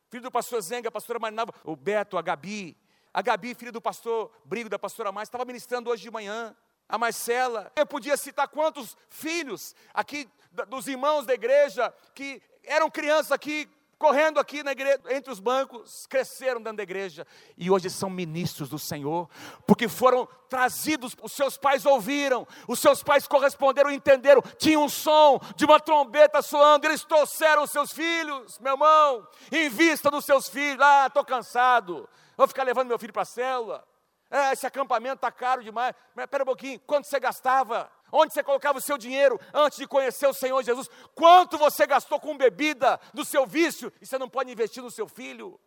filho 0.09 0.23
do 0.23 0.31
pastor 0.31 0.61
Zenga, 0.61 0.87
a 0.87 0.91
pastora 0.91 1.19
Marinava, 1.19 1.53
o 1.65 1.75
Beto, 1.75 2.17
a 2.17 2.21
Gabi, 2.21 2.77
a 3.13 3.21
Gabi, 3.21 3.53
filha 3.53 3.71
do 3.71 3.79
pastor 3.79 4.31
Brigo, 4.43 4.69
da 4.69 4.79
pastora 4.79 5.11
Mais, 5.11 5.27
estava 5.27 5.45
ministrando 5.45 5.89
hoje 5.89 6.01
de 6.01 6.09
manhã. 6.09 6.55
A 6.89 6.97
Marcela. 6.97 7.71
Eu 7.75 7.85
podia 7.85 8.17
citar 8.17 8.47
quantos 8.47 8.97
filhos 9.07 9.73
aqui 9.93 10.29
dos 10.67 10.87
irmãos 10.87 11.25
da 11.25 11.33
igreja 11.33 11.93
que 12.13 12.41
eram 12.63 12.89
crianças 12.89 13.31
aqui 13.31 13.69
correndo 14.03 14.37
aqui 14.37 14.63
na 14.63 14.73
igreja, 14.73 14.99
entre 15.11 15.31
os 15.31 15.39
bancos, 15.39 16.05
cresceram 16.07 16.61
dentro 16.61 16.75
da 16.75 16.83
igreja 16.83 17.25
e 17.57 17.71
hoje 17.71 17.89
são 17.89 18.09
ministros 18.09 18.67
do 18.67 18.77
Senhor, 18.77 19.29
porque 19.65 19.87
foram 19.87 20.27
trazidos, 20.49 21.15
os 21.21 21.31
seus 21.31 21.57
pais 21.57 21.85
ouviram, 21.85 22.45
os 22.67 22.79
seus 22.79 23.01
pais 23.01 23.25
corresponderam, 23.25 23.89
entenderam, 23.89 24.43
tinha 24.57 24.77
um 24.77 24.89
som 24.89 25.39
de 25.55 25.63
uma 25.63 25.79
trombeta 25.79 26.41
soando, 26.41 26.85
eles 26.85 27.05
trouxeram 27.05 27.63
os 27.63 27.71
seus 27.71 27.93
filhos, 27.93 28.59
meu 28.59 28.73
irmão, 28.73 29.25
invista 29.49 30.11
nos 30.11 30.25
seus 30.25 30.49
filhos, 30.49 30.81
ah, 30.81 31.05
estou 31.07 31.23
cansado, 31.23 32.09
Vou 32.35 32.47
ficar 32.47 32.63
levando 32.63 32.87
meu 32.87 32.97
filho 32.97 33.13
para 33.13 33.21
a 33.21 33.25
célula. 33.25 33.87
É, 34.29 34.53
esse 34.53 34.65
acampamento 34.65 35.15
está 35.15 35.31
caro 35.31 35.63
demais. 35.63 35.93
Mas 36.15 36.25
espera 36.25 36.43
um 36.43 36.47
pouquinho, 36.47 36.79
quanto 36.79 37.07
você 37.07 37.19
gastava? 37.19 37.91
Onde 38.15 38.31
você 38.31 38.43
colocava 38.43 38.77
o 38.77 38.81
seu 38.81 38.95
dinheiro 38.95 39.39
antes 39.51 39.79
de 39.79 39.87
conhecer 39.87 40.27
o 40.27 40.33
Senhor 40.35 40.61
Jesus? 40.63 40.87
Quanto 41.15 41.57
você 41.57 41.87
gastou 41.87 42.19
com 42.19 42.37
bebida 42.37 42.99
do 43.11 43.25
seu 43.25 43.47
vício 43.47 43.91
e 43.99 44.05
você 44.05 44.19
não 44.19 44.29
pode 44.29 44.51
investir 44.51 44.83
no 44.83 44.91
seu 44.91 45.07
filho? 45.07 45.59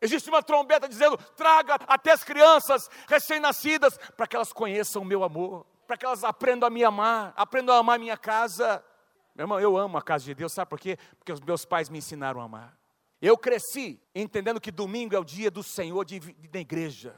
Existe 0.00 0.28
uma 0.28 0.42
trombeta 0.42 0.88
dizendo: 0.88 1.16
traga 1.36 1.76
até 1.86 2.10
as 2.10 2.24
crianças 2.24 2.90
recém-nascidas 3.06 3.96
para 4.16 4.26
que 4.26 4.34
elas 4.34 4.52
conheçam 4.52 5.02
o 5.02 5.04
meu 5.04 5.22
amor, 5.22 5.64
para 5.86 5.96
que 5.96 6.04
elas 6.04 6.24
aprendam 6.24 6.66
a 6.66 6.70
me 6.70 6.82
amar, 6.82 7.32
aprendam 7.36 7.72
a 7.72 7.78
amar 7.78 8.00
minha 8.00 8.16
casa. 8.16 8.84
Meu 9.32 9.44
irmão, 9.44 9.60
eu 9.60 9.76
amo 9.76 9.96
a 9.96 10.02
casa 10.02 10.24
de 10.24 10.34
Deus, 10.34 10.52
sabe 10.52 10.68
por 10.68 10.80
quê? 10.80 10.98
Porque 11.16 11.32
os 11.32 11.40
meus 11.40 11.64
pais 11.64 11.88
me 11.88 11.98
ensinaram 11.98 12.40
a 12.40 12.44
amar. 12.44 12.76
Eu 13.20 13.38
cresci 13.38 14.02
entendendo 14.12 14.60
que 14.60 14.72
domingo 14.72 15.14
é 15.14 15.20
o 15.20 15.24
dia 15.24 15.52
do 15.52 15.62
Senhor 15.62 16.04
de, 16.04 16.18
de, 16.18 16.48
da 16.48 16.58
igreja. 16.58 17.14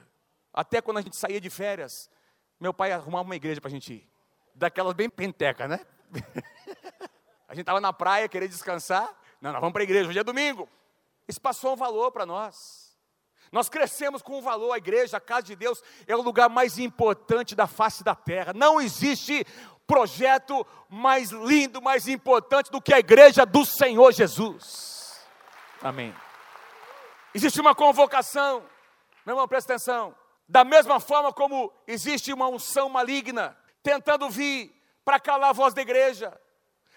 Até 0.52 0.82
quando 0.82 0.98
a 0.98 1.00
gente 1.00 1.16
saía 1.16 1.40
de 1.40 1.48
férias, 1.48 2.10
meu 2.60 2.74
pai 2.74 2.92
arrumava 2.92 3.24
uma 3.24 3.34
igreja 3.34 3.62
para 3.62 3.68
a 3.68 3.72
gente 3.72 3.94
ir. 3.94 4.13
Daquelas 4.54 4.94
bem 4.94 5.10
penteca, 5.10 5.66
né? 5.66 5.80
a 7.48 7.54
gente 7.54 7.62
estava 7.62 7.80
na 7.80 7.92
praia, 7.92 8.28
querer 8.28 8.48
descansar. 8.48 9.08
Não, 9.40 9.52
nós 9.52 9.60
vamos 9.60 9.72
para 9.72 9.82
a 9.82 9.84
igreja, 9.84 10.08
hoje 10.08 10.18
é 10.18 10.24
domingo. 10.24 10.68
Isso 11.26 11.40
passou 11.40 11.72
um 11.72 11.76
valor 11.76 12.12
para 12.12 12.24
nós. 12.24 12.84
Nós 13.50 13.68
crescemos 13.68 14.22
com 14.22 14.38
um 14.38 14.42
valor, 14.42 14.72
a 14.72 14.78
igreja, 14.78 15.16
a 15.16 15.20
casa 15.20 15.42
de 15.42 15.56
Deus, 15.56 15.82
é 16.06 16.16
o 16.16 16.22
lugar 16.22 16.48
mais 16.48 16.78
importante 16.78 17.54
da 17.54 17.66
face 17.66 18.02
da 18.02 18.14
terra. 18.14 18.52
Não 18.52 18.80
existe 18.80 19.46
projeto 19.86 20.66
mais 20.88 21.30
lindo, 21.30 21.80
mais 21.80 22.08
importante 22.08 22.70
do 22.70 22.80
que 22.80 22.92
a 22.92 22.98
igreja 22.98 23.44
do 23.44 23.64
Senhor 23.64 24.12
Jesus. 24.12 25.24
Amém. 25.82 26.14
Existe 27.34 27.60
uma 27.60 27.74
convocação, 27.74 28.64
meu 29.26 29.34
irmão, 29.34 29.46
presta 29.46 29.74
atenção. 29.74 30.14
Da 30.48 30.64
mesma 30.64 31.00
forma 31.00 31.32
como 31.32 31.72
existe 31.86 32.32
uma 32.32 32.48
unção 32.48 32.88
maligna 32.88 33.56
tentando 33.84 34.28
vir 34.30 34.74
para 35.04 35.20
calar 35.20 35.50
a 35.50 35.52
voz 35.52 35.74
da 35.74 35.82
igreja, 35.82 36.36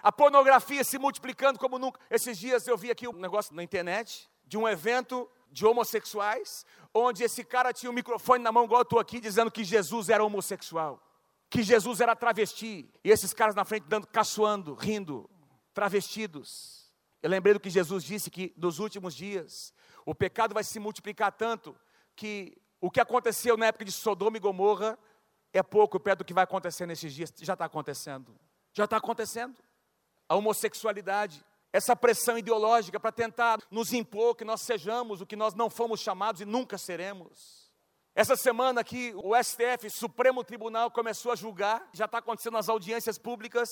a 0.02 0.10
pornografia 0.10 0.84
se 0.86 0.98
multiplicando 0.98 1.60
como 1.60 1.78
nunca. 1.78 2.00
Esses 2.10 2.38
dias 2.38 2.66
eu 2.66 2.78
vi 2.78 2.90
aqui 2.90 3.08
um 3.08 3.14
negócio 3.14 3.54
na 3.54 3.62
internet 3.62 4.28
de 4.46 4.58
um 4.58 4.66
evento 4.66 5.30
de 5.52 5.66
homossexuais, 5.66 6.66
onde 6.94 7.24
esse 7.24 7.44
cara 7.44 7.74
tinha 7.74 7.90
um 7.90 7.94
microfone 7.94 8.42
na 8.42 8.52
mão, 8.52 8.64
igual 8.64 8.80
eu 8.80 8.84
estou 8.84 9.00
aqui, 9.00 9.20
dizendo 9.20 9.52
que 9.52 9.66
Jesus 9.66 10.08
era 10.08 10.24
homossexual, 10.24 11.04
que 11.50 11.62
Jesus 11.62 12.00
era 12.00 12.16
travesti, 12.16 12.90
e 13.04 13.12
esses 13.12 13.34
caras 13.34 13.54
na 13.54 13.66
frente 13.66 13.84
dando, 13.88 14.08
caçoando, 14.08 14.74
rindo, 14.74 15.30
travestidos. 15.74 16.90
Eu 17.22 17.30
lembrei 17.30 17.54
do 17.54 17.60
que 17.60 17.70
Jesus 17.70 18.04
disse 18.04 18.32
que 18.32 18.54
nos 18.56 18.80
últimos 18.80 19.14
dias 19.14 19.74
o 20.06 20.16
pecado 20.16 20.54
vai 20.54 20.64
se 20.64 20.80
multiplicar 20.80 21.34
tanto 21.34 21.76
que 22.16 22.58
o 22.80 22.90
que 22.90 23.02
aconteceu 23.02 23.58
na 23.58 23.66
época 23.66 23.84
de 23.84 23.92
Sodoma 23.92 24.38
e 24.38 24.40
Gomorra 24.40 24.98
é 25.54 25.64
pouco 25.64 26.00
perto 26.00 26.20
do 26.20 26.26
que 26.26 26.34
vai 26.34 26.44
acontecer 26.44 26.86
nesses 26.86 27.14
dias. 27.14 27.34
Já 27.38 27.54
está 27.54 27.66
acontecendo. 27.66 28.38
Já 28.74 28.86
está 28.86 28.98
acontecendo. 28.98 29.56
A 30.30 30.36
homossexualidade, 30.36 31.44
essa 31.72 31.96
pressão 31.96 32.38
ideológica 32.38 33.00
para 33.00 33.12
tentar 33.12 33.60
nos 33.72 33.94
impor 33.94 34.36
que 34.36 34.44
nós 34.44 34.62
sejamos 34.62 35.22
o 35.22 35.26
que 35.26 35.36
nós 35.36 35.54
não 35.54 35.70
fomos 35.70 36.00
chamados 36.00 36.42
e 36.42 36.46
nunca 36.46 36.78
seremos. 36.78 37.68
Essa 38.14 38.36
semana 38.36 38.82
aqui, 38.82 39.14
o 39.16 39.36
STF, 39.36 39.90
Supremo 39.90 40.44
Tribunal, 40.44 40.90
começou 40.90 41.32
a 41.32 41.36
julgar, 41.36 41.88
já 41.94 42.06
está 42.06 42.18
acontecendo 42.18 42.54
nas 42.54 42.68
audiências 42.68 43.18
públicas, 43.18 43.70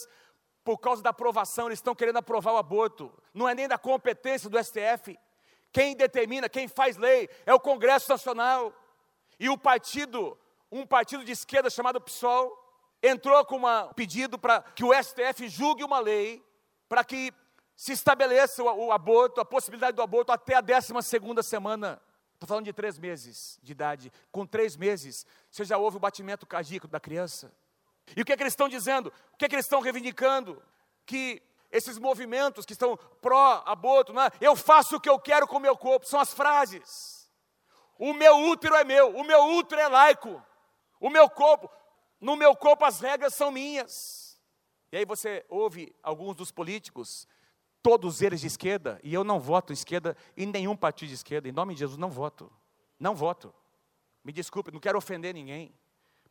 por 0.64 0.80
causa 0.80 1.02
da 1.02 1.12
aprovação, 1.12 1.68
eles 1.68 1.78
estão 1.78 1.94
querendo 1.94 2.18
aprovar 2.18 2.54
o 2.54 2.58
aborto. 2.58 3.12
Não 3.34 3.48
é 3.48 3.54
nem 3.54 3.68
da 3.68 3.78
competência 3.78 4.50
do 4.50 4.64
STF. 4.64 5.18
Quem 5.72 5.96
determina, 5.96 6.50
quem 6.50 6.68
faz 6.68 6.98
lei 6.98 7.30
é 7.46 7.54
o 7.54 7.60
Congresso 7.60 8.10
Nacional. 8.10 8.74
E 9.40 9.48
o 9.48 9.58
partido, 9.58 10.38
um 10.80 10.86
partido 10.86 11.24
de 11.24 11.32
esquerda 11.32 11.70
chamado 11.70 12.02
PSOL, 12.02 12.62
entrou 13.02 13.44
com 13.46 13.58
um 13.58 13.94
pedido 13.94 14.38
para 14.38 14.62
que 14.62 14.84
o 14.84 14.92
STF 14.94 15.48
julgue 15.48 15.84
uma 15.84 16.00
lei 16.00 16.44
para 16.90 17.04
que 17.04 17.34
se 17.76 17.94
estabeleça 17.94 18.64
o, 18.64 18.88
o, 18.88 18.92
aborto, 18.92 19.40
a 19.40 19.46
possibilidade 19.46 19.96
do 19.96 20.02
aborto 20.02 20.32
até 20.32 20.56
a 20.56 20.62
12 20.62 20.94
semana. 21.44 22.02
Estou 22.34 22.48
falando 22.48 22.66
de 22.66 22.74
três 22.74 23.00
meses 23.00 23.58
de 23.64 23.72
idade. 23.72 24.12
Com 24.32 24.46
três 24.46 24.76
meses, 24.76 25.26
você 25.50 25.64
já 25.64 25.78
ouve 25.78 25.98
o 25.98 26.00
batimento 26.00 26.46
cardíaco 26.46 26.88
da 26.88 27.00
criança. 27.00 27.52
E 28.16 28.22
o 28.22 28.26
que, 28.26 28.34
é 28.34 28.38
que 28.38 28.44
eles 28.44 28.54
estão 28.54 28.70
dizendo? 28.70 29.12
O 29.34 29.38
que, 29.38 29.46
é 29.46 29.50
que 29.50 29.56
eles 29.56 29.66
estão 29.66 29.82
reivindicando? 29.82 30.62
Que 31.06 31.42
esses 31.72 31.98
movimentos 31.98 32.66
que 32.66 32.74
estão 32.74 32.98
pró-aborto, 33.22 34.14
né? 34.14 34.30
eu 34.40 34.56
faço 34.56 34.98
o 34.98 35.00
que 35.00 35.10
eu 35.10 35.20
quero 35.20 35.48
com 35.48 35.58
o 35.58 35.62
meu 35.62 35.78
corpo, 35.78 36.06
são 36.06 36.20
as 36.20 36.34
frases. 36.34 37.30
O 37.98 38.14
meu 38.14 38.38
útero 38.38 38.76
é 38.76 38.84
meu, 38.84 39.16
o 39.16 39.24
meu 39.24 39.42
útero 39.56 39.80
é 39.80 39.88
laico, 39.88 40.44
o 41.00 41.10
meu 41.10 41.30
corpo, 41.30 41.70
no 42.20 42.36
meu 42.36 42.56
corpo 42.56 42.86
as 42.86 43.00
regras 43.00 43.34
são 43.34 43.52
minhas. 43.52 44.40
E 44.92 44.98
aí 44.98 45.06
você 45.06 45.46
ouve 45.50 45.94
alguns 46.02 46.36
dos 46.36 46.52
políticos, 46.52 47.28
todos 47.82 48.22
eles 48.22 48.42
de 48.42 48.48
esquerda, 48.48 49.00
e 49.04 49.14
eu 49.14 49.24
não 49.24 49.40
voto 49.40 49.74
esquerda 49.74 50.16
em 50.36 50.46
nenhum 50.46 50.76
partido 50.76 51.10
de 51.10 51.16
esquerda, 51.16 51.48
em 51.48 51.52
nome 51.52 51.74
de 51.74 51.80
Jesus, 51.80 51.98
não 51.98 52.10
voto. 52.10 52.52
Não 53.00 53.14
voto. 53.14 53.54
Me 54.24 54.32
desculpe, 54.32 54.72
não 54.72 54.80
quero 54.80 54.98
ofender 54.98 55.34
ninguém. 55.34 55.74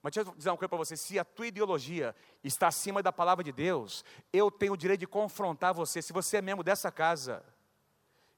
Mas 0.02 0.12
deixa 0.12 0.28
eu 0.28 0.34
dizer 0.34 0.50
uma 0.50 0.56
coisa 0.56 0.68
para 0.68 0.78
você: 0.78 0.96
se 0.96 1.18
a 1.18 1.24
tua 1.24 1.46
ideologia 1.46 2.14
está 2.42 2.68
acima 2.68 3.02
da 3.02 3.12
palavra 3.12 3.42
de 3.42 3.52
Deus, 3.52 4.04
eu 4.32 4.50
tenho 4.50 4.72
o 4.72 4.76
direito 4.76 5.00
de 5.00 5.06
confrontar 5.06 5.72
você. 5.72 6.02
Se 6.02 6.12
você 6.12 6.38
é 6.38 6.42
membro 6.42 6.64
dessa 6.64 6.90
casa, 6.90 7.44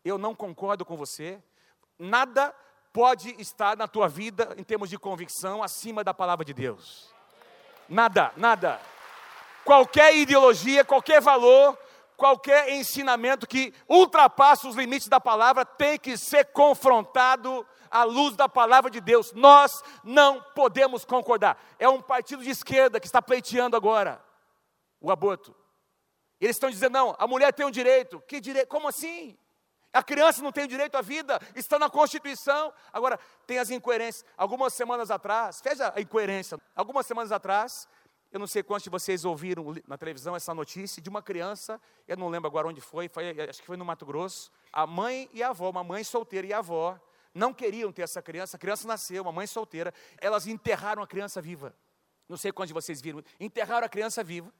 eu 0.04 0.18
não 0.18 0.34
concordo 0.34 0.84
com 0.84 0.96
você, 0.96 1.42
nada 1.98 2.54
pode 2.96 3.36
estar 3.38 3.76
na 3.76 3.86
tua 3.86 4.08
vida, 4.08 4.54
em 4.56 4.64
termos 4.64 4.88
de 4.88 4.98
convicção, 4.98 5.62
acima 5.62 6.02
da 6.02 6.14
palavra 6.14 6.42
de 6.46 6.54
Deus. 6.54 7.12
Nada, 7.86 8.32
nada. 8.38 8.80
Qualquer 9.66 10.16
ideologia, 10.16 10.82
qualquer 10.82 11.20
valor, 11.20 11.78
qualquer 12.16 12.70
ensinamento 12.70 13.46
que 13.46 13.74
ultrapassa 13.86 14.66
os 14.66 14.76
limites 14.76 15.08
da 15.08 15.20
palavra 15.20 15.62
tem 15.62 15.98
que 15.98 16.16
ser 16.16 16.46
confrontado 16.46 17.66
à 17.90 18.02
luz 18.02 18.34
da 18.34 18.48
palavra 18.48 18.90
de 18.90 19.02
Deus. 19.02 19.30
Nós 19.34 19.82
não 20.02 20.40
podemos 20.54 21.04
concordar. 21.04 21.62
É 21.78 21.86
um 21.86 22.00
partido 22.00 22.42
de 22.42 22.48
esquerda 22.48 22.98
que 22.98 23.06
está 23.06 23.20
pleiteando 23.20 23.76
agora 23.76 24.24
o 25.02 25.12
aborto. 25.12 25.54
Eles 26.40 26.56
estão 26.56 26.70
dizendo: 26.70 26.94
não, 26.94 27.14
a 27.18 27.26
mulher 27.26 27.52
tem 27.52 27.66
um 27.66 27.70
direito. 27.70 28.22
Que 28.26 28.40
direito? 28.40 28.68
Como 28.68 28.88
assim? 28.88 29.36
A 29.96 30.02
criança 30.02 30.42
não 30.42 30.52
tem 30.52 30.68
direito 30.68 30.94
à 30.94 31.00
vida, 31.00 31.40
está 31.54 31.78
na 31.78 31.88
Constituição. 31.88 32.70
Agora, 32.92 33.18
tem 33.46 33.58
as 33.58 33.70
incoerências. 33.70 34.26
Algumas 34.36 34.74
semanas 34.74 35.10
atrás, 35.10 35.62
veja 35.64 35.90
a 35.96 35.98
incoerência. 35.98 36.58
Algumas 36.74 37.06
semanas 37.06 37.32
atrás, 37.32 37.88
eu 38.30 38.38
não 38.38 38.46
sei 38.46 38.62
quantos 38.62 38.84
de 38.84 38.90
vocês 38.90 39.24
ouviram 39.24 39.74
na 39.86 39.96
televisão 39.96 40.36
essa 40.36 40.52
notícia 40.52 41.00
de 41.00 41.08
uma 41.08 41.22
criança, 41.22 41.80
eu 42.06 42.14
não 42.14 42.28
lembro 42.28 42.46
agora 42.46 42.68
onde 42.68 42.78
foi, 42.78 43.08
foi 43.08 43.30
acho 43.48 43.60
que 43.60 43.66
foi 43.66 43.78
no 43.78 43.86
Mato 43.86 44.04
Grosso. 44.04 44.52
A 44.70 44.86
mãe 44.86 45.30
e 45.32 45.42
a 45.42 45.48
avó, 45.48 45.70
uma 45.70 45.82
mãe 45.82 46.04
solteira 46.04 46.46
e 46.46 46.52
a 46.52 46.58
avó, 46.58 47.00
não 47.32 47.54
queriam 47.54 47.90
ter 47.90 48.02
essa 48.02 48.20
criança, 48.20 48.58
a 48.58 48.60
criança 48.60 48.86
nasceu, 48.86 49.22
uma 49.22 49.32
mãe 49.32 49.46
solteira, 49.46 49.94
elas 50.18 50.46
enterraram 50.46 51.02
a 51.02 51.06
criança 51.06 51.40
viva. 51.40 51.74
Não 52.28 52.36
sei 52.36 52.52
quantos 52.52 52.68
de 52.68 52.74
vocês 52.74 53.00
viram, 53.00 53.24
enterraram 53.40 53.86
a 53.86 53.88
criança 53.88 54.22
viva. 54.22 54.52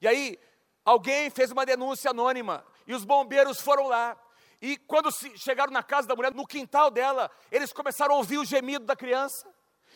E 0.00 0.08
aí, 0.08 0.36
alguém 0.84 1.30
fez 1.30 1.52
uma 1.52 1.64
denúncia 1.64 2.10
anônima, 2.10 2.64
e 2.88 2.92
os 2.92 3.04
bombeiros 3.04 3.60
foram 3.60 3.86
lá. 3.86 4.20
E 4.60 4.76
quando 4.76 5.10
chegaram 5.36 5.72
na 5.72 5.82
casa 5.82 6.06
da 6.06 6.14
mulher, 6.14 6.34
no 6.34 6.46
quintal 6.46 6.90
dela, 6.90 7.30
eles 7.50 7.72
começaram 7.72 8.14
a 8.14 8.18
ouvir 8.18 8.38
o 8.38 8.44
gemido 8.44 8.84
da 8.84 8.94
criança. 8.94 9.48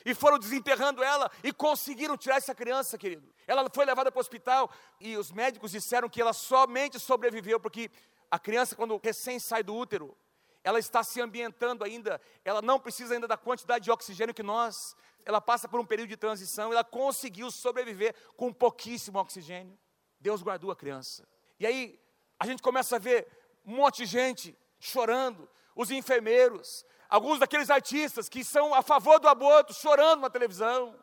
E 0.05 0.15
foram 0.15 0.39
desenterrando 0.39 1.03
ela 1.03 1.31
e 1.43 1.53
conseguiram 1.53 2.17
tirar 2.17 2.37
essa 2.37 2.55
criança, 2.55 2.99
querido. 2.99 3.33
Ela 3.47 3.69
foi 3.73 3.85
levada 3.85 4.11
para 4.11 4.19
o 4.19 4.21
hospital 4.21 4.71
e 5.01 5.17
os 5.17 5.31
médicos 5.31 5.71
disseram 5.71 6.09
que 6.09 6.21
ela 6.21 6.33
somente 6.33 6.99
sobreviveu 6.99 7.61
porque 7.61 7.91
a 8.31 8.39
criança, 8.39 8.75
quando 8.75 9.01
recém 9.03 9.39
sai 9.39 9.62
do 9.62 9.75
útero, 9.75 10.17
ela 10.62 10.79
está 10.79 11.03
se 11.05 11.21
ambientando 11.21 11.85
ainda, 11.85 12.21
ela 12.45 12.62
não 12.62 12.81
precisa 12.81 13.15
ainda 13.15 13.29
da 13.29 13.37
quantidade 13.37 13.85
de 13.85 13.91
oxigênio 13.91 14.35
que 14.35 14.43
nós, 14.43 14.97
ela 15.25 15.41
passa 15.41 15.69
por 15.69 15.79
um 15.79 15.85
período 15.85 16.09
de 16.09 16.17
transição, 16.17 16.73
ela 16.73 16.83
conseguiu 16.83 17.51
sobreviver 17.51 18.15
com 18.37 18.53
pouquíssimo 18.53 19.19
oxigênio. 19.19 19.79
Deus 20.19 20.43
guardou 20.43 20.71
a 20.71 20.77
criança. 20.77 21.29
E 21.61 21.67
aí 21.67 22.01
a 22.39 22.47
gente 22.47 22.62
começa 22.62 22.97
a 22.97 22.99
ver 22.99 23.29
um 23.65 23.77
monte 23.77 23.99
de 23.99 24.07
gente 24.07 24.59
chorando, 24.79 25.49
os 25.75 25.91
enfermeiros, 25.91 26.85
alguns 27.09 27.39
daqueles 27.39 27.71
artistas 27.71 28.29
que 28.29 28.45
são 28.45 28.75
a 28.75 28.83
favor 28.83 29.19
do 29.19 29.29
aborto 29.29 29.73
chorando 29.73 30.21
na 30.21 30.31
televisão, 30.31 30.95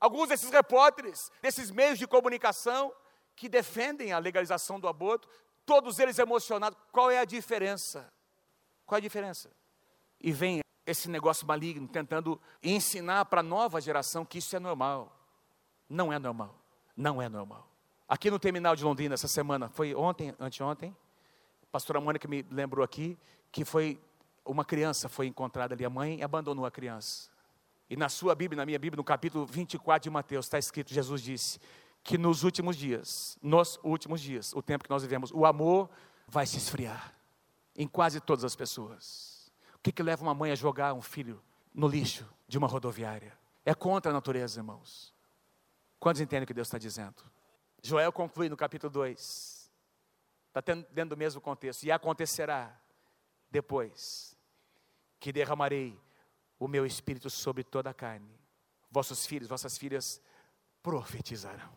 alguns 0.00 0.28
desses 0.28 0.50
repórteres, 0.50 1.30
desses 1.42 1.70
meios 1.70 1.98
de 1.98 2.06
comunicação 2.06 2.92
que 3.34 3.48
defendem 3.48 4.12
a 4.12 4.18
legalização 4.18 4.80
do 4.80 4.88
aborto, 4.88 5.28
todos 5.64 5.98
eles 5.98 6.18
emocionados. 6.18 6.78
Qual 6.90 7.10
é 7.10 7.18
a 7.18 7.24
diferença? 7.24 8.10
Qual 8.86 8.96
a 8.96 9.00
diferença? 9.00 9.50
E 10.20 10.32
vem 10.32 10.60
esse 10.86 11.10
negócio 11.10 11.46
maligno 11.46 11.86
tentando 11.88 12.40
ensinar 12.62 13.26
para 13.26 13.40
a 13.40 13.44
nova 13.44 13.80
geração 13.80 14.24
que 14.24 14.38
isso 14.38 14.54
é 14.56 14.58
normal. 14.58 15.12
Não 15.88 16.12
é 16.12 16.18
normal. 16.18 16.54
Não 16.96 17.20
é 17.20 17.28
normal. 17.28 17.68
Aqui 18.08 18.30
no 18.30 18.38
terminal 18.38 18.76
de 18.76 18.84
Londrina, 18.84 19.14
essa 19.14 19.28
semana, 19.28 19.68
foi 19.68 19.94
ontem, 19.94 20.34
anteontem, 20.38 20.96
pastora 21.76 22.00
Mônica 22.00 22.26
me 22.26 22.42
lembrou 22.50 22.82
aqui 22.82 23.18
que 23.52 23.62
foi 23.62 24.00
uma 24.46 24.64
criança 24.64 25.10
foi 25.10 25.26
encontrada 25.26 25.74
ali, 25.74 25.84
a 25.84 25.90
mãe 25.90 26.22
abandonou 26.22 26.64
a 26.64 26.70
criança. 26.70 27.28
E 27.90 27.96
na 27.96 28.08
sua 28.08 28.34
Bíblia, 28.34 28.56
na 28.56 28.64
minha 28.64 28.78
Bíblia, 28.78 28.96
no 28.96 29.04
capítulo 29.04 29.44
24 29.44 30.04
de 30.04 30.10
Mateus, 30.10 30.46
está 30.46 30.58
escrito: 30.58 30.94
Jesus 30.94 31.20
disse 31.20 31.60
que 32.02 32.16
nos 32.16 32.44
últimos 32.44 32.76
dias, 32.76 33.36
nos 33.42 33.78
últimos 33.84 34.22
dias, 34.22 34.54
o 34.54 34.62
tempo 34.62 34.84
que 34.84 34.88
nós 34.88 35.02
vivemos, 35.02 35.30
o 35.32 35.44
amor 35.44 35.90
vai 36.26 36.46
se 36.46 36.56
esfriar 36.56 37.14
em 37.76 37.86
quase 37.86 38.20
todas 38.20 38.42
as 38.42 38.56
pessoas. 38.56 39.52
O 39.74 39.78
que, 39.82 39.92
que 39.92 40.02
leva 40.02 40.22
uma 40.22 40.34
mãe 40.34 40.52
a 40.52 40.54
jogar 40.54 40.94
um 40.94 41.02
filho 41.02 41.42
no 41.74 41.86
lixo 41.86 42.26
de 42.48 42.56
uma 42.56 42.66
rodoviária? 42.66 43.36
É 43.66 43.74
contra 43.74 44.10
a 44.10 44.14
natureza, 44.14 44.60
irmãos. 44.60 45.12
Quantos 46.00 46.22
entendem 46.22 46.44
o 46.44 46.46
que 46.46 46.54
Deus 46.54 46.68
está 46.68 46.78
dizendo? 46.78 47.22
Joel 47.82 48.10
conclui 48.12 48.48
no 48.48 48.56
capítulo 48.56 48.90
2. 48.90 49.55
Está 50.58 50.74
dentro 50.90 51.10
do 51.10 51.16
mesmo 51.16 51.40
contexto. 51.40 51.84
E 51.84 51.92
acontecerá 51.92 52.74
depois 53.50 54.36
que 55.20 55.30
derramarei 55.30 55.98
o 56.58 56.66
meu 56.66 56.86
espírito 56.86 57.28
sobre 57.28 57.62
toda 57.62 57.90
a 57.90 57.94
carne. 57.94 58.30
Vossos 58.90 59.26
filhos, 59.26 59.48
vossas 59.48 59.76
filhas 59.76 60.20
profetizarão. 60.82 61.76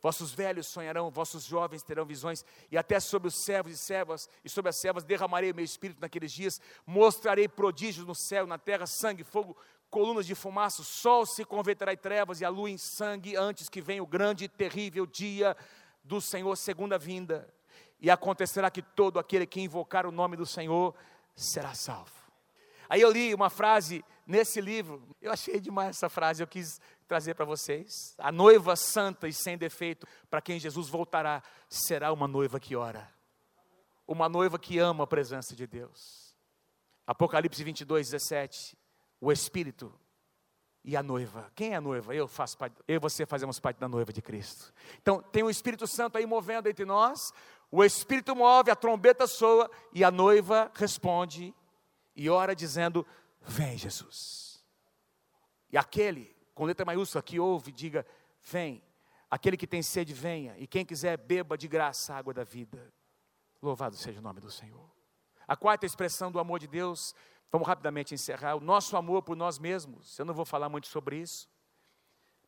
Vossos 0.00 0.32
velhos 0.32 0.66
sonharão, 0.66 1.10
vossos 1.10 1.44
jovens 1.44 1.82
terão 1.82 2.04
visões, 2.04 2.44
e 2.70 2.76
até 2.76 3.00
sobre 3.00 3.28
os 3.28 3.34
servos 3.34 3.72
e 3.72 3.78
servas, 3.78 4.28
e 4.44 4.48
sobre 4.48 4.68
as 4.68 4.76
servas 4.76 5.04
derramarei 5.04 5.50
o 5.50 5.54
meu 5.54 5.64
espírito 5.64 6.00
naqueles 6.00 6.30
dias, 6.30 6.60
mostrarei 6.84 7.48
prodígios 7.48 8.06
no 8.06 8.14
céu, 8.14 8.46
na 8.46 8.58
terra, 8.58 8.86
sangue, 8.86 9.24
fogo, 9.24 9.56
colunas 9.90 10.26
de 10.26 10.34
fumaça, 10.34 10.82
o 10.82 10.84
sol 10.84 11.24
se 11.26 11.44
converterá 11.44 11.92
em 11.92 11.96
trevas 11.96 12.40
e 12.40 12.44
a 12.44 12.48
lua 12.48 12.70
em 12.70 12.78
sangue, 12.78 13.36
antes 13.36 13.68
que 13.68 13.80
venha 13.80 14.02
o 14.02 14.06
grande 14.06 14.44
e 14.44 14.48
terrível 14.48 15.06
dia 15.06 15.56
do 16.04 16.20
Senhor, 16.20 16.54
segunda 16.56 16.98
vinda. 16.98 17.52
E 18.00 18.10
acontecerá 18.10 18.70
que 18.70 18.82
todo 18.82 19.18
aquele 19.18 19.46
que 19.46 19.60
invocar 19.60 20.06
o 20.06 20.12
nome 20.12 20.36
do 20.36 20.46
Senhor 20.46 20.94
será 21.34 21.74
salvo. 21.74 22.12
Aí 22.88 23.00
eu 23.00 23.10
li 23.10 23.34
uma 23.34 23.50
frase 23.50 24.04
nesse 24.26 24.60
livro, 24.60 25.02
eu 25.20 25.32
achei 25.32 25.60
demais 25.60 25.90
essa 25.90 26.08
frase, 26.08 26.42
eu 26.42 26.46
quis 26.46 26.80
trazer 27.06 27.34
para 27.34 27.44
vocês. 27.44 28.14
A 28.18 28.30
noiva 28.30 28.76
santa 28.76 29.26
e 29.28 29.32
sem 29.32 29.58
defeito, 29.58 30.06
para 30.30 30.40
quem 30.40 30.58
Jesus 30.58 30.88
voltará, 30.88 31.42
será 31.68 32.12
uma 32.12 32.28
noiva 32.28 32.60
que 32.60 32.76
ora, 32.76 33.10
uma 34.06 34.28
noiva 34.28 34.58
que 34.58 34.78
ama 34.78 35.04
a 35.04 35.06
presença 35.06 35.54
de 35.54 35.66
Deus. 35.66 36.34
Apocalipse 37.06 37.62
22, 37.62 38.10
17. 38.10 38.76
O 39.20 39.30
Espírito 39.30 39.92
e 40.84 40.96
a 40.96 41.02
noiva. 41.02 41.50
Quem 41.54 41.72
é 41.72 41.76
a 41.76 41.80
noiva? 41.80 42.14
Eu 42.14 42.28
faço 42.28 42.56
parte, 42.56 42.76
eu 42.86 42.96
e 42.96 42.98
você 42.98 43.26
fazemos 43.26 43.58
parte 43.58 43.78
da 43.78 43.88
noiva 43.88 44.12
de 44.12 44.22
Cristo. 44.22 44.72
Então, 45.00 45.20
tem 45.20 45.42
o 45.42 45.50
Espírito 45.50 45.86
Santo 45.86 46.16
aí 46.16 46.26
movendo 46.26 46.68
entre 46.68 46.84
nós, 46.84 47.32
o 47.70 47.84
Espírito 47.84 48.34
move, 48.34 48.70
a 48.70 48.76
trombeta 48.76 49.26
soa 49.26 49.70
e 49.92 50.04
a 50.04 50.10
noiva 50.10 50.70
responde 50.74 51.54
e 52.14 52.30
ora 52.30 52.54
dizendo: 52.54 53.06
Vem, 53.42 53.76
Jesus. 53.76 54.64
E 55.70 55.76
aquele 55.76 56.36
com 56.56 56.64
letra 56.64 56.86
maiúscula, 56.86 57.22
que 57.22 57.38
ouve, 57.38 57.70
diga: 57.70 58.04
Vem. 58.42 58.82
Aquele 59.30 59.56
que 59.56 59.66
tem 59.66 59.82
sede, 59.82 60.14
venha. 60.14 60.56
E 60.56 60.66
quem 60.66 60.86
quiser, 60.86 61.18
beba 61.18 61.58
de 61.58 61.68
graça 61.68 62.14
a 62.14 62.16
água 62.16 62.32
da 62.32 62.44
vida. 62.44 62.92
Louvado 63.60 63.94
seja 63.94 64.20
o 64.20 64.22
nome 64.22 64.40
do 64.40 64.50
Senhor. 64.50 64.90
A 65.46 65.54
quarta 65.54 65.84
expressão 65.84 66.32
do 66.32 66.38
amor 66.38 66.58
de 66.58 66.66
Deus, 66.66 67.14
vamos 67.52 67.68
rapidamente 67.68 68.14
encerrar, 68.14 68.54
o 68.56 68.60
nosso 68.60 68.96
amor 68.96 69.22
por 69.22 69.36
nós 69.36 69.58
mesmos. 69.58 70.18
Eu 70.18 70.24
não 70.24 70.32
vou 70.32 70.46
falar 70.46 70.68
muito 70.68 70.86
sobre 70.86 71.18
isso. 71.18 71.48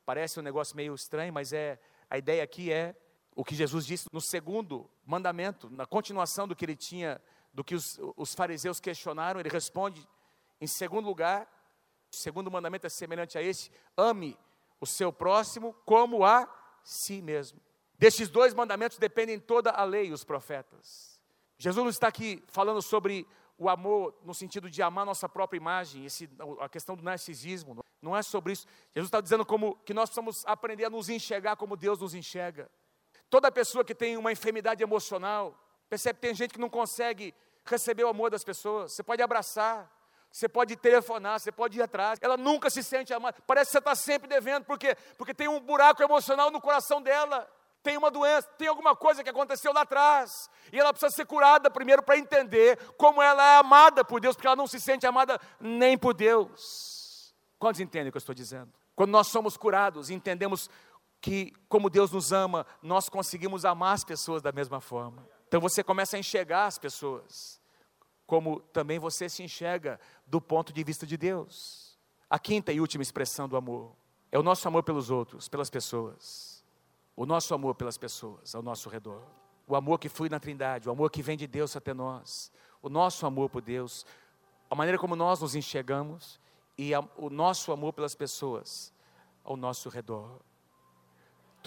Parece 0.07 0.41
um 0.41 0.43
negócio 0.43 0.75
meio 0.75 0.95
estranho, 0.95 1.33
mas 1.33 1.53
é 1.53 1.79
a 2.09 2.17
ideia 2.17 2.43
aqui 2.43 2.73
é 2.73 2.97
o 3.39 3.45
que 3.45 3.55
Jesus 3.55 3.87
disse 3.87 4.09
no 4.13 4.21
segundo 4.21 4.91
mandamento, 5.07 5.71
na 5.71 5.87
continuação 5.87 6.49
do 6.49 6.57
que 6.57 6.65
ele 6.65 6.75
tinha, 6.75 7.23
do 7.55 7.63
que 7.63 7.77
os, 7.77 7.97
os 8.17 8.35
fariseus 8.35 8.81
questionaram, 8.81 9.39
ele 9.39 9.49
responde 9.49 10.05
em 10.61 10.67
segundo 10.67 11.07
lugar, 11.07 11.47
o 12.13 12.17
segundo 12.17 12.51
mandamento 12.51 12.89
é 12.89 12.91
semelhante 12.91 13.39
a 13.39 13.43
esse: 13.43 13.71
ame 13.97 14.37
o 14.81 14.87
seu 14.87 15.13
próximo 15.13 15.73
como 15.85 16.25
a 16.25 16.53
si 16.83 17.23
mesmo. 17.23 17.61
Destes 17.97 18.29
dois 18.29 18.53
mandamentos 18.55 18.99
dependem 18.99 19.39
toda 19.39 19.71
a 19.71 19.85
lei 19.85 20.09
e 20.09 20.13
os 20.13 20.25
profetas. 20.25 21.23
Jesus 21.59 21.85
não 21.85 21.91
está 21.91 22.09
aqui 22.09 22.43
falando 22.49 22.83
sobre 22.83 23.25
o 23.57 23.69
amor 23.69 24.19
no 24.25 24.35
sentido 24.35 24.69
de 24.69 24.83
amar 24.83 25.07
nossa 25.07 25.29
própria 25.29 25.59
imagem, 25.59 26.05
esse, 26.05 26.29
a 26.59 26.69
questão 26.69 26.97
do 26.97 27.05
narcisismo. 27.05 27.79
Não 28.03 28.17
é 28.17 28.23
sobre 28.23 28.53
isso. 28.53 28.67
Jesus 28.93 29.07
está 29.07 29.21
dizendo 29.21 29.47
como 29.47 29.77
que 29.85 29.95
nós 29.95 30.11
precisamos 30.11 30.45
aprender 30.45 30.87
a 30.87 30.91
nos 30.91 31.09
enxergar 31.09 31.55
como 31.55 31.77
Deus 31.77 32.01
nos 32.01 32.15
enxerga. 32.15 32.69
Toda 33.31 33.53
pessoa 33.53 33.85
que 33.85 33.95
tem 33.95 34.17
uma 34.17 34.33
enfermidade 34.33 34.83
emocional, 34.83 35.55
percebe 35.89 36.19
que 36.19 36.27
tem 36.27 36.35
gente 36.35 36.55
que 36.55 36.61
não 36.61 36.71
consegue 36.71 37.35
receber 37.65 38.05
o 38.05 38.09
amor 38.09 38.31
das 38.31 38.43
pessoas. 38.43 38.93
Você 38.93 39.03
pode 39.03 39.23
abraçar, 39.23 39.91
você 40.31 40.49
pode 40.49 40.77
telefonar, 40.77 41.41
você 41.41 41.53
pode 41.53 41.79
ir 41.79 41.83
atrás. 41.83 42.19
Ela 42.23 42.37
nunca 42.37 42.71
se 42.71 42.83
sente 42.83 43.13
amada. 43.13 43.37
Parece 43.47 43.67
que 43.67 43.73
você 43.73 43.79
está 43.79 43.95
sempre 43.95 44.29
devendo, 44.29 44.65
por 44.65 44.79
quê? 44.79 44.97
Porque 45.17 45.35
tem 45.35 45.49
um 45.49 45.61
buraco 45.61 46.03
emocional 46.03 46.51
no 46.51 46.61
coração 46.61 47.01
dela. 47.01 47.49
Tem 47.83 47.97
uma 47.97 48.11
doença, 48.11 48.49
tem 48.59 48.67
alguma 48.67 48.97
coisa 48.97 49.23
que 49.23 49.31
aconteceu 49.31 49.73
lá 49.73 49.83
atrás. 49.83 50.51
E 50.73 50.79
ela 50.79 50.93
precisa 50.93 51.15
ser 51.15 51.25
curada 51.25 51.71
primeiro 51.71 52.03
para 52.03 52.19
entender 52.19 52.77
como 52.97 53.23
ela 53.23 53.43
é 53.55 53.57
amada 53.59 54.05
por 54.05 54.21
Deus, 54.21 54.35
porque 54.35 54.47
ela 54.47 54.57
não 54.57 54.67
se 54.67 54.81
sente 54.81 55.07
amada 55.07 55.41
nem 55.61 55.97
por 55.97 56.13
Deus. 56.13 57.35
Quantos 57.59 57.81
entendem 57.81 58.09
o 58.09 58.13
que 58.13 58.17
eu 58.17 58.21
estou 58.21 58.35
dizendo? 58.35 58.73
Quando 58.95 59.11
nós 59.11 59.29
somos 59.29 59.57
curados 59.57 60.11
entendemos 60.11 60.69
que, 61.21 61.53
como 61.69 61.91
Deus 61.91 62.11
nos 62.11 62.33
ama, 62.33 62.67
nós 62.83 63.09
conseguimos 63.09 63.65
amar 63.65 63.95
as 63.95 64.05
pessoas 64.05 64.43
da 64.43 64.53
mesma 64.53 64.81
forma. 64.81 65.27
Então 65.47 65.61
você 65.61 65.83
começa 65.83 66.17
a 66.17 66.21
enxergar 66.21 66.67
as 66.67 66.79
pessoas, 66.79 67.61
como 68.27 68.61
também 68.61 68.99
você 68.99 69.29
se 69.29 69.43
enxerga 69.43 69.99
do 70.27 70.41
ponto 70.41 70.73
de 70.73 70.85
vista 70.85 71.07
de 71.07 71.17
Deus. 71.17 71.99
A 72.29 72.39
quinta 72.39 72.73
e 72.73 72.81
última 72.81 73.03
expressão 73.03 73.49
do 73.49 73.57
amor 73.57 73.97
é 74.31 74.39
o 74.39 74.43
nosso 74.43 74.69
amor 74.69 74.83
pelos 74.83 75.11
outros, 75.11 75.49
pelas 75.49 75.71
pessoas. 75.71 76.65
O 77.17 77.27
nosso 77.27 77.53
amor 77.55 77.75
pelas 77.75 77.97
pessoas 77.97 78.55
ao 78.55 78.63
nosso 78.63 78.89
redor. 78.89 79.23
O 79.67 79.75
amor 79.75 79.99
que 79.99 80.09
flui 80.09 80.29
na 80.29 80.39
Trindade, 80.39 80.89
o 80.89 80.93
amor 80.93 81.11
que 81.11 81.23
vem 81.23 81.37
de 81.37 81.47
Deus 81.47 81.75
até 81.75 81.93
nós. 81.93 82.53
O 82.81 82.89
nosso 82.89 83.27
amor 83.27 83.51
por 83.51 83.61
Deus, 83.61 84.07
a 84.71 84.75
maneira 84.75 84.99
como 84.99 85.17
nós 85.17 85.41
nos 85.41 85.55
enxergamos 85.55 86.39
e 86.77 86.95
a, 86.95 87.01
o 87.17 87.29
nosso 87.29 87.73
amor 87.73 87.93
pelas 87.93 88.15
pessoas 88.15 88.93
ao 89.43 89.57
nosso 89.57 89.89
redor. 89.89 90.41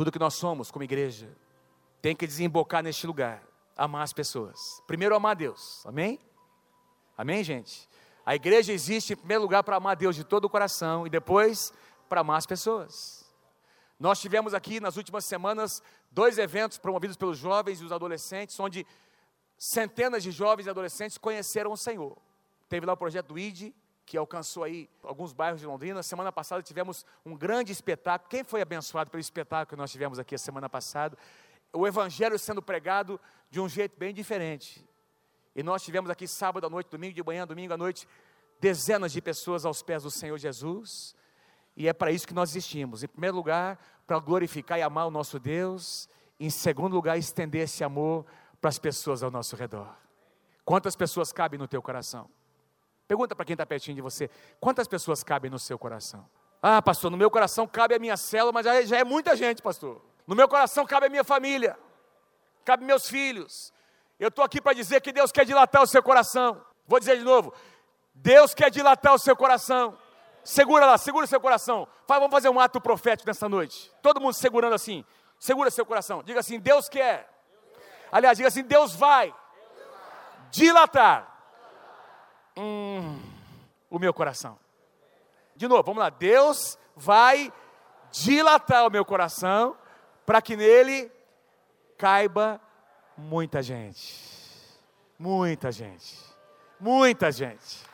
Tudo 0.02 0.12
que 0.12 0.18
nós 0.18 0.34
somos 0.34 0.72
como 0.72 0.84
igreja 0.84 1.30
tem 2.02 2.16
que 2.16 2.26
desembocar 2.26 2.82
neste 2.82 3.06
lugar 3.06 3.44
amar 3.78 4.02
as 4.02 4.12
pessoas. 4.12 4.82
Primeiro, 4.88 5.14
amar 5.14 5.36
Deus. 5.36 5.86
Amém? 5.86 6.20
Amém, 7.16 7.44
gente? 7.44 7.88
A 8.26 8.34
igreja 8.34 8.74
existe, 8.74 9.14
em 9.14 9.16
primeiro 9.16 9.44
lugar, 9.44 9.62
para 9.62 9.76
amar 9.76 9.96
Deus 9.96 10.16
de 10.16 10.24
todo 10.24 10.46
o 10.46 10.50
coração 10.50 11.06
e 11.06 11.10
depois 11.12 11.72
para 12.10 12.22
amar 12.22 12.40
as 12.40 12.48
pessoas. 12.48 13.32
Nós 14.00 14.20
tivemos 14.20 14.56
aqui 14.56 14.80
nas 14.80 14.98
últimas 14.98 15.24
semanas 15.24 15.84
dois 16.10 16.40
eventos 16.40 16.80
promovidos 16.80 17.16
pelos 17.16 17.38
jovens 17.38 17.80
e 17.80 17.86
os 17.86 17.92
adolescentes, 17.92 18.60
onde 18.60 18.88
centenas 19.56 20.24
de 20.24 20.32
jovens 20.32 20.66
e 20.66 20.70
adolescentes 20.72 21.20
conheceram 21.20 21.72
o 21.72 21.78
Senhor. 21.78 22.18
Teve 22.68 22.88
lá 22.88 22.94
o 22.94 22.98
projeto 22.98 23.28
do 23.28 23.38
ID, 23.38 23.72
que 24.12 24.18
alcançou 24.18 24.64
aí 24.64 24.90
alguns 25.04 25.32
bairros 25.32 25.62
de 25.62 25.66
Londrina. 25.66 26.04
Semana 26.04 26.32
passada 26.32 26.62
tivemos 26.62 27.06
um 27.26 27.36
grande 27.36 27.72
espetáculo. 27.72 28.30
Quem 28.30 28.44
foi 28.44 28.62
abençoado 28.62 29.10
pelo 29.10 29.22
espetáculo 29.22 29.68
que 29.68 29.76
nós 29.76 29.92
tivemos 29.92 30.20
aqui 30.20 30.36
a 30.36 30.38
semana 30.38 30.70
passada? 30.70 31.18
o 31.74 31.88
evangelho 31.88 32.38
sendo 32.38 32.62
pregado 32.62 33.20
de 33.50 33.60
um 33.60 33.68
jeito 33.68 33.98
bem 33.98 34.14
diferente. 34.14 34.86
E 35.56 35.64
nós 35.64 35.84
tivemos 35.84 36.10
aqui 36.10 36.28
sábado 36.28 36.66
à 36.66 36.70
noite, 36.70 36.90
domingo 36.90 37.14
de 37.14 37.24
manhã, 37.24 37.46
domingo 37.46 37.74
à 37.74 37.78
noite, 37.78 38.08
dezenas 38.60 39.12
de 39.12 39.22
pessoas 39.22 39.66
aos 39.66 39.82
pés 39.82 40.04
do 40.04 40.12
Senhor 40.12 40.38
Jesus. 40.38 41.16
E 41.76 41.88
é 41.88 41.94
para 41.94 42.12
isso 42.12 42.28
que 42.28 42.34
nós 42.34 42.50
existimos. 42.52 43.04
Em 43.04 43.08
primeiro 43.08 43.36
lugar, 43.36 43.80
para 44.06 44.20
glorificar 44.20 44.78
e 44.80 44.82
amar 44.82 45.08
o 45.08 45.12
nosso 45.12 45.40
Deus. 45.40 46.10
Em 46.40 46.50
segundo 46.50 46.94
lugar, 46.94 47.18
estender 47.18 47.64
esse 47.64 47.84
amor 47.84 48.26
para 48.60 48.70
as 48.70 48.78
pessoas 48.78 49.24
ao 49.24 49.32
nosso 49.32 49.56
redor. 49.56 49.96
Quantas 50.64 50.96
pessoas 50.96 51.32
cabem 51.32 51.60
no 51.60 51.68
teu 51.68 51.82
coração? 51.82 52.30
Pergunta 53.12 53.36
para 53.36 53.44
quem 53.44 53.56
está 53.56 53.66
pertinho 53.66 53.94
de 53.94 54.02
você: 54.02 54.30
quantas 54.58 54.88
pessoas 54.88 55.22
cabem 55.22 55.52
no 55.52 55.60
seu 55.60 55.78
coração? 55.78 56.26
Ah, 56.62 56.82
pastor, 56.82 57.12
no 57.12 57.18
meu 57.18 57.30
coração 57.30 57.68
cabe 57.68 57.94
a 57.94 58.00
minha 58.00 58.16
célula, 58.16 58.54
mas 58.54 58.66
já, 58.66 58.82
já 58.84 59.00
é 59.00 59.04
muita 59.04 59.36
gente, 59.36 59.62
pastor. 59.62 60.02
No 60.26 60.34
meu 60.34 60.48
coração 60.48 60.86
cabe 60.86 61.08
a 61.08 61.10
minha 61.10 61.24
família, 61.26 61.78
cabe 62.64 62.86
meus 62.86 63.10
filhos. 63.10 63.74
Eu 64.18 64.30
estou 64.30 64.46
aqui 64.46 64.62
para 64.62 64.72
dizer 64.72 65.02
que 65.02 65.12
Deus 65.12 65.30
quer 65.30 65.44
dilatar 65.44 65.82
o 65.82 65.88
seu 65.88 66.02
coração. 66.02 66.66
Vou 66.88 67.00
dizer 67.00 67.18
de 67.18 67.26
novo: 67.26 67.54
Deus 68.14 68.54
quer 68.54 68.72
dilatar 68.72 69.14
o 69.14 69.20
seu 69.20 69.36
coração. 69.36 69.98
Segura 70.42 70.86
lá, 70.86 70.98
segura 70.98 71.26
o 71.26 71.28
seu 71.28 71.42
coração. 71.42 71.86
vamos 72.08 72.32
fazer 72.32 72.48
um 72.48 72.62
ato 72.62 72.80
profético 72.80 73.28
nessa 73.28 73.50
noite. 73.50 73.92
Todo 74.02 74.22
mundo 74.22 74.36
segurando 74.36 74.74
assim. 74.74 75.04
Segura 75.38 75.70
seu 75.70 75.86
coração. 75.86 76.24
Diga 76.24 76.40
assim: 76.40 76.62
Deus 76.62 76.88
quer. 76.88 77.30
Aliás, 78.10 78.38
diga 78.38 78.48
assim: 78.48 78.64
Deus 78.64 78.96
vai 78.96 79.36
dilatar 80.50 81.31
hum, 82.58 83.20
o 83.90 84.00
meu 84.00 84.14
coração. 84.14 84.58
De 85.56 85.68
novo, 85.68 85.84
vamos 85.84 86.00
lá. 86.00 86.10
Deus 86.10 86.78
vai 86.96 87.52
dilatar 88.12 88.86
o 88.86 88.92
meu 88.92 89.06
coração 89.06 89.76
para 90.26 90.42
que 90.42 90.56
nele 90.56 91.12
caiba 91.98 92.60
muita 93.18 93.62
gente. 93.62 94.32
Muita 95.18 95.72
gente. 95.72 96.18
Muita 96.80 97.32
gente. 97.32 97.86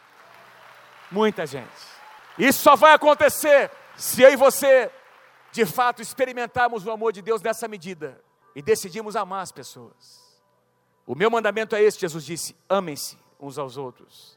Muita 1.11 1.45
gente. 1.45 1.97
Isso 2.37 2.61
só 2.61 2.75
vai 2.75 2.93
acontecer 2.93 3.71
se 3.95 4.21
eu 4.21 4.31
e 4.31 4.35
você, 4.35 4.91
de 5.51 5.65
fato, 5.65 6.01
experimentarmos 6.01 6.85
o 6.85 6.91
amor 6.91 7.11
de 7.11 7.21
Deus 7.21 7.41
nessa 7.41 7.67
medida 7.67 8.21
e 8.55 8.61
decidimos 8.61 9.15
amar 9.15 9.41
as 9.41 9.51
pessoas. 9.51 10.37
O 11.05 11.15
meu 11.15 11.31
mandamento 11.31 11.75
é 11.75 11.81
esse, 11.81 11.99
Jesus 11.99 12.23
disse: 12.23 12.55
amem-se 12.69 13.17
uns 13.39 13.57
aos 13.57 13.77
outros, 13.77 14.36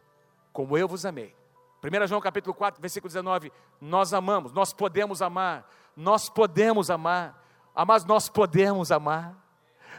como 0.61 0.77
eu 0.77 0.87
vos 0.87 1.07
amei. 1.07 1.35
1 1.83 2.07
João 2.07 2.21
capítulo 2.21 2.55
4, 2.55 2.83
versículo 2.83 3.09
19, 3.09 3.51
nós 3.81 4.13
amamos, 4.13 4.53
nós 4.53 4.75
podemos 4.75 5.23
amar, 5.23 5.67
nós 5.97 6.29
podemos 6.29 6.91
amar, 6.91 7.43
mas 7.87 8.05
nós 8.05 8.29
podemos 8.29 8.93
amar, 8.93 9.35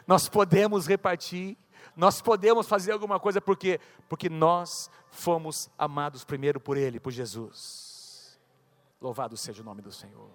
nós 0.05 0.29
podemos 0.29 0.85
repartir, 0.85 1.57
nós 1.95 2.21
podemos 2.21 2.67
fazer 2.67 2.91
alguma 2.91 3.19
coisa, 3.19 3.41
por 3.41 3.57
quê? 3.57 3.79
Porque 4.07 4.29
nós 4.29 4.91
fomos 5.09 5.67
amados 5.79 6.23
primeiro 6.23 6.59
por 6.59 6.77
Ele, 6.77 6.99
por 6.99 7.11
Jesus. 7.11 8.39
Louvado 9.01 9.35
seja 9.35 9.63
o 9.63 9.65
nome 9.65 9.81
do 9.81 9.91
Senhor. 9.91 10.29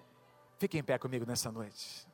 Fique 0.58 0.76
em 0.76 0.82
pé 0.82 0.98
comigo 0.98 1.24
nessa 1.24 1.52
noite. 1.52 2.04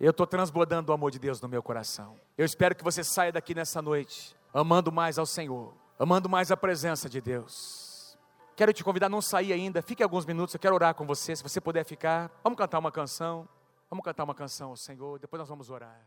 Eu 0.00 0.12
estou 0.12 0.26
transbordando 0.26 0.90
o 0.90 0.94
amor 0.94 1.10
de 1.10 1.18
Deus 1.18 1.38
no 1.42 1.48
meu 1.48 1.62
coração. 1.62 2.18
Eu 2.38 2.46
espero 2.46 2.74
que 2.74 2.84
você 2.84 3.04
saia 3.04 3.30
daqui 3.30 3.54
nessa 3.54 3.82
noite, 3.82 4.34
amando 4.54 4.90
mais 4.90 5.18
ao 5.18 5.26
Senhor, 5.26 5.74
amando 5.98 6.28
mais 6.28 6.50
a 6.50 6.56
presença 6.56 7.08
de 7.08 7.20
Deus. 7.20 8.16
Quero 8.56 8.72
te 8.72 8.84
convidar 8.84 9.06
a 9.06 9.10
não 9.10 9.20
sair 9.20 9.52
ainda, 9.52 9.82
fique 9.82 10.02
alguns 10.02 10.24
minutos, 10.24 10.54
eu 10.54 10.60
quero 10.60 10.74
orar 10.74 10.94
com 10.94 11.06
você, 11.06 11.34
se 11.34 11.42
você 11.42 11.60
puder 11.60 11.84
ficar. 11.84 12.30
Vamos 12.42 12.56
cantar 12.56 12.78
uma 12.78 12.90
canção. 12.90 13.48
Vamos 13.90 14.04
cantar 14.04 14.24
uma 14.24 14.34
canção 14.34 14.70
ao 14.70 14.76
Senhor, 14.76 15.18
depois 15.18 15.38
nós 15.38 15.48
vamos 15.48 15.70
orar. 15.70 15.98